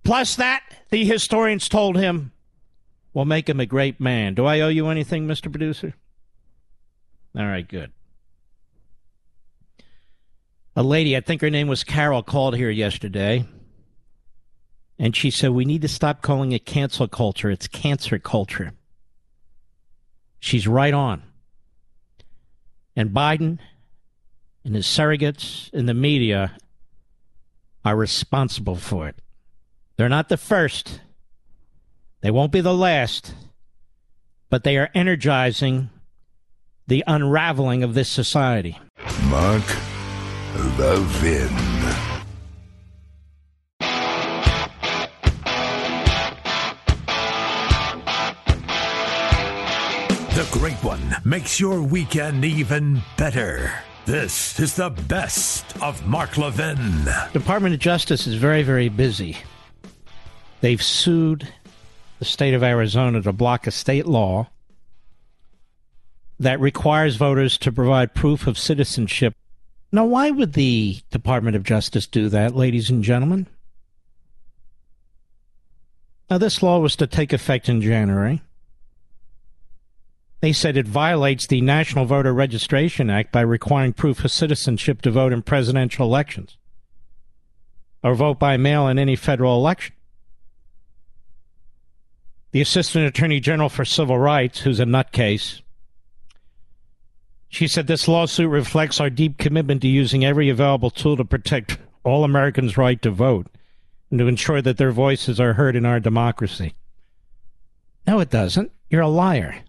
Plus, 0.03 0.35
that, 0.35 0.61
the 0.91 1.03
historians 1.03 1.67
told 1.67 1.97
him, 1.97 2.31
will 3.11 3.25
make 3.25 3.49
him 3.49 3.59
a 3.59 3.65
great 3.65 3.99
man. 3.99 4.35
Do 4.35 4.45
I 4.45 4.59
owe 4.59 4.67
you 4.67 4.87
anything, 4.89 5.27
Mr. 5.27 5.51
Producer? 5.51 5.95
All 7.35 7.47
right, 7.47 7.67
good. 7.67 7.91
A 10.75 10.83
lady, 10.83 11.17
I 11.17 11.21
think 11.21 11.41
her 11.41 11.49
name 11.49 11.67
was 11.67 11.83
Carol, 11.83 12.21
called 12.21 12.55
here 12.55 12.69
yesterday. 12.69 13.45
And 14.99 15.15
she 15.15 15.29
said, 15.29 15.51
We 15.51 15.65
need 15.65 15.81
to 15.83 15.87
stop 15.87 16.21
calling 16.21 16.51
it 16.51 16.65
cancel 16.65 17.07
culture. 17.07 17.51
It's 17.51 17.67
cancer 17.67 18.19
culture. 18.19 18.73
She's 20.39 20.67
right 20.67 20.93
on. 20.93 21.23
And 22.95 23.11
Biden 23.11 23.59
and 24.63 24.75
his 24.75 24.85
surrogates 24.85 25.71
in 25.73 25.85
the 25.85 25.93
media 25.93 26.57
are 27.85 27.95
responsible 27.95 28.75
for 28.75 29.07
it. 29.07 29.15
They're 29.95 30.09
not 30.09 30.29
the 30.29 30.37
first, 30.37 30.99
they 32.21 32.31
won't 32.31 32.51
be 32.51 32.61
the 32.61 32.73
last, 32.73 33.33
but 34.49 34.63
they 34.63 34.77
are 34.77 34.89
energizing 34.93 35.89
the 36.87 37.03
unraveling 37.07 37.83
of 37.83 37.93
this 37.93 38.09
society. 38.09 38.79
Mark 39.29 39.63
Levin. 40.77 42.06
The 50.37 50.47
Great 50.51 50.83
One 50.83 51.15
makes 51.25 51.59
your 51.59 51.81
weekend 51.81 52.45
even 52.45 53.01
better. 53.17 53.71
This 54.05 54.59
is 54.59 54.75
the 54.75 54.91
best 54.91 55.65
of 55.81 56.05
Mark 56.05 56.37
Levin. 56.37 56.77
Department 57.33 57.73
of 57.73 57.79
Justice 57.79 58.27
is 58.27 58.35
very, 58.35 58.61
very 58.61 58.87
busy. 58.87 59.37
They've 60.61 60.79
sued 60.79 61.51
the 62.19 62.25
state 62.25 62.53
of 62.53 62.61
Arizona 62.61 63.19
to 63.23 63.33
block 63.33 63.65
a 63.65 63.71
state 63.71 64.05
law 64.05 64.51
that 66.39 66.59
requires 66.59 67.15
voters 67.15 67.57
to 67.57 67.71
provide 67.71 68.13
proof 68.13 68.45
of 68.45 68.59
citizenship. 68.59 69.33
Now, 69.91 70.05
why 70.05 70.29
would 70.29 70.53
the 70.53 70.99
Department 71.09 71.55
of 71.55 71.63
Justice 71.63 72.05
do 72.05 72.29
that, 72.29 72.55
ladies 72.55 72.91
and 72.91 73.03
gentlemen? 73.03 73.47
Now, 76.29 76.37
this 76.37 76.61
law 76.61 76.77
was 76.77 76.95
to 76.97 77.07
take 77.07 77.33
effect 77.33 77.69
in 77.69 77.81
January. 77.81 78.43
They 80.39 80.53
said 80.53 80.77
it 80.77 80.87
violates 80.87 81.47
the 81.47 81.61
National 81.61 82.05
Voter 82.05 82.33
Registration 82.33 83.09
Act 83.09 83.31
by 83.31 83.41
requiring 83.41 83.93
proof 83.93 84.23
of 84.23 84.31
citizenship 84.31 85.01
to 85.01 85.11
vote 85.11 85.33
in 85.33 85.41
presidential 85.41 86.05
elections 86.05 86.57
or 88.03 88.13
vote 88.13 88.39
by 88.39 88.57
mail 88.57 88.87
in 88.87 88.99
any 88.99 89.15
federal 89.15 89.55
election. 89.55 89.95
The 92.51 92.61
Assistant 92.61 93.05
Attorney 93.05 93.39
General 93.39 93.69
for 93.69 93.83
Civil 93.83 94.17
Rights, 94.17 94.59
who's 94.59 94.79
a 94.79 94.85
nutcase, 94.85 95.61
she 97.49 97.67
said 97.67 97.87
this 97.87 98.07
lawsuit 98.07 98.49
reflects 98.49 98.99
our 98.99 99.09
deep 99.09 99.37
commitment 99.37 99.81
to 99.81 99.87
using 99.87 100.23
every 100.23 100.49
available 100.49 100.89
tool 100.89 101.17
to 101.17 101.25
protect 101.25 101.77
all 102.03 102.23
Americans' 102.23 102.77
right 102.77 103.01
to 103.01 103.09
vote 103.09 103.47
and 104.09 104.19
to 104.19 104.27
ensure 104.27 104.61
that 104.61 104.77
their 104.77 104.91
voices 104.91 105.39
are 105.39 105.53
heard 105.53 105.75
in 105.75 105.85
our 105.85 105.99
democracy. 105.99 106.73
No, 108.05 108.19
it 108.19 108.29
doesn't. 108.29 108.71
You're 108.89 109.01
a 109.01 109.07
liar. 109.07 109.63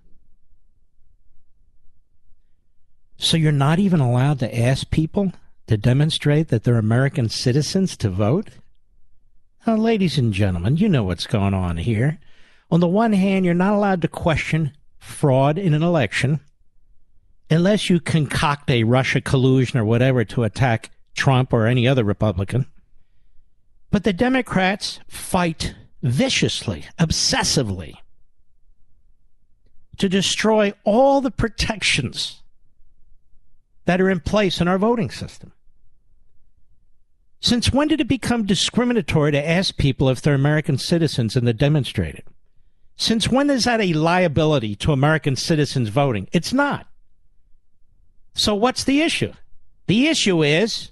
So 3.18 3.36
you're 3.36 3.52
not 3.52 3.80
even 3.80 3.98
allowed 3.98 4.38
to 4.38 4.58
ask 4.58 4.90
people 4.90 5.32
to 5.66 5.76
demonstrate 5.76 6.48
that 6.48 6.62
they're 6.62 6.78
American 6.78 7.28
citizens 7.28 7.96
to 7.98 8.08
vote? 8.08 8.48
Now, 9.66 9.76
ladies 9.76 10.16
and 10.16 10.32
gentlemen, 10.32 10.76
you 10.76 10.88
know 10.88 11.02
what's 11.02 11.26
going 11.26 11.52
on 11.52 11.78
here. 11.78 12.18
On 12.70 12.78
the 12.78 12.86
one 12.86 13.12
hand, 13.12 13.44
you're 13.44 13.54
not 13.54 13.74
allowed 13.74 14.02
to 14.02 14.08
question 14.08 14.72
fraud 14.98 15.58
in 15.58 15.74
an 15.74 15.82
election 15.82 16.40
unless 17.50 17.90
you 17.90 17.98
concoct 17.98 18.70
a 18.70 18.84
Russia 18.84 19.20
collusion 19.20 19.78
or 19.80 19.84
whatever 19.84 20.24
to 20.24 20.44
attack 20.44 20.90
Trump 21.14 21.52
or 21.52 21.66
any 21.66 21.88
other 21.88 22.04
Republican. 22.04 22.66
But 23.90 24.04
the 24.04 24.12
Democrats 24.12 25.00
fight 25.08 25.74
viciously, 26.02 26.86
obsessively 26.98 27.96
to 29.96 30.08
destroy 30.08 30.72
all 30.84 31.20
the 31.20 31.30
protections 31.30 32.42
that 33.88 34.02
are 34.02 34.10
in 34.10 34.20
place 34.20 34.60
in 34.60 34.68
our 34.68 34.76
voting 34.76 35.08
system. 35.08 35.50
Since 37.40 37.72
when 37.72 37.88
did 37.88 38.02
it 38.02 38.06
become 38.06 38.44
discriminatory 38.44 39.32
to 39.32 39.48
ask 39.48 39.78
people 39.78 40.10
if 40.10 40.20
they're 40.20 40.34
American 40.34 40.76
citizens 40.76 41.36
and 41.36 41.46
to 41.46 41.54
demonstrate 41.54 42.14
it? 42.14 42.26
Since 42.96 43.30
when 43.30 43.48
is 43.48 43.64
that 43.64 43.80
a 43.80 43.94
liability 43.94 44.76
to 44.76 44.92
American 44.92 45.36
citizens 45.36 45.88
voting? 45.88 46.28
It's 46.32 46.52
not. 46.52 46.86
So 48.34 48.54
what's 48.54 48.84
the 48.84 49.00
issue? 49.00 49.32
The 49.86 50.08
issue 50.08 50.42
is 50.42 50.90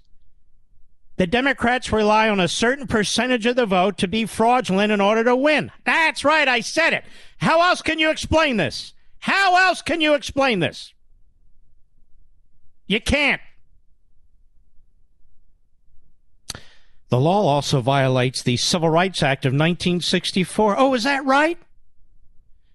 the 1.17 1.27
Democrats 1.27 1.93
rely 1.93 2.31
on 2.31 2.41
a 2.41 2.49
certain 2.49 2.87
percentage 2.87 3.45
of 3.45 3.57
the 3.57 3.67
vote 3.67 3.99
to 3.99 4.09
be 4.09 4.25
fraudulent 4.25 4.91
in 4.91 5.03
order 5.03 5.23
to 5.25 5.37
win. 5.37 5.71
That's 5.85 6.25
right, 6.25 6.49
I 6.49 6.61
said 6.61 6.95
it. 6.95 7.05
How 7.37 7.61
else 7.61 7.83
can 7.83 7.99
you 7.99 8.09
explain 8.09 8.57
this? 8.57 8.95
How 9.19 9.69
else 9.69 9.83
can 9.83 10.01
you 10.01 10.15
explain 10.15 10.61
this? 10.61 10.95
You 12.87 13.01
can't. 13.01 13.41
The 17.09 17.20
law 17.20 17.47
also 17.47 17.80
violates 17.80 18.43
the 18.43 18.57
Civil 18.57 18.91
Rights 18.91 19.22
Act 19.22 19.45
of 19.45 19.53
1964. 19.53 20.76
Oh, 20.78 20.95
is 20.95 21.05
that 21.05 21.24
right? 21.24 21.59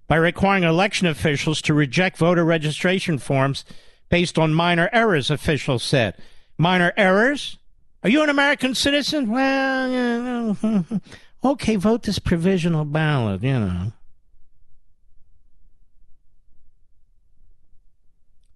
By 0.07 0.15
requiring 0.15 0.63
election 0.63 1.07
officials 1.07 1.61
to 1.63 1.73
reject 1.73 2.17
voter 2.17 2.45
registration 2.45 3.17
forms 3.17 3.65
based 4.09 4.37
on 4.37 4.53
minor 4.53 4.89
errors, 4.93 5.29
officials 5.29 5.83
said. 5.83 6.15
Minor 6.57 6.93
errors? 6.95 7.57
Are 8.03 8.09
you 8.09 8.23
an 8.23 8.29
American 8.29 8.73
citizen? 8.73 9.29
Well, 9.29 10.57
okay, 11.43 11.75
vote 11.75 12.03
this 12.03 12.19
provisional 12.19 12.85
ballot, 12.85 13.43
you 13.43 13.59
know. 13.59 13.93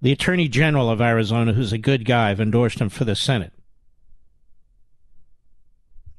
The 0.05 0.11
Attorney 0.11 0.47
General 0.47 0.91
of 0.91 1.01
Arizona, 1.01 1.53
who's 1.53 1.73
a 1.73 1.79
good 1.79 2.05
guy, 2.05 2.29
I've 2.29 2.39
endorsed 2.39 2.77
him 2.77 2.89
for 2.89 3.05
the 3.05 3.15
Senate. 3.15 3.51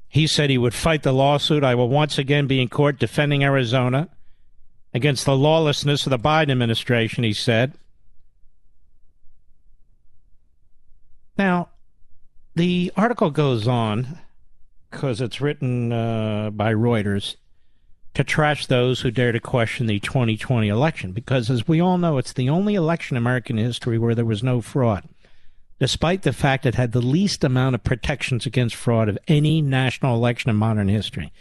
He 0.09 0.27
said 0.27 0.49
he 0.49 0.57
would 0.57 0.73
fight 0.73 1.03
the 1.03 1.13
lawsuit. 1.13 1.63
I 1.63 1.73
will 1.73 1.87
once 1.87 2.17
again 2.17 2.47
be 2.47 2.61
in 2.61 2.67
court 2.67 2.99
defending 2.99 3.45
Arizona 3.45 4.09
against 4.93 5.23
the 5.23 5.37
lawlessness 5.37 6.05
of 6.05 6.09
the 6.09 6.19
Biden 6.19 6.51
administration, 6.51 7.23
he 7.23 7.31
said. 7.31 7.75
Now, 11.37 11.69
the 12.55 12.91
article 12.97 13.31
goes 13.31 13.69
on, 13.69 14.19
because 14.91 15.21
it's 15.21 15.39
written 15.39 15.93
uh, 15.93 16.49
by 16.49 16.73
Reuters, 16.73 17.37
to 18.17 18.23
trash 18.23 18.65
those 18.65 19.01
who 19.01 19.11
dare 19.11 19.31
to 19.31 19.39
question 19.39 19.87
the 19.87 19.99
2020 19.99 20.67
election, 20.67 21.11
because 21.11 21.49
as 21.49 21.67
we 21.67 21.79
all 21.79 21.97
know, 21.97 22.17
it's 22.17 22.33
the 22.33 22.49
only 22.49 22.75
election 22.75 23.15
in 23.15 23.23
American 23.23 23.57
history 23.57 23.97
where 23.97 24.15
there 24.15 24.25
was 24.25 24.43
no 24.43 24.61
fraud 24.61 25.07
despite 25.79 26.23
the 26.23 26.33
fact 26.33 26.65
it 26.65 26.75
had 26.75 26.91
the 26.91 27.01
least 27.01 27.43
amount 27.43 27.75
of 27.75 27.83
protections 27.83 28.45
against 28.45 28.75
fraud 28.75 29.09
of 29.09 29.17
any 29.27 29.61
national 29.61 30.15
election 30.15 30.49
in 30.49 30.55
modern 30.55 30.87
history. 30.87 31.31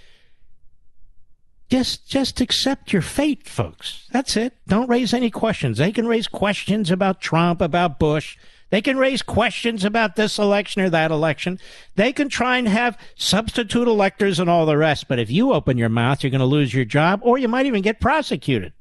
Just 1.69 2.09
just 2.09 2.41
accept 2.41 2.93
your 2.93 3.03
fate, 3.03 3.49
folks. 3.49 4.07
That's 4.13 4.37
it. 4.37 4.55
Don't 4.69 4.89
raise 4.89 5.13
any 5.13 5.31
questions. 5.31 5.79
They 5.79 5.91
can 5.91 6.07
raise 6.07 6.29
questions 6.29 6.91
about 6.91 7.21
Trump, 7.21 7.61
about 7.61 7.99
Bush. 7.99 8.37
They 8.71 8.83
can 8.83 8.97
raise 8.97 9.23
questions 9.23 9.85
about 9.85 10.17
this 10.17 10.39
election 10.39 10.83
or 10.83 10.91
that 10.91 11.13
election. 11.13 11.61
They 11.95 12.13
can 12.13 12.29
try 12.29 12.59
and 12.59 12.67
have 12.67 12.99
substitute 13.15 13.87
electors 13.87 14.41
and 14.41 14.51
all 14.51 14.67
the 14.67 14.77
rest. 14.77 15.07
But 15.07 15.21
if 15.21 15.31
you 15.31 15.53
open 15.53 15.79
your 15.79 15.89
mouth, 15.89 16.23
you're 16.23 16.31
going 16.31 16.41
to 16.41 16.47
lose 16.47 16.75
your 16.75 16.85
job 16.85 17.21
or 17.23 17.39
you 17.39 17.47
might 17.47 17.67
even 17.67 17.83
get 17.83 18.01
prosecuted. 18.01 18.73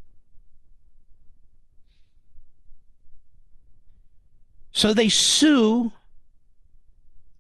So 4.72 4.94
they 4.94 5.08
sue 5.08 5.94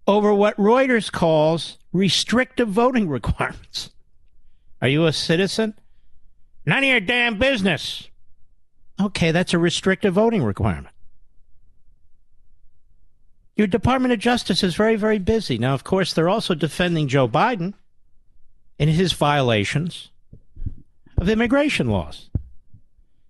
over 0.07 0.33
what 0.33 0.55
Reuters 0.55 1.11
calls 1.11 1.79
restrictive 1.91 2.69
voting 2.69 3.09
requirements. 3.09 3.89
Are 4.81 4.87
you 4.87 5.05
a 5.05 5.13
citizen? 5.13 5.73
None 6.65 6.83
of 6.83 6.89
your 6.89 6.99
damn 6.99 7.39
business. 7.39 8.07
Okay, 9.01 9.31
that's 9.31 9.53
a 9.53 9.59
restrictive 9.59 10.13
voting 10.13 10.43
requirement. 10.43 10.94
Your 13.55 13.67
Department 13.67 14.13
of 14.13 14.19
Justice 14.19 14.63
is 14.63 14.75
very, 14.75 14.95
very 14.95 15.19
busy. 15.19 15.57
Now, 15.57 15.73
of 15.73 15.83
course, 15.83 16.13
they're 16.13 16.29
also 16.29 16.55
defending 16.55 17.07
Joe 17.07 17.27
Biden 17.27 17.73
in 18.77 18.89
his 18.89 19.13
violations 19.13 20.09
of 21.17 21.29
immigration 21.29 21.89
laws, 21.89 22.29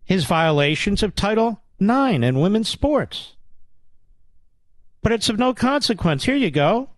his 0.04 0.26
violations 0.26 1.04
of 1.04 1.16
Title 1.16 1.62
IX 1.80 2.24
and 2.24 2.42
women's 2.42 2.70
sports 2.70 3.36
but 5.06 5.12
it's 5.12 5.30
of 5.30 5.38
no 5.38 5.54
consequence. 5.54 6.24
Here 6.24 6.36
you 6.36 6.50
go. 6.50 6.90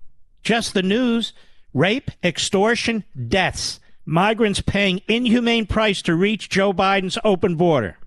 Just 0.42 0.74
the 0.74 0.82
news 0.82 1.34
rape, 1.74 2.10
extortion, 2.24 3.04
deaths. 3.28 3.82
Migrants 4.06 4.62
paying 4.62 5.02
inhumane 5.10 5.66
price 5.66 6.02
to 6.04 6.16
reach 6.16 6.48
Joe 6.48 6.72
Biden's 6.72 7.18
open 7.26 7.58
border. 7.58 7.98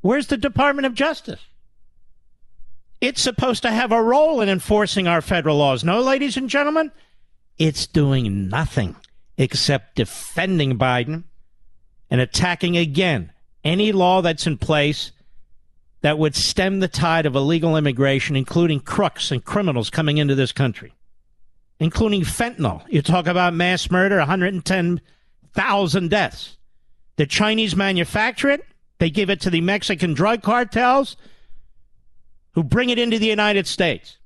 Where's 0.00 0.28
the 0.28 0.38
Department 0.38 0.86
of 0.86 0.94
Justice? 0.94 1.40
It's 3.04 3.20
supposed 3.20 3.60
to 3.64 3.70
have 3.70 3.92
a 3.92 4.02
role 4.02 4.40
in 4.40 4.48
enforcing 4.48 5.06
our 5.06 5.20
federal 5.20 5.58
laws. 5.58 5.84
No, 5.84 6.00
ladies 6.00 6.38
and 6.38 6.48
gentlemen, 6.48 6.90
it's 7.58 7.86
doing 7.86 8.48
nothing 8.48 8.96
except 9.36 9.96
defending 9.96 10.78
Biden 10.78 11.24
and 12.08 12.22
attacking 12.22 12.78
again 12.78 13.30
any 13.62 13.92
law 13.92 14.22
that's 14.22 14.46
in 14.46 14.56
place 14.56 15.12
that 16.00 16.18
would 16.18 16.34
stem 16.34 16.80
the 16.80 16.88
tide 16.88 17.26
of 17.26 17.36
illegal 17.36 17.76
immigration, 17.76 18.36
including 18.36 18.80
crooks 18.80 19.30
and 19.30 19.44
criminals 19.44 19.90
coming 19.90 20.16
into 20.16 20.34
this 20.34 20.52
country, 20.52 20.94
including 21.78 22.22
fentanyl. 22.22 22.86
You 22.88 23.02
talk 23.02 23.26
about 23.26 23.52
mass 23.52 23.90
murder, 23.90 24.16
110,000 24.16 26.08
deaths. 26.08 26.56
The 27.16 27.26
Chinese 27.26 27.76
manufacture 27.76 28.48
it, 28.48 28.64
they 28.98 29.10
give 29.10 29.28
it 29.28 29.42
to 29.42 29.50
the 29.50 29.60
Mexican 29.60 30.14
drug 30.14 30.40
cartels 30.40 31.18
who 32.54 32.62
bring 32.62 32.90
it 32.90 32.98
into 32.98 33.18
the 33.18 33.26
United 33.26 33.66
States. 33.66 34.18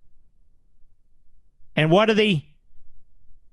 And 1.74 1.90
what 1.90 2.10
are 2.10 2.14
the 2.14 2.42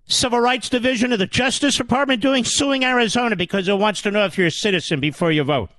Civil 0.08 0.40
Rights 0.40 0.70
Division 0.70 1.14
of 1.14 1.20
the 1.20 1.28
Justice 1.28 1.78
Department 1.78 2.22
doing? 2.22 2.44
Suing 2.44 2.84
Arizona 2.84 3.36
because 3.36 3.68
it 3.68 3.78
wants 3.78 4.02
to 4.04 4.12
know 4.12 4.26
if 4.26 4.38
you're 4.38 4.48
a 4.48 4.52
citizen 4.52 5.00
before 5.00 5.32
you 5.32 5.44
vote. 5.44 5.70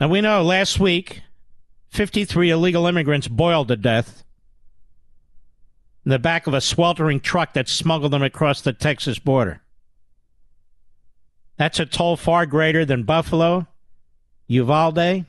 Now, 0.00 0.08
we 0.08 0.20
know 0.20 0.42
last 0.42 0.78
week 0.78 1.22
53 1.90 2.50
illegal 2.50 2.86
immigrants 2.86 3.28
boiled 3.28 3.68
to 3.68 3.76
death 3.76 4.24
in 6.04 6.10
the 6.10 6.18
back 6.18 6.46
of 6.46 6.54
a 6.54 6.60
sweltering 6.60 7.20
truck 7.20 7.54
that 7.54 7.68
smuggled 7.68 8.12
them 8.12 8.22
across 8.22 8.60
the 8.60 8.72
Texas 8.72 9.18
border. 9.18 9.62
That's 11.56 11.80
a 11.80 11.86
toll 11.86 12.16
far 12.16 12.44
greater 12.44 12.84
than 12.84 13.04
Buffalo, 13.04 13.66
Uvalde, 14.48 15.24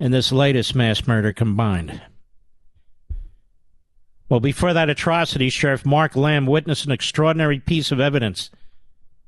and 0.00 0.14
this 0.14 0.32
latest 0.32 0.74
mass 0.74 1.06
murder 1.06 1.32
combined. 1.32 2.00
Well, 4.28 4.40
before 4.40 4.74
that 4.74 4.90
atrocity, 4.90 5.48
Sheriff 5.48 5.86
Mark 5.86 6.14
Lamb 6.14 6.46
witnessed 6.46 6.84
an 6.84 6.92
extraordinary 6.92 7.58
piece 7.58 7.90
of 7.90 7.98
evidence 7.98 8.50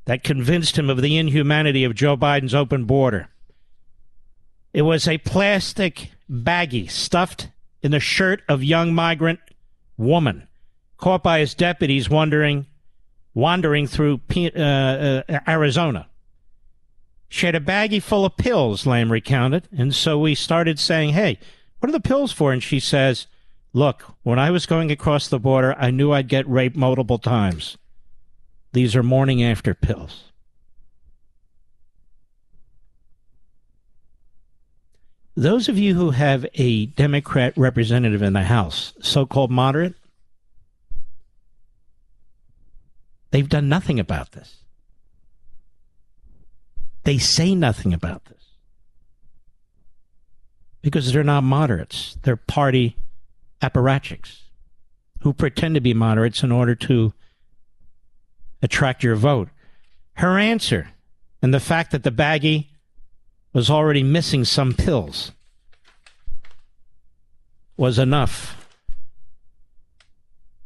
that 0.05 0.25
convinced 0.25 0.79
him 0.79 0.91
of 0.91 1.01
the 1.01 1.17
inhumanity 1.17 1.85
of 1.85 1.95
Joe 1.95 2.17
Biden's 2.17 2.55
open 2.55 2.85
border. 2.85 3.29
It 4.73 4.83
was 4.83 5.09
a 5.09 5.19
plastic 5.19 6.13
baggie 6.31 6.91
stuffed 6.91 7.49
in 7.83 7.91
the 7.91 8.01
shirt 8.01 8.43
of 8.49 8.63
young 8.63 8.95
migrant 8.95 9.41
woman 9.97 10.47
caught 10.99 11.23
by 11.23 11.41
his 11.41 11.55
deputies 11.55 12.11
wandering 12.11 12.67
wandering 13.33 13.87
through 13.87 14.21
uh, 14.37 14.61
uh, 14.61 15.23
Arizona. 15.49 16.09
She 17.31 17.47
had 17.47 17.55
a 17.55 17.61
baggie 17.61 18.03
full 18.03 18.27
of 18.27 18.37
pills, 18.37 18.85
Lamb 18.85 19.11
recounted, 19.11 19.69
and 19.73 19.95
so 19.95 20.19
we 20.19 20.35
started 20.35 20.79
saying, 20.79 21.15
"Hey, 21.15 21.39
what 21.79 21.89
are 21.89 21.93
the 21.93 22.01
pills 22.01 22.33
for?" 22.33 22.53
And 22.53 22.63
she 22.63 22.81
says, 22.81 23.29
"Look, 23.73 24.17
when 24.25 24.39
I 24.39 24.51
was 24.51 24.67
going 24.67 24.91
across 24.91 25.29
the 25.29 25.39
border, 25.39 25.75
I 25.79 25.91
knew 25.91 26.13
I'd 26.13 26.29
get 26.29 26.47
raped 26.49 26.77
multiple 26.77 27.19
times. 27.19 27.79
These 28.73 28.95
are 28.95 29.03
morning 29.03 29.43
after 29.43 29.73
pills." 29.75 30.25
those 35.41 35.71
of 35.71 35.79
you 35.79 35.95
who 35.95 36.11
have 36.11 36.45
a 36.55 36.87
Democrat 36.87 37.55
representative 37.57 38.21
in 38.21 38.35
the 38.35 38.43
House, 38.43 38.93
so 39.01 39.25
called 39.25 39.51
moderate, 39.51 39.95
they've 43.31 43.49
done 43.49 43.69
nothing 43.69 43.99
about 43.99 44.33
this. 44.33 44.60
They 47.05 47.19
say 47.19 47.55
nothing 47.55 47.93
about 47.95 48.27
this 48.27 48.43
because 50.83 51.13
they're 51.13 51.25
not 51.25 51.43
moderates. 51.43 52.17
They're 52.23 52.37
party 52.37 52.97
apparatchiks 53.63 54.43
who 55.21 55.33
pretend 55.33 55.75
to 55.75 55.81
be 55.81 55.95
moderates 55.95 56.43
in 56.43 56.53
order 56.53 56.75
to 56.75 57.13
attract 58.63 59.03
your 59.03 59.17
vote. 59.17 59.49
Her 60.15 60.39
answer 60.39 60.91
and 61.43 61.53
the 61.53 61.61
fact 61.61 61.91
that 61.93 62.03
the 62.03 62.13
baggie 62.13 62.69
was 63.53 63.71
already 63.71 64.03
missing 64.03 64.45
some 64.45 64.75
pills 64.75 65.33
was 67.77 67.99
enough 67.99 68.69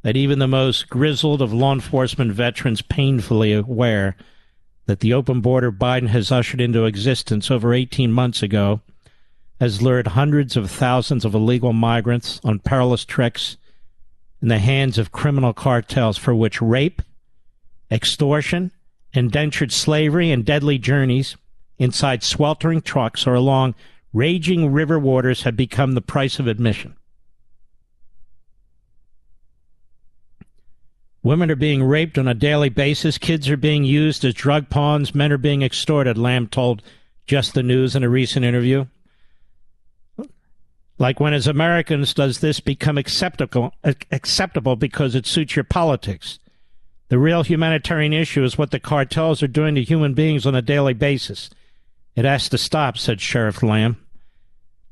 that 0.03 0.17
even 0.17 0.39
the 0.39 0.49
most 0.49 0.91
grizzled 0.91 1.41
of 1.41 1.53
law 1.53 1.73
enforcement 1.73 2.31
veterans 2.33 2.83
painfully 2.83 3.53
aware 3.53 4.17
that 4.87 5.01
the 5.01 5.13
open 5.13 5.41
border 5.41 5.73
Biden 5.73 6.09
has 6.09 6.31
ushered 6.31 6.61
into 6.61 6.85
existence 6.85 7.51
over 7.51 7.73
18 7.73 8.13
months 8.13 8.43
ago 8.43 8.81
has 9.61 9.81
lured 9.81 10.09
hundreds 10.09 10.57
of 10.57 10.71
thousands 10.71 11.25
of 11.25 11.35
illegal 11.35 11.73
migrants 11.73 12.41
on 12.45 12.59
perilous 12.59 13.05
treks 13.05 13.57
in 14.43 14.49
the 14.49 14.59
hands 14.59 14.99
of 14.99 15.13
criminal 15.13 15.53
cartels 15.53 16.19
for 16.19 16.35
which 16.35 16.61
rape, 16.61 17.01
extortion, 17.91 18.73
indentured 19.13 19.73
slavery, 19.73 20.31
and 20.31 20.45
deadly 20.45 20.77
journeys 20.77 21.37
inside 21.79 22.23
sweltering 22.23 22.83
trucks 22.83 23.27
or 23.27 23.35
along 23.35 23.75
raging 24.13 24.73
river 24.73 24.99
waters 24.99 25.43
have 25.45 25.57
become 25.57 25.93
the 25.93 26.03
price 26.03 26.39
of 26.39 26.47
admission. 26.47 26.95
Women 31.25 31.51
are 31.51 31.57
being 31.57 31.83
raped 31.83 32.19
on 32.19 32.29
a 32.29 32.35
daily 32.35 32.69
basis. 32.69 33.17
Kids 33.17 33.49
are 33.49 33.57
being 33.57 33.83
used 33.83 34.27
as 34.27 34.35
drug 34.35 34.69
pawns. 34.69 35.15
Men 35.15 35.33
are 35.33 35.39
being 35.39 35.63
extorted, 35.63 36.19
Lamb 36.19 36.47
told 36.49 36.83
Just 37.27 37.55
the 37.55 37.63
News 37.63 37.97
in 37.97 38.05
a 38.05 38.11
recent 38.11 38.45
interview. 38.45 38.85
Like 40.99 41.21
when, 41.21 41.33
as 41.33 41.47
Americans, 41.47 42.13
does 42.13 42.41
this 42.41 42.61
become 42.61 42.99
acceptable, 42.99 43.73
acceptable 44.13 44.77
because 44.77 45.15
it 45.15 45.27
suits 45.27 45.57
your 45.57 45.65
politics? 45.65 46.39
The 47.09 47.19
real 47.19 47.43
humanitarian 47.43 48.13
issue 48.13 48.45
is 48.45 48.59
what 48.59 48.71
the 48.71 48.79
cartels 48.79 49.43
are 49.43 49.49
doing 49.49 49.75
to 49.77 49.83
human 49.83 50.13
beings 50.13 50.45
on 50.45 50.55
a 50.55 50.61
daily 50.61 50.93
basis. 50.93 51.49
It 52.15 52.27
has 52.27 52.51
to 52.51 52.59
stop, 52.59 52.99
said 52.99 53.23
Sheriff 53.23 53.63
Lamb. 53.63 53.97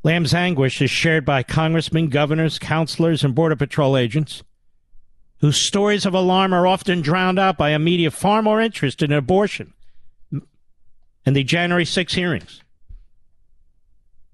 Lamb's 0.03 0.33
anguish 0.33 0.81
is 0.81 0.91
shared 0.91 1.27
by 1.27 1.43
congressmen, 1.43 2.09
governors, 2.09 2.59
counselors, 2.59 3.23
and 3.23 3.35
Border 3.35 3.55
Patrol 3.55 3.99
agents 3.99 4.43
whose 5.43 5.57
stories 5.59 6.07
of 6.07 6.15
alarm 6.15 6.55
are 6.55 6.67
often 6.67 7.03
drowned 7.03 7.39
out 7.39 7.59
by 7.59 7.71
a 7.71 7.79
media 7.79 8.11
far 8.11 8.43
more 8.43 8.61
interested 8.61 9.11
in 9.11 9.19
abortion 9.19 9.75
and 11.27 11.37
the 11.37 11.45
January 11.45 11.85
6 11.85 12.15
hearings. 12.15 12.63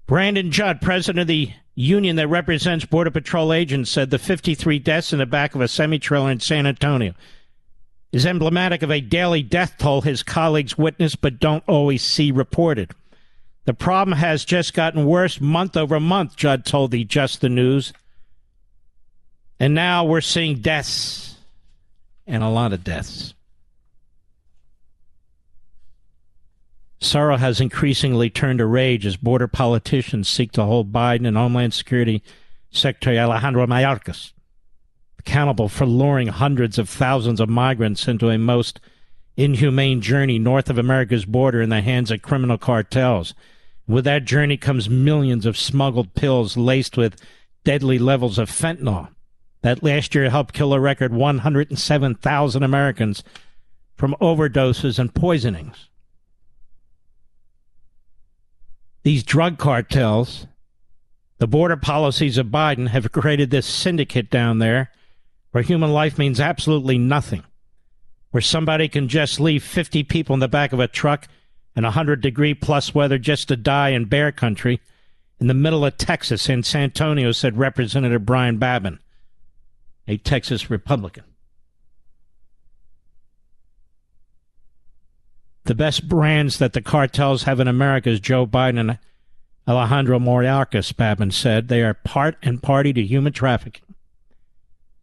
Brandon 0.05 0.51
Judd, 0.51 0.81
president 0.81 1.21
of 1.21 1.27
the 1.27 1.51
union 1.75 2.15
that 2.15 2.27
represents 2.27 2.85
Border 2.85 3.11
Patrol 3.11 3.51
agents, 3.51 3.89
said 3.89 4.11
the 4.11 4.19
53 4.19 4.79
deaths 4.79 5.11
in 5.11 5.19
the 5.19 5.25
back 5.25 5.55
of 5.55 5.61
a 5.61 5.67
semi 5.67 5.99
trailer 5.99 6.31
in 6.31 6.39
San 6.39 6.65
Antonio 6.65 7.13
is 8.11 8.25
emblematic 8.25 8.81
of 8.81 8.91
a 8.91 9.01
daily 9.01 9.43
death 9.43 9.75
toll 9.77 10.01
his 10.01 10.23
colleagues 10.23 10.77
witness 10.77 11.15
but 11.15 11.39
don't 11.39 11.63
always 11.67 12.03
see 12.03 12.31
reported. 12.31 12.91
The 13.65 13.73
problem 13.73 14.17
has 14.17 14.45
just 14.45 14.73
gotten 14.73 15.05
worse 15.05 15.39
month 15.39 15.77
over 15.77 15.99
month, 15.99 16.35
Judd 16.35 16.65
told 16.65 16.91
the 16.91 17.03
Just 17.03 17.41
the 17.41 17.49
News. 17.49 17.93
And 19.59 19.73
now 19.73 20.05
we're 20.05 20.21
seeing 20.21 20.59
deaths 20.59 21.35
and 22.25 22.43
a 22.43 22.49
lot 22.49 22.71
of 22.71 22.83
deaths. 22.83 23.33
Sorrow 27.01 27.37
has 27.37 27.61
increasingly 27.61 28.29
turned 28.29 28.59
to 28.59 28.65
rage 28.65 29.05
as 29.05 29.17
border 29.17 29.47
politicians 29.47 30.27
seek 30.27 30.51
to 30.53 30.63
hold 30.63 30.91
Biden 30.91 31.27
and 31.27 31.37
Homeland 31.37 31.73
Security 31.73 32.21
Secretary 32.71 33.17
Alejandro 33.17 33.65
Mayorkas 33.65 34.31
accountable 35.17 35.67
for 35.67 35.85
luring 35.85 36.27
hundreds 36.27 36.79
of 36.79 36.89
thousands 36.89 37.39
of 37.39 37.49
migrants 37.49 38.07
into 38.07 38.29
a 38.29 38.37
most 38.37 38.79
inhumane 39.35 40.01
journey 40.01 40.39
north 40.39 40.69
of 40.69 40.77
America's 40.77 41.25
border 41.25 41.61
in 41.61 41.69
the 41.69 41.81
hands 41.81 42.09
of 42.09 42.21
criminal 42.21 42.57
cartels. 42.57 43.33
With 43.87 44.05
that 44.05 44.25
journey 44.25 44.57
comes 44.57 44.89
millions 44.89 45.45
of 45.45 45.57
smuggled 45.57 46.13
pills 46.13 46.57
laced 46.57 46.95
with 46.95 47.21
deadly 47.63 47.99
levels 47.99 48.37
of 48.37 48.49
fentanyl 48.49 49.09
that 49.61 49.83
last 49.83 50.15
year 50.15 50.29
helped 50.29 50.53
kill 50.53 50.73
a 50.73 50.79
record 50.79 51.13
107,000 51.13 52.63
Americans 52.63 53.23
from 53.95 54.15
overdoses 54.21 54.97
and 54.97 55.13
poisonings. 55.13 55.89
These 59.03 59.23
drug 59.23 59.57
cartels, 59.57 60.47
the 61.37 61.47
border 61.47 61.77
policies 61.77 62.37
of 62.37 62.47
Biden, 62.47 62.89
have 62.89 63.11
created 63.11 63.49
this 63.49 63.65
syndicate 63.65 64.29
down 64.29 64.59
there 64.59 64.91
where 65.51 65.63
human 65.63 65.91
life 65.91 66.17
means 66.17 66.39
absolutely 66.39 66.97
nothing, 66.97 67.43
where 68.31 68.41
somebody 68.41 68.87
can 68.87 69.07
just 69.07 69.39
leave 69.39 69.63
50 69.63 70.03
people 70.03 70.33
in 70.33 70.39
the 70.39 70.47
back 70.47 70.73
of 70.73 70.79
a 70.79 70.87
truck 70.87 71.27
in 71.75 71.83
100 71.83 72.21
degree 72.21 72.53
plus 72.53 72.93
weather 72.93 73.17
just 73.17 73.47
to 73.47 73.57
die 73.57 73.89
in 73.89 74.05
bear 74.05 74.31
country 74.31 74.79
in 75.39 75.47
the 75.47 75.53
middle 75.53 75.85
of 75.85 75.97
Texas 75.97 76.49
in 76.49 76.63
San 76.63 76.83
Antonio, 76.83 77.31
said 77.31 77.57
Representative 77.57 78.25
Brian 78.25 78.57
Babin 78.57 78.99
a 80.09 80.17
Texas 80.17 80.71
Republican. 80.71 81.23
The 85.65 85.75
best 85.75 86.09
brands 86.09 86.57
that 86.57 86.73
the 86.73 86.81
cartels 86.81 87.43
have 87.43 87.59
in 87.59 87.67
America 87.67 88.09
is 88.09 88.19
Joe 88.19 88.47
Biden 88.47 88.79
and 88.79 88.99
Alejandro 89.67 90.17
Mayorkas, 90.17 90.95
Babin 90.97 91.29
said. 91.29 91.67
They 91.67 91.83
are 91.83 91.93
part 91.93 92.37
and 92.41 92.61
party 92.61 92.91
to 92.93 93.03
human 93.03 93.33
trafficking, 93.33 93.95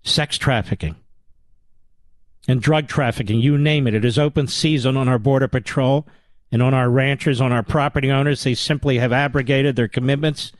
sex 0.02 0.36
trafficking, 0.36 0.96
and 2.48 2.60
drug 2.60 2.88
trafficking. 2.88 3.38
You 3.38 3.56
name 3.56 3.86
it. 3.86 3.94
It 3.94 4.04
is 4.04 4.18
open 4.18 4.48
season 4.48 4.96
on 4.96 5.08
our 5.08 5.20
Border 5.20 5.46
Patrol 5.46 6.04
and 6.50 6.60
on 6.60 6.74
our 6.74 6.90
ranchers, 6.90 7.40
on 7.40 7.52
our 7.52 7.62
property 7.62 8.10
owners. 8.10 8.42
They 8.42 8.54
simply 8.54 8.98
have 8.98 9.12
abrogated 9.12 9.76
their 9.76 9.86
commitments 9.86 10.50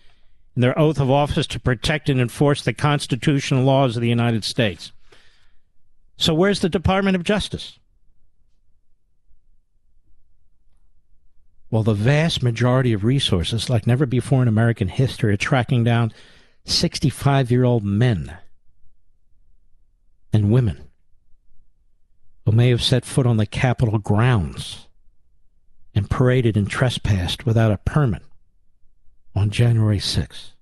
their 0.63 0.79
oath 0.79 0.99
of 0.99 1.11
office 1.11 1.47
to 1.49 1.61
protect 1.61 2.09
and 2.09 2.21
enforce 2.21 2.63
the 2.63 2.73
constitutional 2.73 3.63
laws 3.63 3.97
of 3.97 4.03
the 4.03 4.09
United 4.09 4.43
States. 4.43 4.93
So, 6.17 6.33
where's 6.33 6.61
the 6.61 6.71
Department 6.71 7.15
of 7.15 7.25
Justice? 7.25 7.79
Well, 11.71 11.83
the 11.83 11.95
vast 11.95 12.43
majority 12.43 12.93
of 12.93 13.05
resources, 13.05 13.69
like 13.69 13.87
never 13.87 14.07
before 14.07 14.41
in 14.41 14.49
American 14.49 14.89
history, 14.89 15.35
are 15.35 15.37
tracking 15.37 15.85
down 15.85 16.13
65 16.65 17.51
year 17.51 17.65
old 17.65 17.85
men 17.85 18.39
and 20.33 20.51
women 20.51 20.89
who 22.47 22.53
may 22.53 22.71
have 22.71 22.83
set 22.83 23.05
foot 23.05 23.27
on 23.27 23.37
the 23.37 23.47
Capitol 23.47 23.99
grounds 23.99 24.87
and 25.95 26.09
paraded 26.09 26.57
and 26.57 26.71
trespassed 26.71 27.45
without 27.45 27.73
a 27.73 27.79
permit 27.79 28.23
on 29.37 29.51
January 29.51 29.99
6th. 29.99 30.53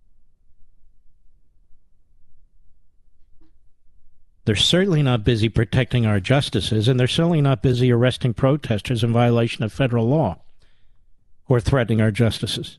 They're 4.45 4.57
certainly 4.57 5.03
not 5.03 5.25
busy 5.25 5.49
protecting 5.49 6.05
our 6.05 6.21
justices, 6.21 6.87
and 6.87 7.01
they're 7.01 7.07
certainly 7.07 7.41
not 7.41 7.63
busy 7.63 7.91
arresting 7.91 8.35
protesters 8.35 9.03
in 9.03 9.13
violation 9.13 9.65
of 9.65 9.73
federal 9.73 10.07
law 10.07 10.43
or 11.49 11.61
threatening 11.61 12.03
our 12.03 12.11
justices. 12.11 12.79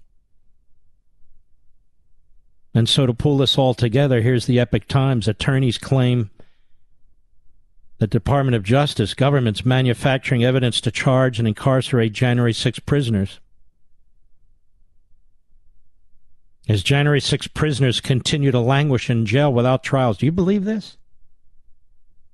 And 2.76 2.89
so, 2.89 3.06
to 3.06 3.14
pull 3.14 3.38
this 3.38 3.58
all 3.58 3.74
together, 3.74 4.22
here's 4.22 4.46
the 4.46 4.60
Epoch 4.60 4.88
Times. 4.88 5.28
Attorneys 5.28 5.78
claim 5.78 6.30
the 8.00 8.06
Department 8.06 8.56
of 8.56 8.64
Justice, 8.64 9.14
government's 9.14 9.66
manufacturing 9.66 10.43
evidence 10.43 10.82
to 10.82 10.91
charge 10.91 11.39
and 11.39 11.48
incarcerate 11.48 12.12
January 12.12 12.54
6 12.54 12.80
prisoners. 12.80 13.39
As 16.68 16.84
January 16.84 17.22
6 17.22 17.47
prisoners 17.47 18.01
continue 18.01 18.51
to 18.51 18.59
languish 18.59 19.09
in 19.09 19.26
jail 19.26 19.53
without 19.53 19.84
trials. 19.84 20.18
Do 20.18 20.26
you 20.26 20.32
believe 20.32 20.66
this? 20.66 20.97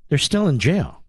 They're 0.10 0.18
still 0.18 0.48
in 0.48 0.60
jail 0.60 1.04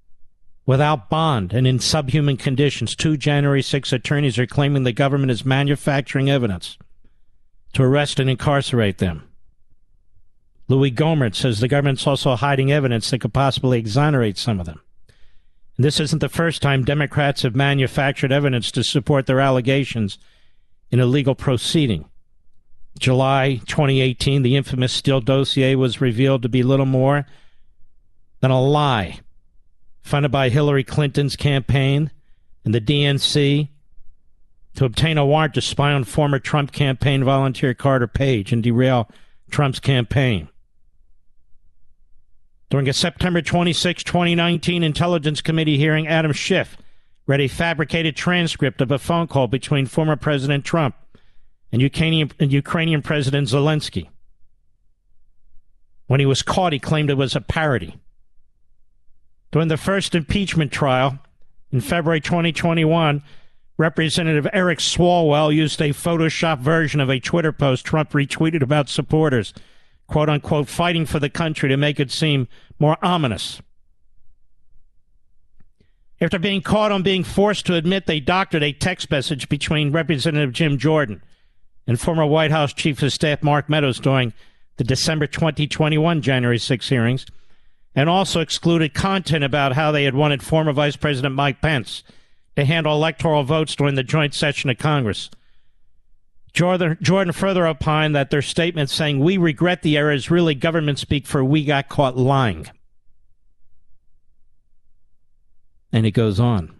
without 0.67 1.11
bond 1.11 1.53
and 1.53 1.67
in 1.67 1.79
subhuman 1.79 2.37
conditions. 2.37 2.95
Two 2.95 3.17
January 3.17 3.63
6 3.63 3.93
attorneys 3.93 4.39
are 4.39 4.47
claiming 4.47 4.85
the 4.85 4.93
government 4.93 5.33
is 5.33 5.45
manufacturing 5.45 6.31
evidence 6.31 6.79
to 7.73 7.83
arrest 7.83 8.21
and 8.21 8.31
incarcerate 8.31 8.99
them. 8.99 9.29
Louis 10.69 10.91
Gohmert 10.91 11.35
says 11.35 11.61
the 11.61 11.69
government's 11.69 12.07
also 12.07 12.37
hiding 12.37 12.71
evidence 12.71 13.11
that 13.11 13.21
could 13.21 13.35
possibly 13.35 13.79
exonerate 13.79 14.39
some 14.39 14.61
of 14.61 14.67
them. 14.67 14.81
And 15.77 15.85
this 15.85 16.01
isn't 16.01 16.21
the 16.21 16.29
first 16.29 16.63
time 16.63 16.85
Democrats 16.85 17.43
have 17.43 17.57
manufactured 17.57 18.33
evidence 18.33 18.71
to 18.73 18.85
support 18.85 19.27
their 19.27 19.41
allegations 19.41 20.19
in 20.91 21.01
a 21.01 21.07
legal 21.07 21.35
proceeding. 21.35 22.05
July 23.03 23.61
2018, 23.67 24.43
the 24.43 24.55
infamous 24.55 24.93
Steele 24.93 25.21
dossier 25.21 25.75
was 25.75 26.01
revealed 26.01 26.41
to 26.43 26.49
be 26.49 26.63
little 26.63 26.87
more 26.87 27.27
than 28.39 28.53
a 28.53 28.63
lie 28.63 29.19
funded 30.03 30.31
by 30.31 30.49
Hillary 30.49 30.85
Clinton's 30.85 31.35
campaign 31.35 32.13
and 32.65 32.73
the 32.73 32.81
DNC 32.81 33.69
to 34.77 34.85
obtain 34.85 35.19
a 35.19 35.27
warrant 35.27 35.55
to 35.55 35.61
spy 35.61 35.93
on 35.93 36.05
former 36.05 36.39
Trump 36.39 36.71
campaign 36.71 37.25
volunteer 37.25 37.75
Carter 37.75 38.07
Page 38.07 38.53
and 38.53 38.63
derail 38.63 39.11
Trump's 39.51 39.81
campaign. 39.81 40.49
During 42.71 42.89
a 42.89 42.93
September 42.93 43.43
26, 43.43 44.05
2019 44.05 44.85
Intelligence 44.85 45.41
Committee 45.41 45.77
hearing, 45.77 46.07
Adam 46.07 46.33
Schiff 46.33 46.77
read 47.27 47.41
a 47.41 47.49
fabricated 47.49 48.15
transcript 48.15 48.81
of 48.81 48.93
a 48.93 48.99
phone 49.01 49.27
call 49.27 49.49
between 49.49 49.87
former 49.87 50.15
President 50.15 50.65
Trump 50.65 50.95
and 51.73 51.81
Ukrainian, 51.81 52.31
and 52.39 52.53
Ukrainian 52.53 53.03
President 53.03 53.49
Zelensky. 53.49 54.09
When 56.07 56.21
he 56.21 56.27
was 56.27 56.43
caught, 56.43 56.75
he 56.75 56.79
claimed 56.79 57.11
it 57.11 57.17
was 57.17 57.35
a 57.35 57.41
parody. 57.41 57.99
During 59.51 59.69
the 59.69 59.79
first 59.79 60.15
impeachment 60.15 60.71
trial 60.71 61.19
in 61.71 61.81
February 61.81 62.21
2021, 62.21 63.23
Representative 63.79 64.47
Eric 64.53 64.79
Swalwell 64.79 65.55
used 65.55 65.81
a 65.81 65.91
Photoshop 65.91 66.59
version 66.59 67.01
of 67.01 67.09
a 67.09 67.19
Twitter 67.19 67.53
post 67.53 67.87
Trump 67.87 68.11
retweeted 68.11 68.63
about 68.63 68.91
supporters, 68.91 69.55
quote 70.07 70.29
unquote, 70.29 70.69
fighting 70.69 71.07
for 71.07 71.19
the 71.19 71.31
country 71.31 71.69
to 71.71 71.77
make 71.77 71.99
it 71.99 72.11
seem 72.11 72.49
more 72.79 72.99
ominous. 73.03 73.63
After 76.21 76.39
being 76.39 76.61
caught 76.61 76.93
on 76.93 77.03
being 77.03 77.25
forced 77.25 77.67
to 77.67 77.75
admit 77.75 78.07
they 78.07 78.21
doctored 78.21 78.63
a 78.63 78.73
text 78.73 79.11
message 79.11 79.49
between 79.49 79.91
Representative 79.91 80.53
Jim 80.53 80.79
Jordan 80.79 81.23
and 81.87 82.01
former 82.01 82.27
White 82.27 82.51
House 82.51 82.73
Chief 82.73 83.03
of 83.03 83.13
Staff 83.13 83.43
Mark 83.43 83.69
Meadows 83.69 83.99
during 83.99 84.33
the 84.77 84.85
December 84.85 85.27
2021 85.27 86.23
January 86.23 86.59
6 86.59 86.89
hearings, 86.89 87.27
and 87.95 88.09
also 88.09 88.41
excluded 88.41 88.95
content 88.95 89.45
about 89.45 89.75
how 89.75 89.93
they 89.93 90.05
had 90.05 90.15
wanted 90.15 90.43
former 90.43 90.73
Vice 90.73 90.97
President 90.97 91.35
Mike 91.35 91.61
Pence 91.61 92.03
to 92.57 92.65
handle 92.65 92.95
electoral 92.95 93.43
votes 93.43 93.75
during 93.75 93.95
the 93.95 94.03
joint 94.03 94.35
session 94.35 94.71
of 94.71 94.79
Congress. 94.79 95.31
Jordan, 96.53 96.99
Jordan 97.01 97.33
further 97.33 97.67
opined 97.67 98.15
that 98.15 98.31
their 98.31 98.43
statement 98.43 98.91
saying, 98.91 99.21
We 99.21 99.39
regret 99.39 99.83
the 99.83 99.97
error 99.97 100.13
is 100.13 100.31
really 100.31 100.55
government 100.55 100.99
speak 100.99 101.27
for 101.27 101.45
we 101.45 101.65
got 101.65 101.89
caught 101.89 102.17
lying. 102.17 102.67
And 105.93 106.07
it 106.07 106.13
goes 106.13 106.39
on. 106.39 106.75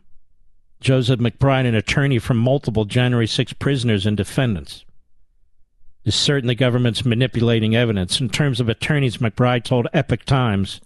Joseph 0.81 1.21
McBride, 1.21 1.67
an 1.67 1.75
attorney 1.75 2.19
for 2.19 2.35
multiple 2.35 2.85
January 2.85 3.27
6 3.27 3.53
prisoners 3.55 4.05
and 4.05 4.17
defendants, 4.17 4.85
is 6.05 6.15
certain 6.15 6.49
the 6.49 6.55
government's 6.55 7.05
manipulating 7.05 7.77
evidence. 7.77 8.21
In 8.21 8.29
terms 8.29 8.61
of 8.61 8.69
attorneys, 8.69 9.19
McBride 9.19 9.65
told 9.65 9.89
Epoch 9.93 10.25
Times, 10.25 10.81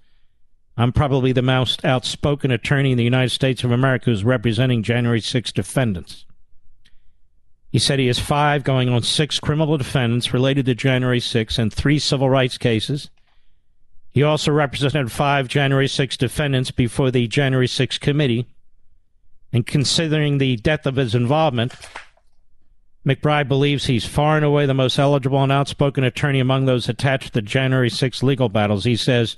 I'm 0.76 0.92
probably 0.92 1.32
the 1.32 1.42
most 1.42 1.84
outspoken 1.84 2.50
attorney 2.50 2.92
in 2.92 2.98
the 2.98 3.04
United 3.04 3.30
States 3.30 3.64
of 3.64 3.70
America 3.70 4.06
who's 4.06 4.24
representing 4.24 4.82
January 4.82 5.22
6 5.22 5.52
defendants. 5.52 6.26
He 7.72 7.78
said 7.78 7.98
he 7.98 8.06
has 8.06 8.18
five, 8.18 8.62
going 8.62 8.88
on 8.88 9.02
six 9.02 9.40
criminal 9.40 9.76
defendants 9.76 10.32
related 10.32 10.66
to 10.66 10.74
January 10.74 11.20
6 11.20 11.58
and 11.58 11.72
three 11.72 11.98
civil 11.98 12.30
rights 12.30 12.58
cases. 12.58 13.10
He 14.12 14.22
also 14.22 14.52
represented 14.52 15.12
five 15.12 15.48
January 15.48 15.88
6 15.88 16.16
defendants 16.16 16.70
before 16.70 17.10
the 17.10 17.26
January 17.26 17.68
6 17.68 17.98
committee. 17.98 18.46
And 19.52 19.66
considering 19.66 20.38
the 20.38 20.56
depth 20.56 20.86
of 20.86 20.96
his 20.96 21.14
involvement, 21.14 21.74
McBride 23.06 23.46
believes 23.46 23.86
he's 23.86 24.04
far 24.04 24.36
and 24.36 24.44
away 24.44 24.66
the 24.66 24.74
most 24.74 24.98
eligible 24.98 25.42
and 25.42 25.52
outspoken 25.52 26.02
attorney 26.02 26.40
among 26.40 26.64
those 26.64 26.88
attached 26.88 27.28
to 27.28 27.32
the 27.32 27.42
January 27.42 27.88
6 27.88 28.22
legal 28.24 28.48
battles. 28.48 28.84
He 28.84 28.96
says, 28.96 29.36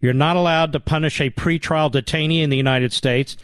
You're 0.00 0.12
not 0.12 0.36
allowed 0.36 0.72
to 0.72 0.80
punish 0.80 1.20
a 1.20 1.30
pretrial 1.30 1.90
detainee 1.90 2.42
in 2.42 2.50
the 2.50 2.56
United 2.56 2.92
States 2.92 3.36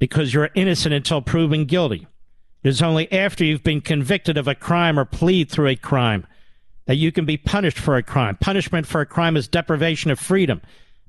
because 0.00 0.34
you're 0.34 0.50
innocent 0.56 0.92
until 0.92 1.22
proven 1.22 1.66
guilty. 1.66 2.08
It 2.64 2.68
is 2.68 2.82
only 2.82 3.10
after 3.12 3.44
you've 3.44 3.62
been 3.62 3.80
convicted 3.80 4.36
of 4.36 4.48
a 4.48 4.56
crime 4.56 4.98
or 4.98 5.04
plead 5.04 5.48
through 5.48 5.68
a 5.68 5.76
crime 5.76 6.26
that 6.86 6.96
you 6.96 7.12
can 7.12 7.24
be 7.24 7.36
punished 7.36 7.78
for 7.78 7.96
a 7.96 8.02
crime. 8.02 8.36
Punishment 8.40 8.88
for 8.88 9.00
a 9.00 9.06
crime 9.06 9.36
is 9.36 9.46
deprivation 9.46 10.10
of 10.10 10.18
freedom. 10.18 10.60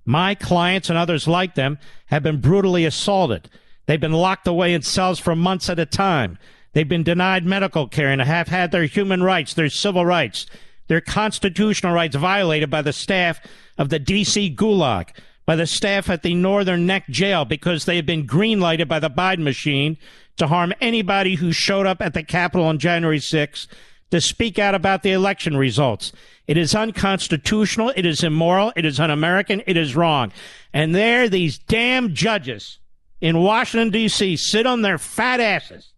My 0.05 0.35
clients 0.35 0.89
and 0.89 0.97
others 0.99 1.27
like 1.27 1.55
them 1.55 1.79
have 2.07 2.21
been 2.21 2.41
brutally 2.41 2.85
assaulted. 2.85 3.49
They've 3.87 3.99
been 3.99 4.13
locked 4.13 4.47
away 4.47 4.73
in 4.73 4.83
cells 4.83 5.19
for 5.19 5.35
months 5.35 5.69
at 5.69 5.79
a 5.79 5.85
time. 5.85 6.37
They've 6.73 6.87
been 6.87 7.03
denied 7.03 7.45
medical 7.45 7.87
care 7.87 8.09
and 8.09 8.21
have 8.21 8.47
had 8.47 8.71
their 8.71 8.85
human 8.85 9.23
rights, 9.23 9.53
their 9.53 9.69
civil 9.69 10.05
rights, 10.05 10.47
their 10.87 11.01
constitutional 11.01 11.93
rights 11.93 12.15
violated 12.15 12.69
by 12.69 12.81
the 12.81 12.93
staff 12.93 13.39
of 13.77 13.89
the 13.89 13.99
D.C. 13.99 14.55
Gulag, 14.55 15.09
by 15.45 15.55
the 15.55 15.67
staff 15.67 16.09
at 16.09 16.23
the 16.23 16.33
Northern 16.33 16.85
Neck 16.85 17.07
Jail 17.09 17.45
because 17.45 17.85
they 17.85 17.95
have 17.95 18.05
been 18.05 18.27
greenlighted 18.27 18.87
by 18.87 18.99
the 18.99 19.09
Biden 19.09 19.43
machine 19.43 19.97
to 20.37 20.47
harm 20.47 20.73
anybody 20.81 21.35
who 21.35 21.51
showed 21.51 21.85
up 21.85 22.01
at 22.01 22.13
the 22.13 22.23
Capitol 22.23 22.65
on 22.65 22.79
January 22.79 23.19
6 23.19 23.67
to 24.09 24.21
speak 24.21 24.57
out 24.57 24.75
about 24.75 25.03
the 25.03 25.11
election 25.11 25.57
results. 25.57 26.11
It 26.47 26.57
is 26.57 26.75
unconstitutional. 26.75 27.93
It 27.95 28.05
is 28.05 28.23
immoral. 28.23 28.73
It 28.75 28.85
is 28.85 28.99
un 28.99 29.11
American. 29.11 29.61
It 29.65 29.77
is 29.77 29.95
wrong. 29.95 30.31
And 30.73 30.93
there, 30.93 31.29
these 31.29 31.57
damn 31.57 32.13
judges 32.13 32.79
in 33.21 33.41
Washington, 33.41 33.91
D.C. 33.91 34.35
sit 34.37 34.65
on 34.65 34.81
their 34.81 34.97
fat 34.97 35.39
asses 35.39 35.92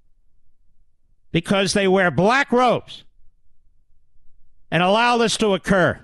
because 1.36 1.74
they 1.74 1.86
wear 1.86 2.10
black 2.10 2.50
robes 2.50 3.04
and 4.72 4.82
allow 4.82 5.18
this 5.18 5.36
to 5.36 5.54
occur. 5.54 6.00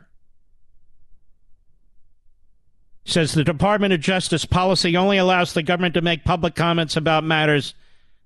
Says 3.06 3.32
the 3.32 3.46
Department 3.46 3.94
of 3.94 4.02
Justice 4.02 4.44
policy 4.44 4.98
only 4.98 5.18
allows 5.18 5.54
the 5.54 5.64
government 5.64 5.94
to 5.94 6.02
make 6.02 6.26
public 6.26 6.54
comments 6.54 6.98
about 6.98 7.24
matters 7.24 7.76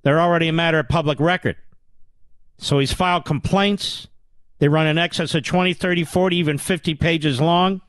that 0.01 0.14
are 0.14 0.20
already 0.20 0.47
a 0.47 0.53
matter 0.53 0.80
of 0.80 0.89
public 0.89 1.20
record. 1.20 1.58
So 2.58 2.80
he's 2.80 2.91
filed 2.91 3.24
complaints. 3.24 4.08
They 4.58 4.68
run 4.68 4.88
in 4.88 4.97
excess 4.97 5.36
of 5.36 5.43
20, 5.43 5.76
30, 5.76 6.06
40, 6.06 6.36
even 6.38 6.58
50 6.58 6.95
pages 6.95 7.39
long, 7.39 7.82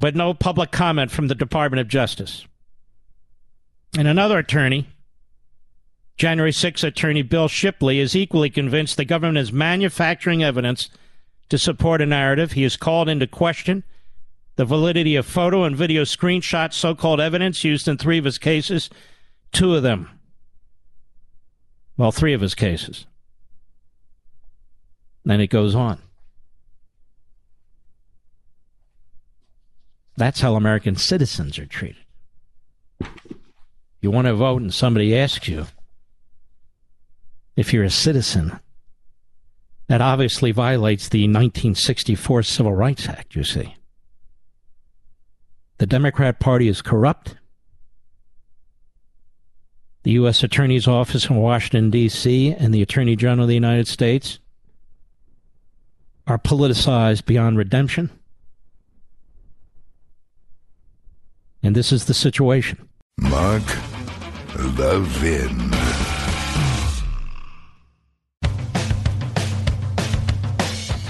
but 0.00 0.16
no 0.16 0.34
public 0.34 0.72
comment 0.72 1.12
from 1.12 1.28
the 1.28 1.36
Department 1.36 1.80
of 1.80 1.86
Justice. 1.86 2.44
And 3.96 4.08
another 4.08 4.38
attorney, 4.38 4.88
January 6.18 6.52
6 6.52 6.82
attorney 6.82 7.22
Bill 7.22 7.46
Shipley, 7.46 8.00
is 8.00 8.16
equally 8.16 8.50
convinced 8.50 8.96
the 8.96 9.04
government 9.04 9.38
is 9.38 9.52
manufacturing 9.52 10.42
evidence 10.42 10.90
to 11.48 11.56
support 11.56 12.02
a 12.02 12.06
narrative. 12.06 12.52
He 12.52 12.64
has 12.64 12.76
called 12.76 13.08
into 13.08 13.28
question 13.28 13.84
the 14.56 14.64
validity 14.64 15.14
of 15.14 15.24
photo 15.24 15.62
and 15.62 15.76
video 15.76 16.02
screenshots, 16.02 16.74
so 16.74 16.92
called 16.92 17.20
evidence 17.20 17.62
used 17.62 17.86
in 17.86 17.96
three 17.96 18.18
of 18.18 18.24
his 18.24 18.36
cases, 18.36 18.90
two 19.52 19.76
of 19.76 19.84
them. 19.84 20.10
Well, 21.96 22.10
three 22.10 22.32
of 22.32 22.40
his 22.40 22.56
cases. 22.56 23.06
Then 25.24 25.40
it 25.40 25.46
goes 25.48 25.76
on. 25.76 26.02
That's 30.16 30.40
how 30.40 30.56
American 30.56 30.96
citizens 30.96 31.60
are 31.60 31.66
treated. 31.66 32.02
You 34.00 34.10
want 34.10 34.26
to 34.26 34.34
vote 34.34 34.62
and 34.62 34.74
somebody 34.74 35.16
asks 35.16 35.46
you 35.46 35.66
if 37.58 37.72
you're 37.72 37.82
a 37.82 37.90
citizen. 37.90 38.60
That 39.88 40.00
obviously 40.00 40.52
violates 40.52 41.08
the 41.08 41.24
1964 41.24 42.44
Civil 42.44 42.72
Rights 42.72 43.08
Act, 43.08 43.34
you 43.34 43.42
see. 43.42 43.74
The 45.78 45.86
Democrat 45.86 46.38
Party 46.38 46.68
is 46.68 46.82
corrupt. 46.82 47.34
The 50.04 50.12
U.S. 50.12 50.44
Attorney's 50.44 50.86
Office 50.86 51.28
in 51.28 51.34
Washington, 51.34 51.90
D.C., 51.90 52.52
and 52.52 52.72
the 52.72 52.82
Attorney 52.82 53.16
General 53.16 53.42
of 53.42 53.48
the 53.48 53.54
United 53.54 53.88
States 53.88 54.38
are 56.28 56.38
politicized 56.38 57.26
beyond 57.26 57.58
redemption. 57.58 58.08
And 61.60 61.74
this 61.74 61.90
is 61.90 62.04
the 62.04 62.14
situation. 62.14 62.88
Mark 63.18 63.64
Levin. 64.78 66.07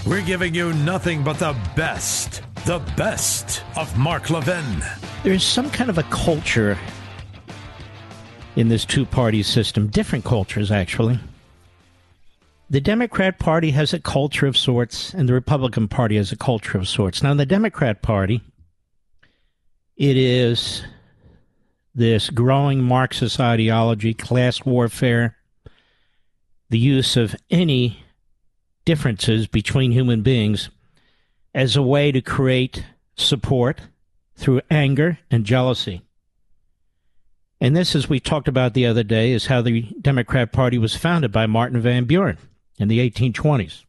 We're 0.09 0.25
giving 0.25 0.55
you 0.55 0.73
nothing 0.73 1.23
but 1.23 1.39
the 1.39 1.55
best, 1.77 2.43
the 2.67 2.79
best 2.97 3.63
of 3.77 3.97
Mark 3.99 4.31
Levin. 4.31 4.83
There's 5.23 5.45
some 5.45 5.71
kind 5.71 5.91
of 5.91 5.99
a 5.99 6.03
culture 6.05 6.79
in 8.57 8.69
this 8.69 8.85
two 8.85 9.05
party 9.05 9.43
system, 9.43 9.89
different 9.89 10.25
cultures, 10.25 10.71
actually 10.71 11.21
the 12.71 12.81
Democrat 12.81 13.39
Party 13.39 13.71
has 13.71 13.95
a 13.95 13.99
culture 13.99 14.47
of 14.47 14.57
sorts, 14.57 15.15
and 15.15 15.29
the 15.29 15.33
Republican 15.33 15.89
Party 15.89 16.17
has 16.17 16.33
a 16.33 16.37
culture 16.37 16.77
of 16.77 16.87
sorts. 16.87 17.23
Now, 17.23 17.31
in 17.31 17.39
the 17.39 17.47
Democrat 17.47 18.03
Party, 18.03 18.43
it 19.97 20.17
is 20.17 20.85
this 21.95 22.29
growing 22.31 22.83
Marxist 22.83 23.41
ideology, 23.41 24.13
class 24.13 24.65
warfare, 24.65 25.37
the 26.69 26.79
use 26.79 27.17
of 27.17 27.35
any 27.51 28.05
differences 28.89 29.47
between 29.47 29.93
human 29.93 30.23
beings 30.23 30.71
as 31.55 31.77
a 31.77 31.83
way 31.83 32.11
to 32.11 32.23
create 32.23 32.87
support 33.17 33.83
through 34.35 34.63
anger 34.71 35.19
and 35.31 35.45
jealousy. 35.45 36.01
And 37.61 37.77
this, 37.77 37.95
as 37.95 38.09
we 38.09 38.19
talked 38.19 38.49
about 38.49 38.73
the 38.73 38.87
other 38.87 39.03
day, 39.03 39.33
is 39.33 39.45
how 39.45 39.61
the 39.61 39.83
Democrat 40.01 40.53
Party 40.53 40.79
was 40.79 40.97
founded 40.97 41.31
by 41.31 41.45
Martin 41.45 41.83
Van 41.83 42.07
Buren 42.07 42.39
in 42.79 42.89
the 42.89 42.99
1820s. 43.11 43.85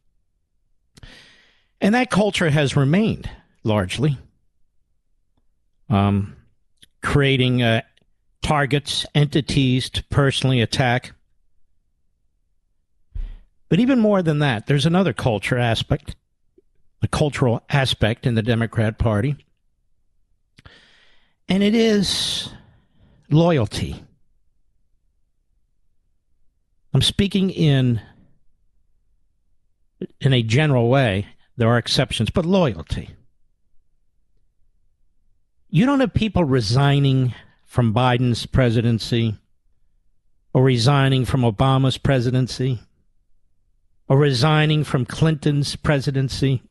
And 1.80 1.94
that 1.94 2.10
culture 2.10 2.50
has 2.50 2.76
remained 2.76 3.30
largely, 3.64 4.18
um, 5.88 6.36
creating 7.02 7.62
uh, 7.62 7.80
targets, 8.42 9.06
entities 9.14 9.88
to 9.88 10.04
personally 10.10 10.60
attack. 10.60 11.12
But 13.70 13.78
even 13.78 14.00
more 14.00 14.20
than 14.20 14.40
that, 14.40 14.66
there's 14.66 14.84
another 14.84 15.12
culture 15.12 15.56
aspect, 15.56 16.16
a 17.02 17.08
cultural 17.08 17.62
aspect 17.70 18.26
in 18.26 18.34
the 18.34 18.42
Democrat 18.42 18.98
Party. 18.98 19.36
And 21.48 21.62
it 21.62 21.74
is 21.74 22.50
loyalty. 23.30 24.04
I'm 26.92 27.00
speaking 27.00 27.50
in 27.50 28.02
in 30.20 30.32
a 30.32 30.42
general 30.42 30.88
way. 30.88 31.26
There 31.56 31.68
are 31.68 31.78
exceptions, 31.78 32.30
but 32.30 32.44
loyalty. 32.44 33.10
You 35.68 35.86
don't 35.86 36.00
have 36.00 36.12
people 36.14 36.42
resigning 36.42 37.34
from 37.66 37.94
Biden's 37.94 38.46
presidency 38.46 39.36
or 40.52 40.64
resigning 40.64 41.24
from 41.24 41.42
Obama's 41.42 41.98
presidency 41.98 42.80
or 44.10 44.18
resigning 44.18 44.82
from 44.82 45.06
Clinton's 45.06 45.76
presidency 45.76 46.64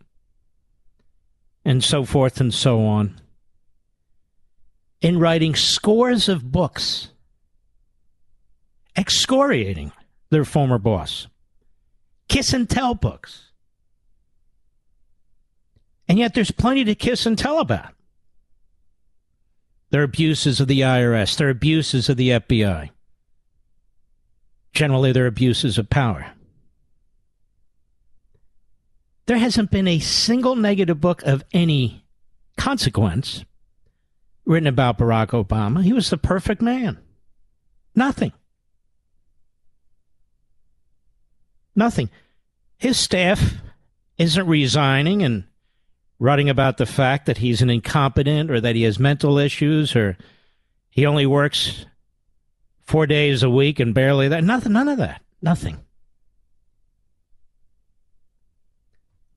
and 1.63 1.81
so 1.81 2.03
forth 2.03 2.41
and 2.41 2.53
so 2.53 2.85
on. 2.85 3.21
In 4.99 5.17
writing 5.17 5.55
scores 5.55 6.27
of 6.27 6.51
books 6.51 7.11
excoriating 8.97 9.93
their 10.29 10.43
former 10.43 10.77
boss, 10.77 11.27
kiss 12.27 12.51
and 12.51 12.69
tell 12.69 12.93
books. 12.93 13.51
And 16.09 16.19
yet 16.19 16.33
there's 16.33 16.51
plenty 16.51 16.83
to 16.83 16.93
kiss 16.93 17.25
and 17.25 17.37
tell 17.37 17.59
about. 17.59 17.93
Their 19.91 20.03
abuses 20.03 20.59
of 20.59 20.67
the 20.67 20.81
IRS, 20.81 21.37
their 21.37 21.49
abuses 21.49 22.09
of 22.09 22.17
the 22.17 22.31
FBI. 22.31 22.89
Generally, 24.73 25.13
they're 25.13 25.25
abuses 25.25 25.77
of 25.77 25.89
power. 25.89 26.33
There 29.29 29.37
hasn't 29.37 29.69
been 29.69 29.87
a 29.87 29.99
single 29.99 30.55
negative 30.55 30.99
book 30.99 31.21
of 31.21 31.43
any 31.53 32.03
consequence 32.57 33.45
written 34.43 34.65
about 34.65 34.97
Barack 34.97 35.27
Obama. 35.27 35.83
He 35.83 35.93
was 35.93 36.09
the 36.09 36.17
perfect 36.17 36.63
man. 36.63 36.97
Nothing. 37.93 38.33
Nothing. 41.75 42.09
His 42.79 42.97
staff 42.97 43.53
isn't 44.17 44.47
resigning 44.47 45.21
and 45.21 45.43
writing 46.17 46.49
about 46.49 46.77
the 46.77 46.87
fact 46.87 47.27
that 47.27 47.37
he's 47.37 47.61
an 47.61 47.69
incompetent 47.69 48.49
or 48.49 48.59
that 48.59 48.75
he 48.75 48.81
has 48.81 48.97
mental 48.97 49.37
issues 49.37 49.95
or 49.95 50.17
he 50.89 51.05
only 51.05 51.27
works 51.27 51.85
four 52.81 53.05
days 53.05 53.43
a 53.43 53.49
week 53.51 53.79
and 53.79 53.93
barely 53.93 54.27
that. 54.29 54.43
Nothing, 54.43 54.71
none 54.71 54.87
of 54.87 54.97
that. 54.97 55.21
Nothing. 55.39 55.85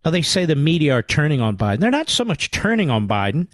Now, 0.04 0.10
they 0.10 0.22
say 0.22 0.44
the 0.44 0.56
media 0.56 0.94
are 0.94 1.02
turning 1.02 1.40
on 1.40 1.56
Biden. 1.56 1.78
They're 1.78 1.90
not 1.90 2.10
so 2.10 2.24
much 2.24 2.50
turning 2.50 2.90
on 2.90 3.06
Biden 3.06 3.46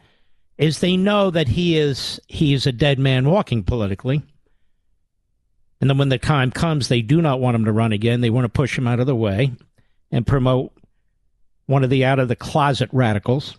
as 0.59 0.81
they 0.81 0.97
know 0.97 1.31
that 1.31 1.49
he 1.49 1.79
is 1.79 2.21
he 2.27 2.55
is 2.55 2.67
a 2.67 2.73
dead 2.73 2.99
man 2.99 3.29
walking 3.29 3.63
politically. 3.63 4.23
And 5.81 5.89
then 5.89 5.99
when 5.99 6.09
the 6.09 6.19
time 6.19 6.51
comes, 6.51 6.89
they 6.89 7.03
do 7.03 7.23
not 7.23 7.41
want 7.41 7.55
him 7.55 7.65
to 7.67 7.73
run 7.73 7.93
again. 7.93 8.21
They 8.21 8.31
want 8.31 8.47
to 8.47 8.49
push 8.49 8.77
him 8.77 8.89
out 8.89 8.99
of 8.99 9.07
the 9.07 9.15
way 9.15 9.53
and 10.11 10.27
promote 10.27 10.73
one 11.67 11.85
of 11.85 11.91
the 11.91 12.05
out 12.05 12.19
of 12.19 12.29
the 12.29 12.37
closet 12.37 12.89
radicals 12.93 13.59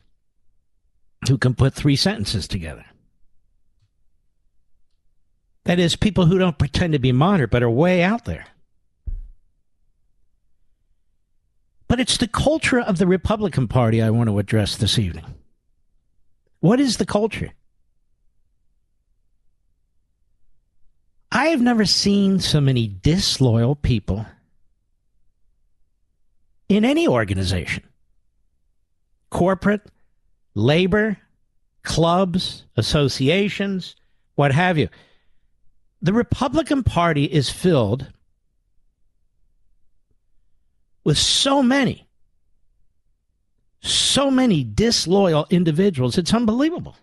who 1.28 1.38
can 1.38 1.54
put 1.54 1.74
three 1.74 1.96
sentences 1.96 2.48
together. 2.48 2.86
That 5.66 5.80
is, 5.80 5.96
people 5.96 6.26
who 6.26 6.40
don't 6.40 6.58
pretend 6.58 6.94
to 6.94 7.00
be 7.00 7.12
moderate 7.12 7.52
but 7.52 7.64
are 7.64 7.70
way 7.70 8.02
out 8.04 8.26
there. 8.26 8.48
But 11.90 12.00
it's 12.00 12.18
the 12.18 12.28
culture 12.28 12.80
of 12.80 13.00
the 13.00 13.08
Republican 13.08 13.68
Party 13.68 14.02
I 14.02 14.12
want 14.12 14.30
to 14.30 14.40
address 14.40 14.78
this 14.78 14.98
evening. 14.98 15.26
What 16.62 16.80
is 16.80 16.96
the 16.98 17.06
culture? 17.06 17.52
I 21.32 21.48
have 21.48 21.62
never 21.62 21.86
seen 21.86 22.40
so 22.40 22.62
many 22.62 22.88
disloyal 22.88 23.76
people 23.76 24.26
in 26.70 26.86
any 26.86 27.08
organization 27.08 27.84
corporate, 29.32 29.82
labor, 30.54 31.18
clubs, 31.84 32.66
associations, 32.78 33.96
what 34.36 34.52
have 34.52 34.78
you. 34.78 34.90
The 36.02 36.14
Republican 36.14 36.84
Party 36.84 37.26
is 37.26 37.50
filled 37.50 38.12
with 41.10 41.18
so 41.18 41.64
many, 41.64 42.08
so 43.82 44.30
many 44.30 44.64
disloyal 44.64 45.48
individuals. 45.50 46.20
It's 46.20 46.36
unbelievable. 46.36 46.96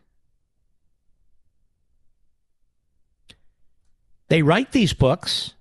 They 4.29 4.43
write 4.43 4.71
these 4.71 4.93
books 4.93 5.55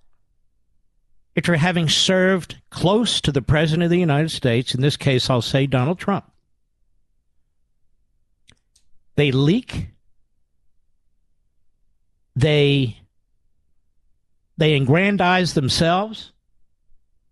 after 1.35 1.55
having 1.55 1.89
served 1.89 2.61
close 2.69 3.19
to 3.21 3.31
the 3.31 3.41
President 3.41 3.85
of 3.85 3.89
the 3.89 3.97
United 3.97 4.29
States. 4.29 4.75
In 4.75 4.81
this 4.81 4.95
case, 4.95 5.27
I'll 5.27 5.41
say 5.41 5.65
Donald 5.65 5.97
Trump. 5.97 6.31
They 9.15 9.31
leak. 9.31 9.87
They 12.35 12.99
they 14.55 14.75
aggrandize 14.75 15.55
themselves 15.55 16.31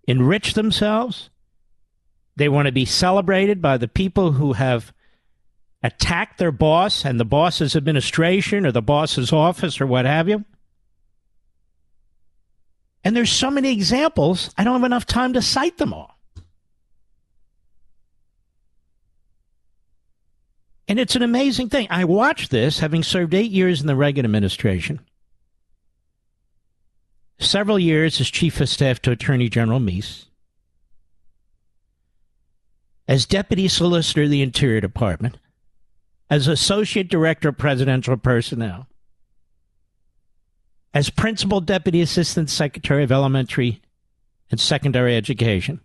enrich 0.08 0.54
themselves. 0.54 1.30
They 2.36 2.50
want 2.50 2.66
to 2.68 2.72
be 2.72 2.86
celebrated 2.86 3.62
by 3.62 3.78
the 3.78 3.88
people 3.88 4.34
who 4.34 4.54
have 4.54 4.94
attacked 5.84 6.38
their 6.38 6.52
boss 6.52 7.06
and 7.06 7.20
the 7.20 7.26
boss's 7.26 7.76
administration 7.76 8.66
or 8.66 8.72
the 8.72 8.82
boss's 8.82 9.32
office 9.32 9.80
or 9.80 9.86
what 9.86 10.06
have 10.06 10.30
you. 10.30 10.44
And 13.04 13.16
there's 13.16 13.32
so 13.32 13.52
many 13.52 13.72
examples, 13.72 14.50
I 14.58 14.64
don't 14.64 14.80
have 14.80 14.86
enough 14.86 15.06
time 15.06 15.34
to 15.34 15.42
cite 15.42 15.78
them 15.78 15.94
all. 15.94 16.18
And 20.88 21.00
it's 21.00 21.16
an 21.16 21.22
amazing 21.22 21.70
thing. 21.70 21.88
I 21.90 22.06
watched 22.06 22.52
this 22.52 22.80
having 22.80 23.04
served 23.04 23.34
eight 23.34 23.52
years 23.52 23.82
in 23.82 23.88
the 23.88 23.96
Reagan 23.96 24.26
administration 24.26 25.02
several 27.46 27.80
years 27.80 28.20
as 28.20 28.30
Chief 28.30 28.60
of 28.60 28.70
Staff 28.70 29.02
to 29.04 29.12
Attorney 29.12 29.50
General 29.50 29.80
Meese, 29.80 30.26
as 33.08 33.26
Deputy 33.26 33.68
Solicitor 33.68 34.24
of 34.24 34.30
the 34.30 34.42
Interior 34.42 34.82
Department, 34.82 35.38
as 36.30 36.48
Associate 36.48 37.08
Director 37.08 37.50
of 37.50 37.58
Presidential 37.58 38.18
Personnel, 38.18 38.88
as 40.94 41.10
Principal 41.10 41.62
Deputy 41.62 42.02
Assistant 42.02 42.50
Secretary 42.50 43.04
of 43.04 43.12
Elementary 43.12 43.82
and 44.52 44.60
Secondary 44.60 45.16
Education. 45.16 45.82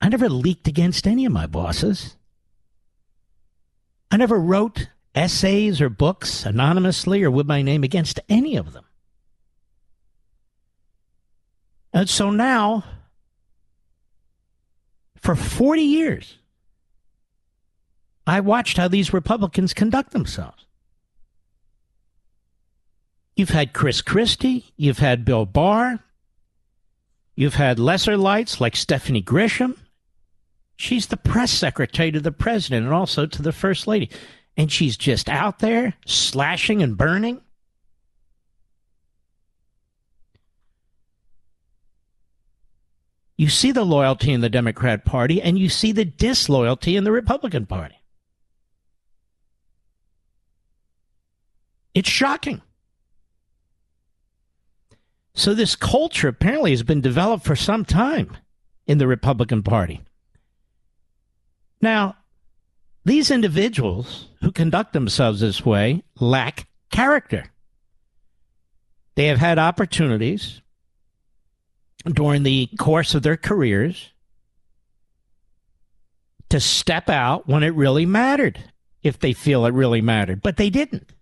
I 0.00 0.08
never 0.08 0.28
leaked 0.28 0.68
against 0.68 1.06
any 1.06 1.24
of 1.24 1.32
my 1.32 1.46
bosses. 1.46 2.16
I 4.10 4.16
never 4.16 4.38
wrote 4.38 4.88
essays 5.14 5.80
or 5.80 5.88
books 5.88 6.44
anonymously 6.44 7.22
or 7.22 7.30
with 7.30 7.46
my 7.46 7.62
name 7.62 7.84
against 7.84 8.20
any 8.28 8.56
of 8.56 8.72
them. 8.72 8.84
And 11.92 12.10
so 12.10 12.30
now, 12.30 12.84
for 15.16 15.36
40 15.36 15.82
years, 15.82 16.38
I 18.26 18.40
watched 18.40 18.76
how 18.76 18.88
these 18.88 19.12
Republicans 19.12 19.72
conduct 19.72 20.12
themselves. 20.12 20.66
You've 23.36 23.50
had 23.50 23.72
Chris 23.72 24.02
Christie, 24.02 24.72
you've 24.76 24.98
had 24.98 25.24
Bill 25.24 25.44
Barr, 25.44 26.00
you've 27.36 27.54
had 27.54 27.78
lesser 27.78 28.16
lights 28.16 28.60
like 28.60 28.76
Stephanie 28.76 29.22
Grisham. 29.22 29.76
She's 30.76 31.06
the 31.06 31.16
press 31.16 31.52
secretary 31.52 32.10
to 32.12 32.20
the 32.20 32.32
president 32.32 32.86
and 32.86 32.94
also 32.94 33.26
to 33.26 33.42
the 33.42 33.52
first 33.52 33.86
lady 33.86 34.10
and 34.56 34.70
she's 34.70 34.96
just 34.96 35.28
out 35.28 35.58
there 35.58 35.94
slashing 36.06 36.82
and 36.82 36.96
burning? 36.96 37.40
You 43.36 43.48
see 43.48 43.72
the 43.72 43.84
loyalty 43.84 44.32
in 44.32 44.40
the 44.40 44.48
Democrat 44.48 45.04
Party 45.04 45.42
and 45.42 45.58
you 45.58 45.68
see 45.68 45.92
the 45.92 46.04
disloyalty 46.04 46.96
in 46.96 47.04
the 47.04 47.12
Republican 47.12 47.66
Party. 47.66 47.96
It's 51.94 52.08
shocking. 52.08 52.62
So, 55.36 55.52
this 55.52 55.74
culture 55.74 56.28
apparently 56.28 56.70
has 56.70 56.84
been 56.84 57.00
developed 57.00 57.44
for 57.44 57.56
some 57.56 57.84
time 57.84 58.36
in 58.86 58.98
the 58.98 59.06
Republican 59.08 59.64
Party. 59.64 60.00
Now, 61.80 62.16
these 63.04 63.30
individuals 63.30 64.28
who 64.40 64.50
conduct 64.50 64.92
themselves 64.92 65.40
this 65.40 65.64
way 65.64 66.02
lack 66.18 66.66
character. 66.90 67.44
They 69.14 69.26
have 69.26 69.38
had 69.38 69.58
opportunities 69.58 70.62
during 72.06 72.42
the 72.42 72.68
course 72.78 73.14
of 73.14 73.22
their 73.22 73.36
careers 73.36 74.10
to 76.50 76.60
step 76.60 77.08
out 77.08 77.48
when 77.48 77.62
it 77.62 77.74
really 77.74 78.06
mattered 78.06 78.62
if 79.02 79.18
they 79.18 79.32
feel 79.32 79.66
it 79.66 79.74
really 79.74 80.00
mattered, 80.00 80.42
but 80.42 80.56
they 80.56 80.70
didn't. 80.70 81.12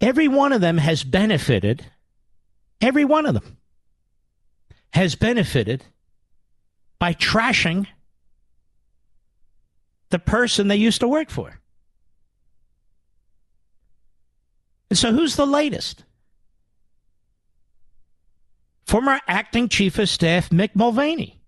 Every 0.00 0.28
one 0.28 0.52
of 0.52 0.60
them 0.60 0.78
has 0.78 1.02
benefited, 1.04 1.84
every 2.80 3.04
one 3.04 3.26
of 3.26 3.34
them 3.34 3.58
has 4.92 5.14
benefited 5.14 5.84
by 6.98 7.14
trashing 7.14 7.86
the 10.10 10.18
person 10.18 10.68
they 10.68 10.76
used 10.76 11.00
to 11.00 11.08
work 11.08 11.30
for. 11.30 11.60
And 14.90 14.98
so, 14.98 15.12
who's 15.12 15.36
the 15.36 15.46
latest? 15.46 16.04
Former 18.86 19.20
acting 19.28 19.68
chief 19.68 19.98
of 19.98 20.08
staff 20.08 20.48
Mick 20.48 20.70
Mulvaney. 20.74 21.42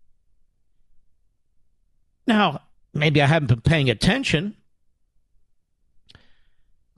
Now, 2.26 2.60
maybe 2.92 3.22
I 3.22 3.26
haven't 3.26 3.48
been 3.48 3.62
paying 3.62 3.88
attention, 3.88 4.56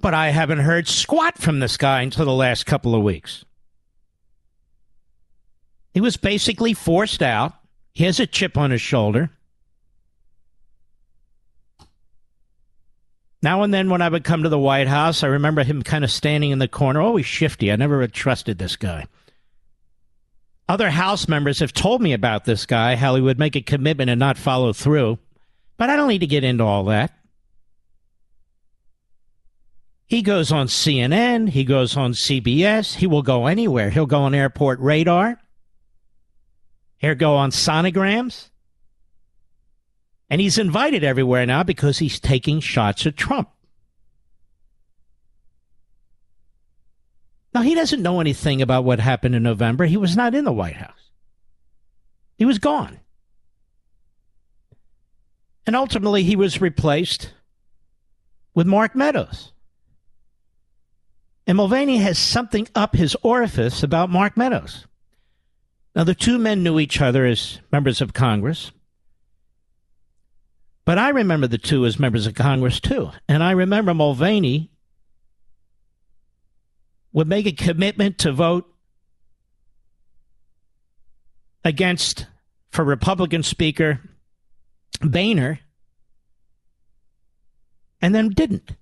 but 0.00 0.14
I 0.14 0.30
haven't 0.30 0.58
heard 0.58 0.88
squat 0.88 1.38
from 1.38 1.60
this 1.60 1.76
guy 1.76 2.02
until 2.02 2.24
the 2.24 2.32
last 2.32 2.66
couple 2.66 2.94
of 2.94 3.02
weeks. 3.02 3.44
He 5.94 6.00
was 6.00 6.16
basically 6.16 6.74
forced 6.74 7.22
out. 7.22 7.52
He 7.92 8.04
has 8.04 8.18
a 8.18 8.26
chip 8.26 8.56
on 8.56 8.72
his 8.72 8.80
shoulder. 8.80 9.30
Now 13.42 13.62
and 13.64 13.74
then, 13.74 13.90
when 13.90 14.02
I 14.02 14.08
would 14.08 14.22
come 14.22 14.44
to 14.44 14.48
the 14.48 14.58
White 14.58 14.86
House, 14.86 15.24
I 15.24 15.26
remember 15.26 15.64
him 15.64 15.82
kind 15.82 16.04
of 16.04 16.12
standing 16.12 16.52
in 16.52 16.60
the 16.60 16.68
corner, 16.68 17.00
always 17.00 17.26
shifty. 17.26 17.72
I 17.72 17.76
never 17.76 18.06
trusted 18.06 18.58
this 18.58 18.76
guy. 18.76 19.06
Other 20.68 20.90
House 20.90 21.26
members 21.26 21.58
have 21.58 21.72
told 21.72 22.00
me 22.00 22.12
about 22.12 22.44
this 22.44 22.66
guy, 22.66 22.94
how 22.94 23.16
he 23.16 23.20
would 23.20 23.40
make 23.40 23.56
a 23.56 23.60
commitment 23.60 24.10
and 24.10 24.20
not 24.20 24.38
follow 24.38 24.72
through. 24.72 25.18
But 25.76 25.90
I 25.90 25.96
don't 25.96 26.08
need 26.08 26.20
to 26.20 26.26
get 26.28 26.44
into 26.44 26.62
all 26.62 26.84
that. 26.84 27.12
He 30.06 30.22
goes 30.22 30.52
on 30.52 30.68
CNN, 30.68 31.48
he 31.48 31.64
goes 31.64 31.96
on 31.96 32.12
CBS, 32.12 32.94
he 32.96 33.06
will 33.06 33.22
go 33.22 33.46
anywhere. 33.46 33.90
He'll 33.90 34.06
go 34.06 34.20
on 34.20 34.34
airport 34.34 34.78
radar, 34.78 35.40
he'll 36.98 37.14
go 37.16 37.34
on 37.34 37.50
sonograms. 37.50 38.50
And 40.32 40.40
he's 40.40 40.56
invited 40.56 41.04
everywhere 41.04 41.44
now 41.44 41.62
because 41.62 41.98
he's 41.98 42.18
taking 42.18 42.60
shots 42.60 43.06
at 43.06 43.18
Trump. 43.18 43.50
Now, 47.52 47.60
he 47.60 47.74
doesn't 47.74 48.00
know 48.00 48.18
anything 48.18 48.62
about 48.62 48.84
what 48.84 48.98
happened 48.98 49.34
in 49.34 49.42
November. 49.42 49.84
He 49.84 49.98
was 49.98 50.16
not 50.16 50.34
in 50.34 50.46
the 50.46 50.52
White 50.52 50.76
House, 50.76 51.10
he 52.38 52.46
was 52.46 52.58
gone. 52.58 52.98
And 55.66 55.76
ultimately, 55.76 56.22
he 56.22 56.34
was 56.34 56.62
replaced 56.62 57.34
with 58.54 58.66
Mark 58.66 58.96
Meadows. 58.96 59.52
And 61.46 61.58
Mulvaney 61.58 61.98
has 61.98 62.18
something 62.18 62.66
up 62.74 62.96
his 62.96 63.14
orifice 63.22 63.82
about 63.82 64.08
Mark 64.08 64.38
Meadows. 64.38 64.86
Now, 65.94 66.04
the 66.04 66.14
two 66.14 66.38
men 66.38 66.62
knew 66.62 66.80
each 66.80 67.02
other 67.02 67.26
as 67.26 67.60
members 67.70 68.00
of 68.00 68.14
Congress. 68.14 68.72
But 70.84 70.98
I 70.98 71.10
remember 71.10 71.46
the 71.46 71.58
two 71.58 71.86
as 71.86 71.98
members 71.98 72.26
of 72.26 72.34
Congress 72.34 72.80
too. 72.80 73.10
And 73.28 73.42
I 73.42 73.52
remember 73.52 73.94
Mulvaney 73.94 74.70
would 77.12 77.28
make 77.28 77.46
a 77.46 77.52
commitment 77.52 78.18
to 78.18 78.32
vote 78.32 78.66
against 81.64 82.26
for 82.70 82.84
Republican 82.84 83.42
Speaker 83.42 84.00
Boehner 85.00 85.60
and 88.00 88.14
then 88.14 88.30
didn't. 88.30 88.72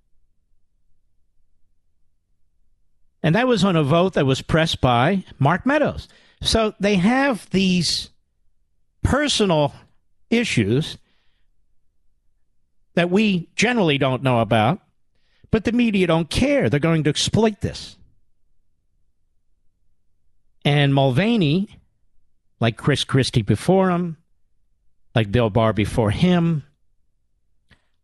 And 3.22 3.34
that 3.34 3.46
was 3.46 3.64
on 3.64 3.76
a 3.76 3.82
vote 3.82 4.14
that 4.14 4.24
was 4.24 4.40
pressed 4.40 4.80
by 4.80 5.24
Mark 5.38 5.66
Meadows. 5.66 6.08
So 6.40 6.74
they 6.80 6.94
have 6.94 7.48
these 7.50 8.08
personal 9.02 9.74
issues 10.30 10.96
that 12.94 13.10
we 13.10 13.48
generally 13.56 13.98
don't 13.98 14.22
know 14.22 14.40
about, 14.40 14.80
but 15.50 15.64
the 15.64 15.72
media 15.72 16.06
don't 16.06 16.30
care. 16.30 16.68
They're 16.68 16.80
going 16.80 17.04
to 17.04 17.10
exploit 17.10 17.60
this. 17.60 17.96
And 20.64 20.94
Mulvaney, 20.94 21.68
like 22.60 22.76
Chris 22.76 23.04
Christie 23.04 23.42
before 23.42 23.90
him, 23.90 24.16
like 25.14 25.32
Bill 25.32 25.50
Barr 25.50 25.72
before 25.72 26.10
him, 26.10 26.64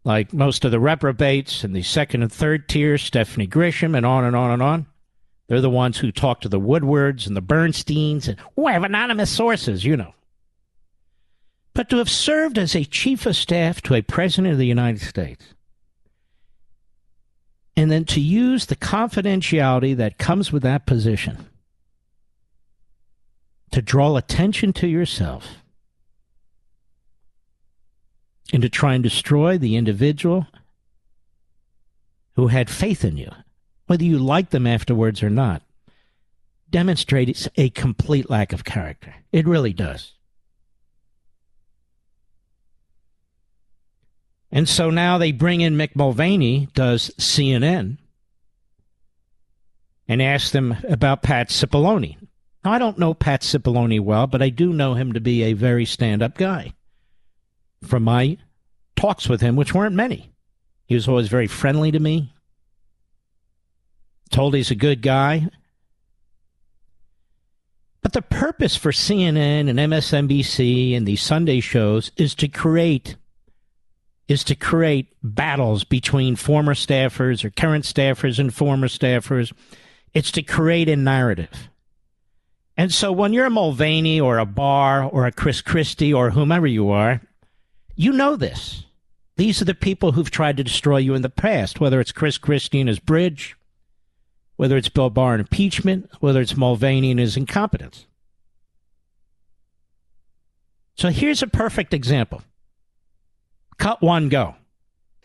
like 0.05 0.33
most 0.33 0.65
of 0.65 0.71
the 0.71 0.81
reprobates 0.81 1.65
in 1.65 1.73
the 1.73 1.83
second 1.83 2.23
and 2.23 2.33
third 2.33 2.69
tier, 2.69 2.97
Stephanie 2.97 3.49
Grisham, 3.49 3.97
and 3.97 4.07
on 4.07 4.25
and 4.25 4.37
on 4.37 4.51
and 4.53 4.63
on. 4.63 4.87
They're 5.49 5.61
the 5.61 5.71
ones 5.71 5.99
who 5.99 6.11
talk 6.11 6.41
to 6.41 6.49
the 6.49 6.59
Woodwards 6.59 7.27
and 7.27 7.37
the 7.37 7.43
Bernsteins, 7.43 8.29
and 8.29 8.37
we 8.57 8.73
have 8.73 8.83
anonymous 8.83 9.31
sources, 9.31 9.85
you 9.85 9.97
know. 9.97 10.15
But 11.77 11.91
to 11.91 11.99
have 11.99 12.09
served 12.09 12.57
as 12.57 12.75
a 12.75 12.87
chief 12.87 13.27
of 13.27 13.37
staff 13.37 13.83
to 13.83 13.95
a 13.95 14.01
president 14.01 14.51
of 14.51 14.59
the 14.59 14.67
United 14.67 15.03
States, 15.03 15.45
and 17.77 17.91
then 17.91 18.07
to 18.07 18.21
use 18.21 18.65
the 18.65 18.77
confidentiality 18.77 19.95
that 19.95 20.17
comes 20.17 20.51
with 20.51 20.63
that 20.63 20.87
position 20.87 21.51
to 23.73 23.83
draw 23.83 24.17
attention 24.17 24.73
to 24.73 24.89
yourself 24.89 25.63
and 28.55 28.63
to 28.63 28.71
try 28.71 28.95
and 28.95 29.03
destroy 29.03 29.59
the 29.59 29.77
individual 29.77 30.47
who 32.37 32.47
had 32.47 32.71
faith 32.71 33.05
in 33.05 33.19
you, 33.19 33.31
whether 33.87 34.05
you 34.05 34.19
like 34.19 34.49
them 34.49 34.67
afterwards 34.67 35.23
or 35.23 35.29
not, 35.29 35.61
demonstrates 36.71 37.51
a 37.57 37.69
complete 37.69 38.31
lack 38.31 38.55
of 38.55 38.65
character. 38.65 39.15
It 39.31 39.47
really 39.47 39.75
does. 39.75 40.16
And 44.51 44.69
so 44.69 44.91
now 44.91 45.19
they 45.19 45.33
bring 45.33 45.61
in 45.61 45.77
Mick 45.77 45.97
Mulvaney, 45.97 46.69
does 46.75 47.11
CNN, 47.19 47.99
and 50.09 50.23
ask 50.23 50.53
them 50.53 50.77
about 50.89 51.23
Pat 51.23 51.49
Cipollone. 51.49 52.17
Now, 52.65 52.73
I 52.73 52.79
don't 52.79 52.99
know 52.99 53.15
Pat 53.15 53.43
Cipollone 53.43 54.01
well, 54.01 54.27
but 54.27 54.43
I 54.43 54.49
do 54.49 54.73
know 54.73 54.95
him 54.95 55.13
to 55.13 55.21
be 55.21 55.43
a 55.43 55.53
very 55.53 55.85
stand 55.85 56.23
up 56.23 56.37
guy 56.37 56.73
from 57.83 58.05
my 58.05 58.39
talks 58.95 59.29
with 59.29 59.41
him, 59.41 59.57
which 59.57 59.75
weren't 59.75 59.95
many. 59.95 60.33
He 60.87 60.95
was 60.95 61.09
always 61.09 61.29
very 61.29 61.47
friendly 61.47 61.91
to 61.91 61.99
me, 61.99 62.33
told 64.31 64.55
he's 64.55 64.71
a 64.71 64.77
good 64.77 65.03
guy. 65.03 65.49
But 68.03 68.13
the 68.13 68.23
purpose 68.23 68.77
for 68.77 68.93
CNN 68.93 69.69
and 69.69 69.79
MSNBC 69.79 70.97
and 70.97 71.07
these 71.07 71.23
Sunday 71.23 71.59
shows 71.59 72.13
is 72.17 72.37
to 72.37 72.47
create 72.47 73.17
is 74.29 74.43
to 74.45 74.55
create 74.55 75.15
battles 75.23 75.85
between 75.85 76.37
former 76.37 76.75
staffers 76.75 77.45
or 77.45 77.51
current 77.51 77.85
staffers 77.85 78.39
and 78.39 78.53
former 78.53 78.89
staffers. 78.89 79.53
It's 80.13 80.33
to 80.33 80.43
create 80.43 80.89
a 80.89 80.97
narrative. 80.97 81.69
And 82.77 82.93
so 82.93 83.13
when 83.13 83.33
you're 83.33 83.47
a 83.47 83.51
Mulvaney 83.51 84.21
or 84.21 84.39
a 84.39 84.47
Barr 84.47 85.05
or 85.05 85.27
a 85.27 85.33
Chris 85.33 85.63
Christie 85.63 86.13
or 86.13 86.31
whomever 86.31 86.67
you 86.67 86.91
are, 86.91 87.23
you 87.95 88.13
know 88.13 88.37
this. 88.37 88.85
These 89.37 89.63
are 89.63 89.67
the 89.67 89.75
people 89.75 90.13
who've 90.13 90.31
tried 90.31 90.57
to 90.57 90.65
destroy 90.65 90.99
you 90.99 91.15
in 91.15 91.23
the 91.23 91.31
past, 91.31 91.81
whether 91.81 92.01
it's 92.01 92.13
Chris 92.13 92.39
Christie 92.39 92.81
and 92.81 92.89
his 92.89 92.99
bridge, 92.99 93.55
whether 94.57 94.77
it's 94.77 94.89
Bill 94.89 95.11
Barr 95.11 95.35
impeachment, 95.35 96.11
whether 96.21 96.41
it's 96.41 96.57
Mulvaney 96.57 97.11
and 97.11 97.21
his 97.21 97.37
incompetence. 97.37 98.07
So 100.97 101.11
here's 101.11 101.43
a 101.43 101.47
perfect 101.47 101.93
example. 101.93 102.43
Cut 103.79 104.03
one, 104.03 104.29
go. 104.29 104.55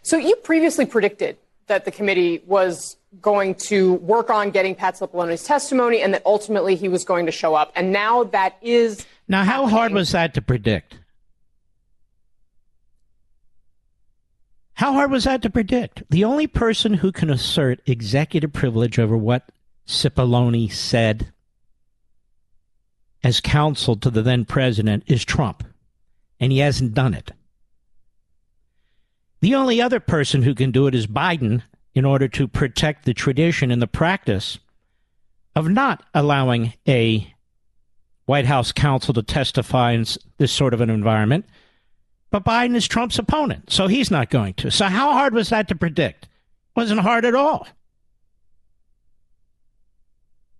So 0.03 0.17
you 0.17 0.35
previously 0.37 0.85
predicted 0.85 1.37
that 1.67 1.85
the 1.85 1.91
committee 1.91 2.41
was 2.45 2.97
going 3.21 3.55
to 3.55 3.93
work 3.95 4.29
on 4.29 4.51
getting 4.51 4.75
Pat 4.75 4.95
Cipollone's 4.95 5.43
testimony 5.43 6.01
and 6.01 6.13
that 6.13 6.21
ultimately 6.25 6.75
he 6.75 6.87
was 6.87 7.03
going 7.03 7.25
to 7.25 7.31
show 7.31 7.55
up. 7.55 7.71
And 7.75 7.91
now 7.91 8.23
that 8.25 8.57
is. 8.61 9.05
Now, 9.27 9.43
how 9.43 9.63
happening. 9.63 9.69
hard 9.69 9.93
was 9.93 10.11
that 10.11 10.33
to 10.35 10.41
predict? 10.41 10.97
How 14.73 14.93
hard 14.93 15.11
was 15.11 15.25
that 15.25 15.43
to 15.43 15.49
predict? 15.49 16.03
The 16.09 16.23
only 16.23 16.47
person 16.47 16.95
who 16.95 17.11
can 17.11 17.29
assert 17.29 17.81
executive 17.85 18.51
privilege 18.51 18.97
over 18.97 19.15
what 19.15 19.49
Cipollone 19.87 20.71
said 20.71 21.31
as 23.23 23.39
counsel 23.39 23.95
to 23.97 24.09
the 24.09 24.23
then 24.23 24.45
president 24.45 25.03
is 25.05 25.23
Trump, 25.23 25.63
and 26.39 26.51
he 26.51 26.59
hasn't 26.59 26.95
done 26.95 27.13
it. 27.13 27.31
The 29.41 29.55
only 29.55 29.81
other 29.81 29.99
person 29.99 30.43
who 30.43 30.55
can 30.55 30.72
do 30.72 30.88
it 30.88 30.95
is 30.95 31.07
Biden 31.07 31.63
in 31.93 32.05
order 32.05 32.27
to 32.30 32.47
protect 32.47 33.05
the 33.05 33.13
tradition 33.13 33.72
and 33.72 33.81
the 33.81 33.88
practice 33.88 34.59
of 35.55 35.68
not 35.68 36.03
allowing 36.13 36.73
a 36.88 37.34
White 38.26 38.45
House 38.45 38.72
counsel 38.72 39.13
to 39.15 39.23
testify 39.23 39.91
in 39.91 40.05
this 40.38 40.51
sort 40.51 40.73
of 40.73 40.80
an 40.81 40.89
environment 40.89 41.45
But 42.31 42.45
Biden 42.45 42.76
is 42.76 42.88
Trump's 42.88 43.19
opponent, 43.19 43.69
so 43.69 43.88
he's 43.88 44.09
not 44.09 44.30
going 44.30 44.53
to. 44.55 44.72
So 44.72 44.85
how 44.85 45.11
hard 45.11 45.34
was 45.34 45.49
that 45.49 45.68
to 45.68 45.76
predict? 45.76 46.30
Wasn't 46.76 47.01
hard 47.01 47.26
at 47.26 47.35
all. 47.35 47.68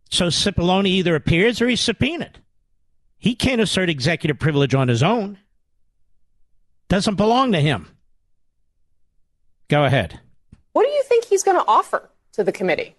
So 0.10 0.28
Cipollone 0.28 0.86
either 0.86 1.16
appears 1.16 1.62
or 1.62 1.70
he's 1.70 1.80
subpoenaed. 1.80 2.40
He 3.18 3.34
can't 3.36 3.62
assert 3.62 3.90
executive 3.90 4.38
privilege 4.38 4.76
on 4.76 4.90
his 4.90 5.02
own. 5.02 5.38
Doesn't 6.90 7.16
belong 7.16 7.54
to 7.54 7.62
him. 7.62 7.88
Go 9.72 9.86
ahead. 9.86 10.20
What 10.74 10.84
do 10.84 10.90
you 10.90 11.02
think 11.04 11.24
he's 11.24 11.44
going 11.44 11.58
to 11.58 11.64
offer 11.66 12.10
to 12.34 12.44
the 12.44 12.52
committee? 12.52 12.94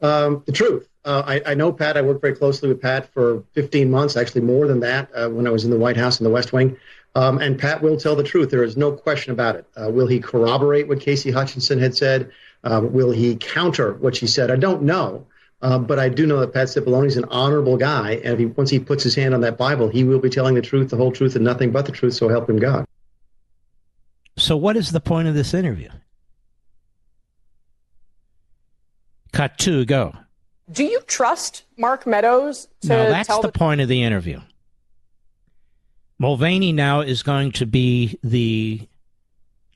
Um, 0.00 0.44
the 0.46 0.52
truth. 0.52 0.88
Uh, 1.04 1.24
I, 1.26 1.42
I, 1.50 1.54
know 1.54 1.72
Pat. 1.72 1.96
I 1.96 2.02
worked 2.02 2.20
very 2.20 2.36
closely 2.36 2.68
with 2.68 2.80
Pat 2.80 3.12
for 3.12 3.42
15 3.54 3.90
months, 3.90 4.16
actually 4.16 4.42
more 4.42 4.68
than 4.68 4.78
that, 4.80 5.10
uh, 5.16 5.28
when 5.28 5.48
I 5.48 5.50
was 5.50 5.64
in 5.64 5.72
the 5.72 5.78
White 5.78 5.96
House 5.96 6.20
in 6.20 6.24
the 6.24 6.30
West 6.30 6.52
Wing. 6.52 6.76
Um, 7.16 7.38
and 7.38 7.58
Pat 7.58 7.82
will 7.82 7.96
tell 7.96 8.14
the 8.14 8.22
truth. 8.22 8.50
There 8.50 8.62
is 8.62 8.76
no 8.76 8.92
question 8.92 9.32
about 9.32 9.56
it. 9.56 9.66
Uh, 9.76 9.90
will 9.90 10.06
he 10.06 10.20
corroborate 10.20 10.86
what 10.86 11.00
Casey 11.00 11.32
Hutchinson 11.32 11.80
had 11.80 11.96
said? 11.96 12.30
Um, 12.62 12.92
will 12.92 13.10
he 13.10 13.34
counter 13.34 13.94
what 13.94 14.14
she 14.14 14.28
said? 14.28 14.52
I 14.52 14.56
don't 14.56 14.82
know. 14.82 15.26
Uh, 15.60 15.80
but 15.80 15.98
I 15.98 16.08
do 16.08 16.24
know 16.24 16.38
that 16.38 16.54
Pat 16.54 16.68
Cipollone 16.68 17.06
is 17.06 17.16
an 17.16 17.24
honorable 17.30 17.76
guy, 17.76 18.20
and 18.22 18.38
he, 18.38 18.46
once 18.46 18.70
he 18.70 18.78
puts 18.78 19.02
his 19.02 19.16
hand 19.16 19.34
on 19.34 19.40
that 19.40 19.58
Bible, 19.58 19.88
he 19.88 20.04
will 20.04 20.20
be 20.20 20.30
telling 20.30 20.54
the 20.54 20.62
truth, 20.62 20.90
the 20.90 20.96
whole 20.96 21.10
truth, 21.10 21.34
and 21.34 21.44
nothing 21.44 21.72
but 21.72 21.84
the 21.84 21.90
truth. 21.90 22.14
So 22.14 22.28
help 22.28 22.48
him 22.48 22.60
God. 22.60 22.86
So, 24.36 24.56
what 24.56 24.76
is 24.76 24.92
the 24.92 25.00
point 25.00 25.28
of 25.28 25.34
this 25.34 25.54
interview? 25.54 25.88
Cut 29.32 29.58
two, 29.58 29.84
go. 29.84 30.14
Do 30.70 30.84
you 30.84 31.00
trust 31.06 31.64
Mark 31.78 32.06
Meadows 32.06 32.68
to 32.82 32.88
No, 32.88 33.10
that's 33.10 33.28
tell 33.28 33.40
the, 33.40 33.48
the 33.48 33.58
point 33.58 33.80
of 33.80 33.88
the 33.88 34.02
interview. 34.02 34.40
Mulvaney 36.18 36.72
now 36.72 37.00
is 37.00 37.22
going 37.22 37.52
to 37.52 37.66
be 37.66 38.18
the 38.24 38.88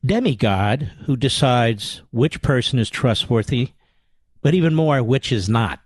demigod 0.04 0.90
who 1.04 1.16
decides 1.16 2.02
which 2.10 2.40
person 2.42 2.78
is 2.78 2.88
trustworthy, 2.88 3.70
but 4.40 4.54
even 4.54 4.74
more, 4.74 5.02
which 5.02 5.30
is 5.30 5.48
not. 5.48 5.80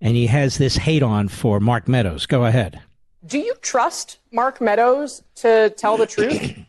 And 0.00 0.16
he 0.16 0.26
has 0.26 0.58
this 0.58 0.76
hate 0.76 1.02
on 1.02 1.28
for 1.28 1.60
Mark 1.60 1.88
Meadows. 1.88 2.26
Go 2.26 2.46
ahead. 2.46 2.80
Do 3.24 3.38
you 3.38 3.54
trust 3.62 4.18
Mark 4.32 4.60
Meadows 4.60 5.22
to 5.36 5.70
tell 5.76 5.96
the 5.96 6.06
truth? 6.06 6.58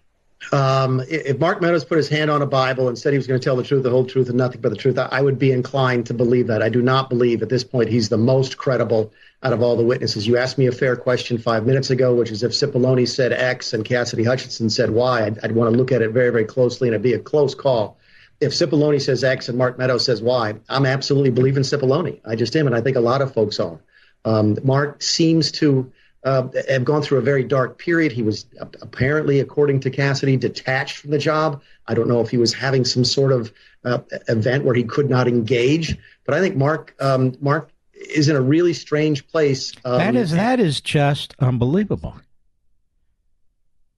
Um, 0.51 1.01
if 1.09 1.39
Mark 1.39 1.61
Meadows 1.61 1.83
put 1.83 1.97
his 1.97 2.07
hand 2.07 2.29
on 2.29 2.41
a 2.41 2.45
Bible 2.45 2.87
and 2.87 2.97
said 2.97 3.13
he 3.13 3.17
was 3.17 3.27
going 3.27 3.39
to 3.39 3.43
tell 3.43 3.55
the 3.55 3.63
truth, 3.63 3.83
the 3.83 3.89
whole 3.89 4.05
truth, 4.05 4.29
and 4.29 4.37
nothing 4.37 4.61
but 4.61 4.69
the 4.69 4.75
truth, 4.75 4.97
I 4.97 5.21
would 5.21 5.39
be 5.39 5.51
inclined 5.51 6.05
to 6.07 6.13
believe 6.13 6.47
that. 6.47 6.61
I 6.61 6.69
do 6.69 6.81
not 6.81 7.09
believe 7.09 7.41
at 7.41 7.49
this 7.49 7.63
point 7.63 7.89
he's 7.89 8.09
the 8.09 8.17
most 8.17 8.57
credible 8.57 9.11
out 9.43 9.53
of 9.53 9.61
all 9.61 9.75
the 9.75 9.83
witnesses. 9.83 10.27
You 10.27 10.37
asked 10.37 10.57
me 10.57 10.67
a 10.67 10.71
fair 10.71 10.95
question 10.95 11.37
five 11.37 11.65
minutes 11.65 11.89
ago, 11.89 12.13
which 12.13 12.31
is 12.31 12.43
if 12.43 12.51
Cipollone 12.51 13.07
said 13.07 13.33
X 13.33 13.73
and 13.73 13.83
Cassidy 13.85 14.23
Hutchinson 14.23 14.69
said 14.69 14.89
Y, 14.91 15.25
I'd, 15.25 15.39
I'd 15.43 15.51
want 15.53 15.71
to 15.71 15.77
look 15.77 15.91
at 15.91 16.01
it 16.01 16.11
very, 16.11 16.29
very 16.29 16.45
closely, 16.45 16.87
and 16.87 16.93
it'd 16.95 17.03
be 17.03 17.13
a 17.13 17.19
close 17.19 17.53
call. 17.55 17.97
If 18.41 18.51
Cipollone 18.51 19.01
says 19.01 19.23
X 19.23 19.47
and 19.49 19.57
Mark 19.57 19.77
Meadows 19.77 20.05
says 20.05 20.21
Y, 20.21 20.55
I'm 20.67 20.85
absolutely 20.85 21.31
believing 21.31 21.63
Cipollone. 21.63 22.19
I 22.25 22.35
just 22.35 22.55
am, 22.55 22.67
and 22.67 22.75
I 22.75 22.81
think 22.81 22.97
a 22.97 23.01
lot 23.01 23.21
of 23.21 23.33
folks 23.33 23.59
are. 23.59 23.79
Um, 24.25 24.57
Mark 24.63 25.01
seems 25.01 25.51
to 25.53 25.91
uh, 26.25 26.47
have 26.67 26.83
gone 26.83 27.03
through 27.03 27.19
a 27.19 27.21
very 27.21 27.43
dark 27.43 27.77
period. 27.77 28.11
He 28.11 28.23
was 28.23 28.47
apparently, 28.81 29.39
according 29.39 29.79
to 29.81 29.91
Cassidy, 29.91 30.35
detached 30.35 30.97
from 30.97 31.11
the 31.11 31.19
job. 31.19 31.61
I 31.87 31.93
don't 31.93 32.07
know 32.07 32.19
if 32.19 32.29
he 32.29 32.37
was 32.37 32.51
having 32.51 32.83
some 32.83 33.05
sort 33.05 33.31
of 33.31 33.53
uh, 33.85 33.99
event 34.27 34.65
where 34.65 34.73
he 34.73 34.83
could 34.83 35.07
not 35.07 35.27
engage, 35.27 35.95
but 36.25 36.33
I 36.33 36.41
think 36.41 36.55
Mark 36.55 36.95
um, 36.99 37.35
Mark 37.39 37.69
is 37.93 38.27
in 38.27 38.35
a 38.35 38.41
really 38.41 38.73
strange 38.73 39.27
place. 39.27 39.71
Um, 39.85 39.99
that 39.99 40.15
is 40.15 40.31
that 40.31 40.59
is 40.59 40.81
just 40.81 41.35
unbelievable. 41.39 42.15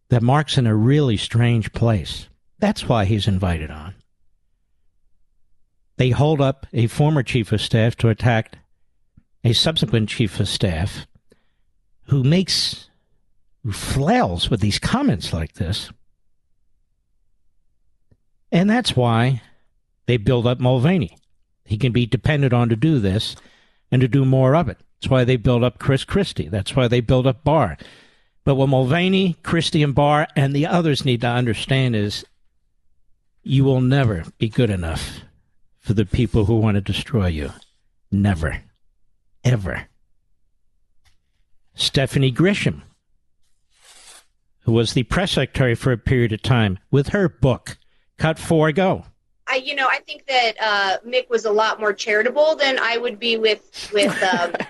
That 0.10 0.22
Mark's 0.22 0.58
in 0.58 0.68
a 0.68 0.76
really 0.76 1.18
strange 1.18 1.72
place. 1.72 2.28
That's 2.60 2.90
why 2.90 3.06
he's 3.06 3.28
invited 3.28 3.72
on. 3.72 3.96
They 5.96 6.10
hold 6.10 6.42
up 6.42 6.68
a 6.74 6.88
former 6.88 7.24
chief 7.24 7.52
of 7.52 7.62
staff 7.62 7.96
to 7.98 8.10
attack 8.10 8.58
a 9.44 9.54
subsequent 9.54 10.10
chief 10.10 10.40
of 10.40 10.48
staff 10.50 11.08
who 12.08 12.24
makes 12.24 12.90
who 13.64 13.72
flails 13.72 14.50
with 14.50 14.62
these 14.62 14.80
comments 14.80 15.34
like 15.34 15.54
this. 15.54 15.92
And 18.52 18.70
that's 18.70 18.96
why 18.96 19.42
they 20.06 20.18
build 20.18 20.48
up 20.48 20.60
Mulvaney. 20.60 21.18
He 21.66 21.78
can 21.78 21.92
be 21.92 22.06
depended 22.06 22.54
on 22.54 22.70
to 22.70 22.76
do 22.76 23.00
this 23.00 23.36
and 23.92 24.02
to 24.02 24.08
do 24.08 24.24
more 24.24 24.56
of 24.56 24.70
it. 24.70 24.78
That's 25.00 25.12
why 25.12 25.26
they 25.26 25.36
build 25.36 25.64
up 25.64 25.80
Chris 25.80 26.06
Christie. 26.06 26.48
That's 26.48 26.76
why 26.76 26.88
they 26.88 27.02
build 27.02 27.28
up 27.28 27.44
Barr. 27.44 27.78
But 28.46 28.56
what 28.56 28.70
Mulvaney, 28.70 29.36
Christie, 29.44 29.84
and 29.84 29.94
Barr 29.94 30.28
and 30.36 30.56
the 30.56 30.66
others 30.66 31.04
need 31.04 31.22
to 31.22 31.28
understand 31.28 31.96
is 31.96 32.26
you 33.44 33.66
will 33.66 33.82
never 33.82 34.24
be 34.38 34.48
good 34.48 34.70
enough 34.70 35.22
for 35.80 35.94
the 35.94 36.06
people 36.06 36.46
who 36.46 36.56
want 36.56 36.76
to 36.76 36.82
destroy 36.82 37.28
you. 37.28 37.52
Never. 38.12 38.64
Ever. 39.44 39.88
Stephanie 41.78 42.32
Grisham, 42.32 42.82
who 44.62 44.72
was 44.72 44.94
the 44.94 45.04
press 45.04 45.34
secretary 45.34 45.76
for 45.76 45.92
a 45.92 45.98
period 45.98 46.34
of 46.34 46.42
time, 46.42 46.80
with 46.92 47.10
her 47.10 47.30
book, 47.30 47.78
Cut 48.18 48.40
Four 48.40 48.72
Go. 48.72 49.06
I, 49.48 49.58
you 49.58 49.76
know, 49.76 49.88
I 49.88 50.00
think 50.00 50.26
that 50.26 50.54
uh, 50.60 50.98
Mick 51.08 51.30
was 51.30 51.46
a 51.46 51.52
lot 51.52 51.80
more 51.80 51.94
charitable 51.94 52.56
than 52.56 52.78
I 52.80 52.98
would 52.98 53.20
be 53.20 53.38
with 53.38 53.90
with. 53.94 54.22
Um, 54.24 54.54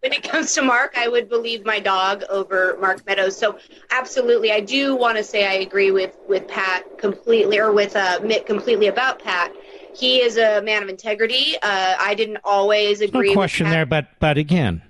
when 0.00 0.12
it 0.12 0.24
comes 0.24 0.52
to 0.54 0.62
Mark, 0.62 0.94
I 0.96 1.06
would 1.06 1.28
believe 1.28 1.64
my 1.64 1.78
dog 1.78 2.24
over 2.28 2.76
Mark 2.80 3.06
Meadows. 3.06 3.36
So, 3.36 3.58
absolutely, 3.90 4.50
I 4.50 4.58
do 4.58 4.96
want 4.96 5.16
to 5.16 5.22
say 5.22 5.46
I 5.46 5.54
agree 5.62 5.90
with 5.90 6.16
with 6.28 6.48
Pat 6.48 6.98
completely, 6.98 7.58
or 7.58 7.72
with 7.72 7.94
uh, 7.94 8.20
Mick 8.20 8.46
completely 8.46 8.86
about 8.86 9.22
Pat. 9.22 9.52
He 9.94 10.22
is 10.22 10.38
a 10.38 10.62
man 10.62 10.82
of 10.82 10.88
integrity. 10.88 11.56
Uh, 11.62 11.96
I 11.98 12.14
didn't 12.14 12.38
always 12.44 13.00
agree. 13.00 13.28
No 13.28 13.34
question 13.34 13.68
there, 13.68 13.84
but 13.84 14.08
but 14.18 14.38
again, 14.38 14.82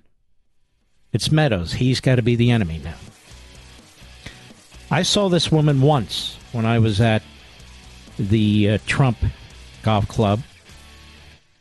it's 1.13 1.31
Meadows. 1.31 1.75
He's 1.75 2.01
got 2.01 2.17
to 2.17 2.23
be 2.23 2.37
the 2.37 2.51
enemy 2.51 2.81
now. 2.83 2.95
I 4.91 5.03
saw 5.03 5.29
this 5.29 5.51
woman 5.51 5.81
once 5.81 6.37
when 6.53 6.67
I 6.67 6.79
was 6.79 7.01
at 7.01 7.23
the 8.19 8.71
uh, 8.71 8.79
Trump 8.87 9.19
Golf 9.83 10.07
Club 10.09 10.41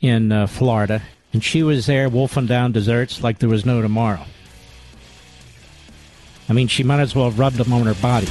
in 0.02 0.32
uh, 0.32 0.48
Florida, 0.48 1.02
and 1.34 1.44
she 1.44 1.64
was 1.64 1.86
there 1.86 2.10
wolfing 2.10 2.48
down 2.48 2.72
desserts 2.72 3.24
like 3.24 3.40
there 3.40 3.50
was 3.50 3.66
no 3.66 3.82
tomorrow. 3.82 4.26
I 6.50 6.54
mean, 6.54 6.68
she 6.68 6.84
might 6.84 7.00
as 7.00 7.16
well 7.16 7.26
have 7.26 7.40
rubbed 7.40 7.58
them 7.58 7.72
on 7.72 7.86
her 7.86 7.94
body. 7.96 8.28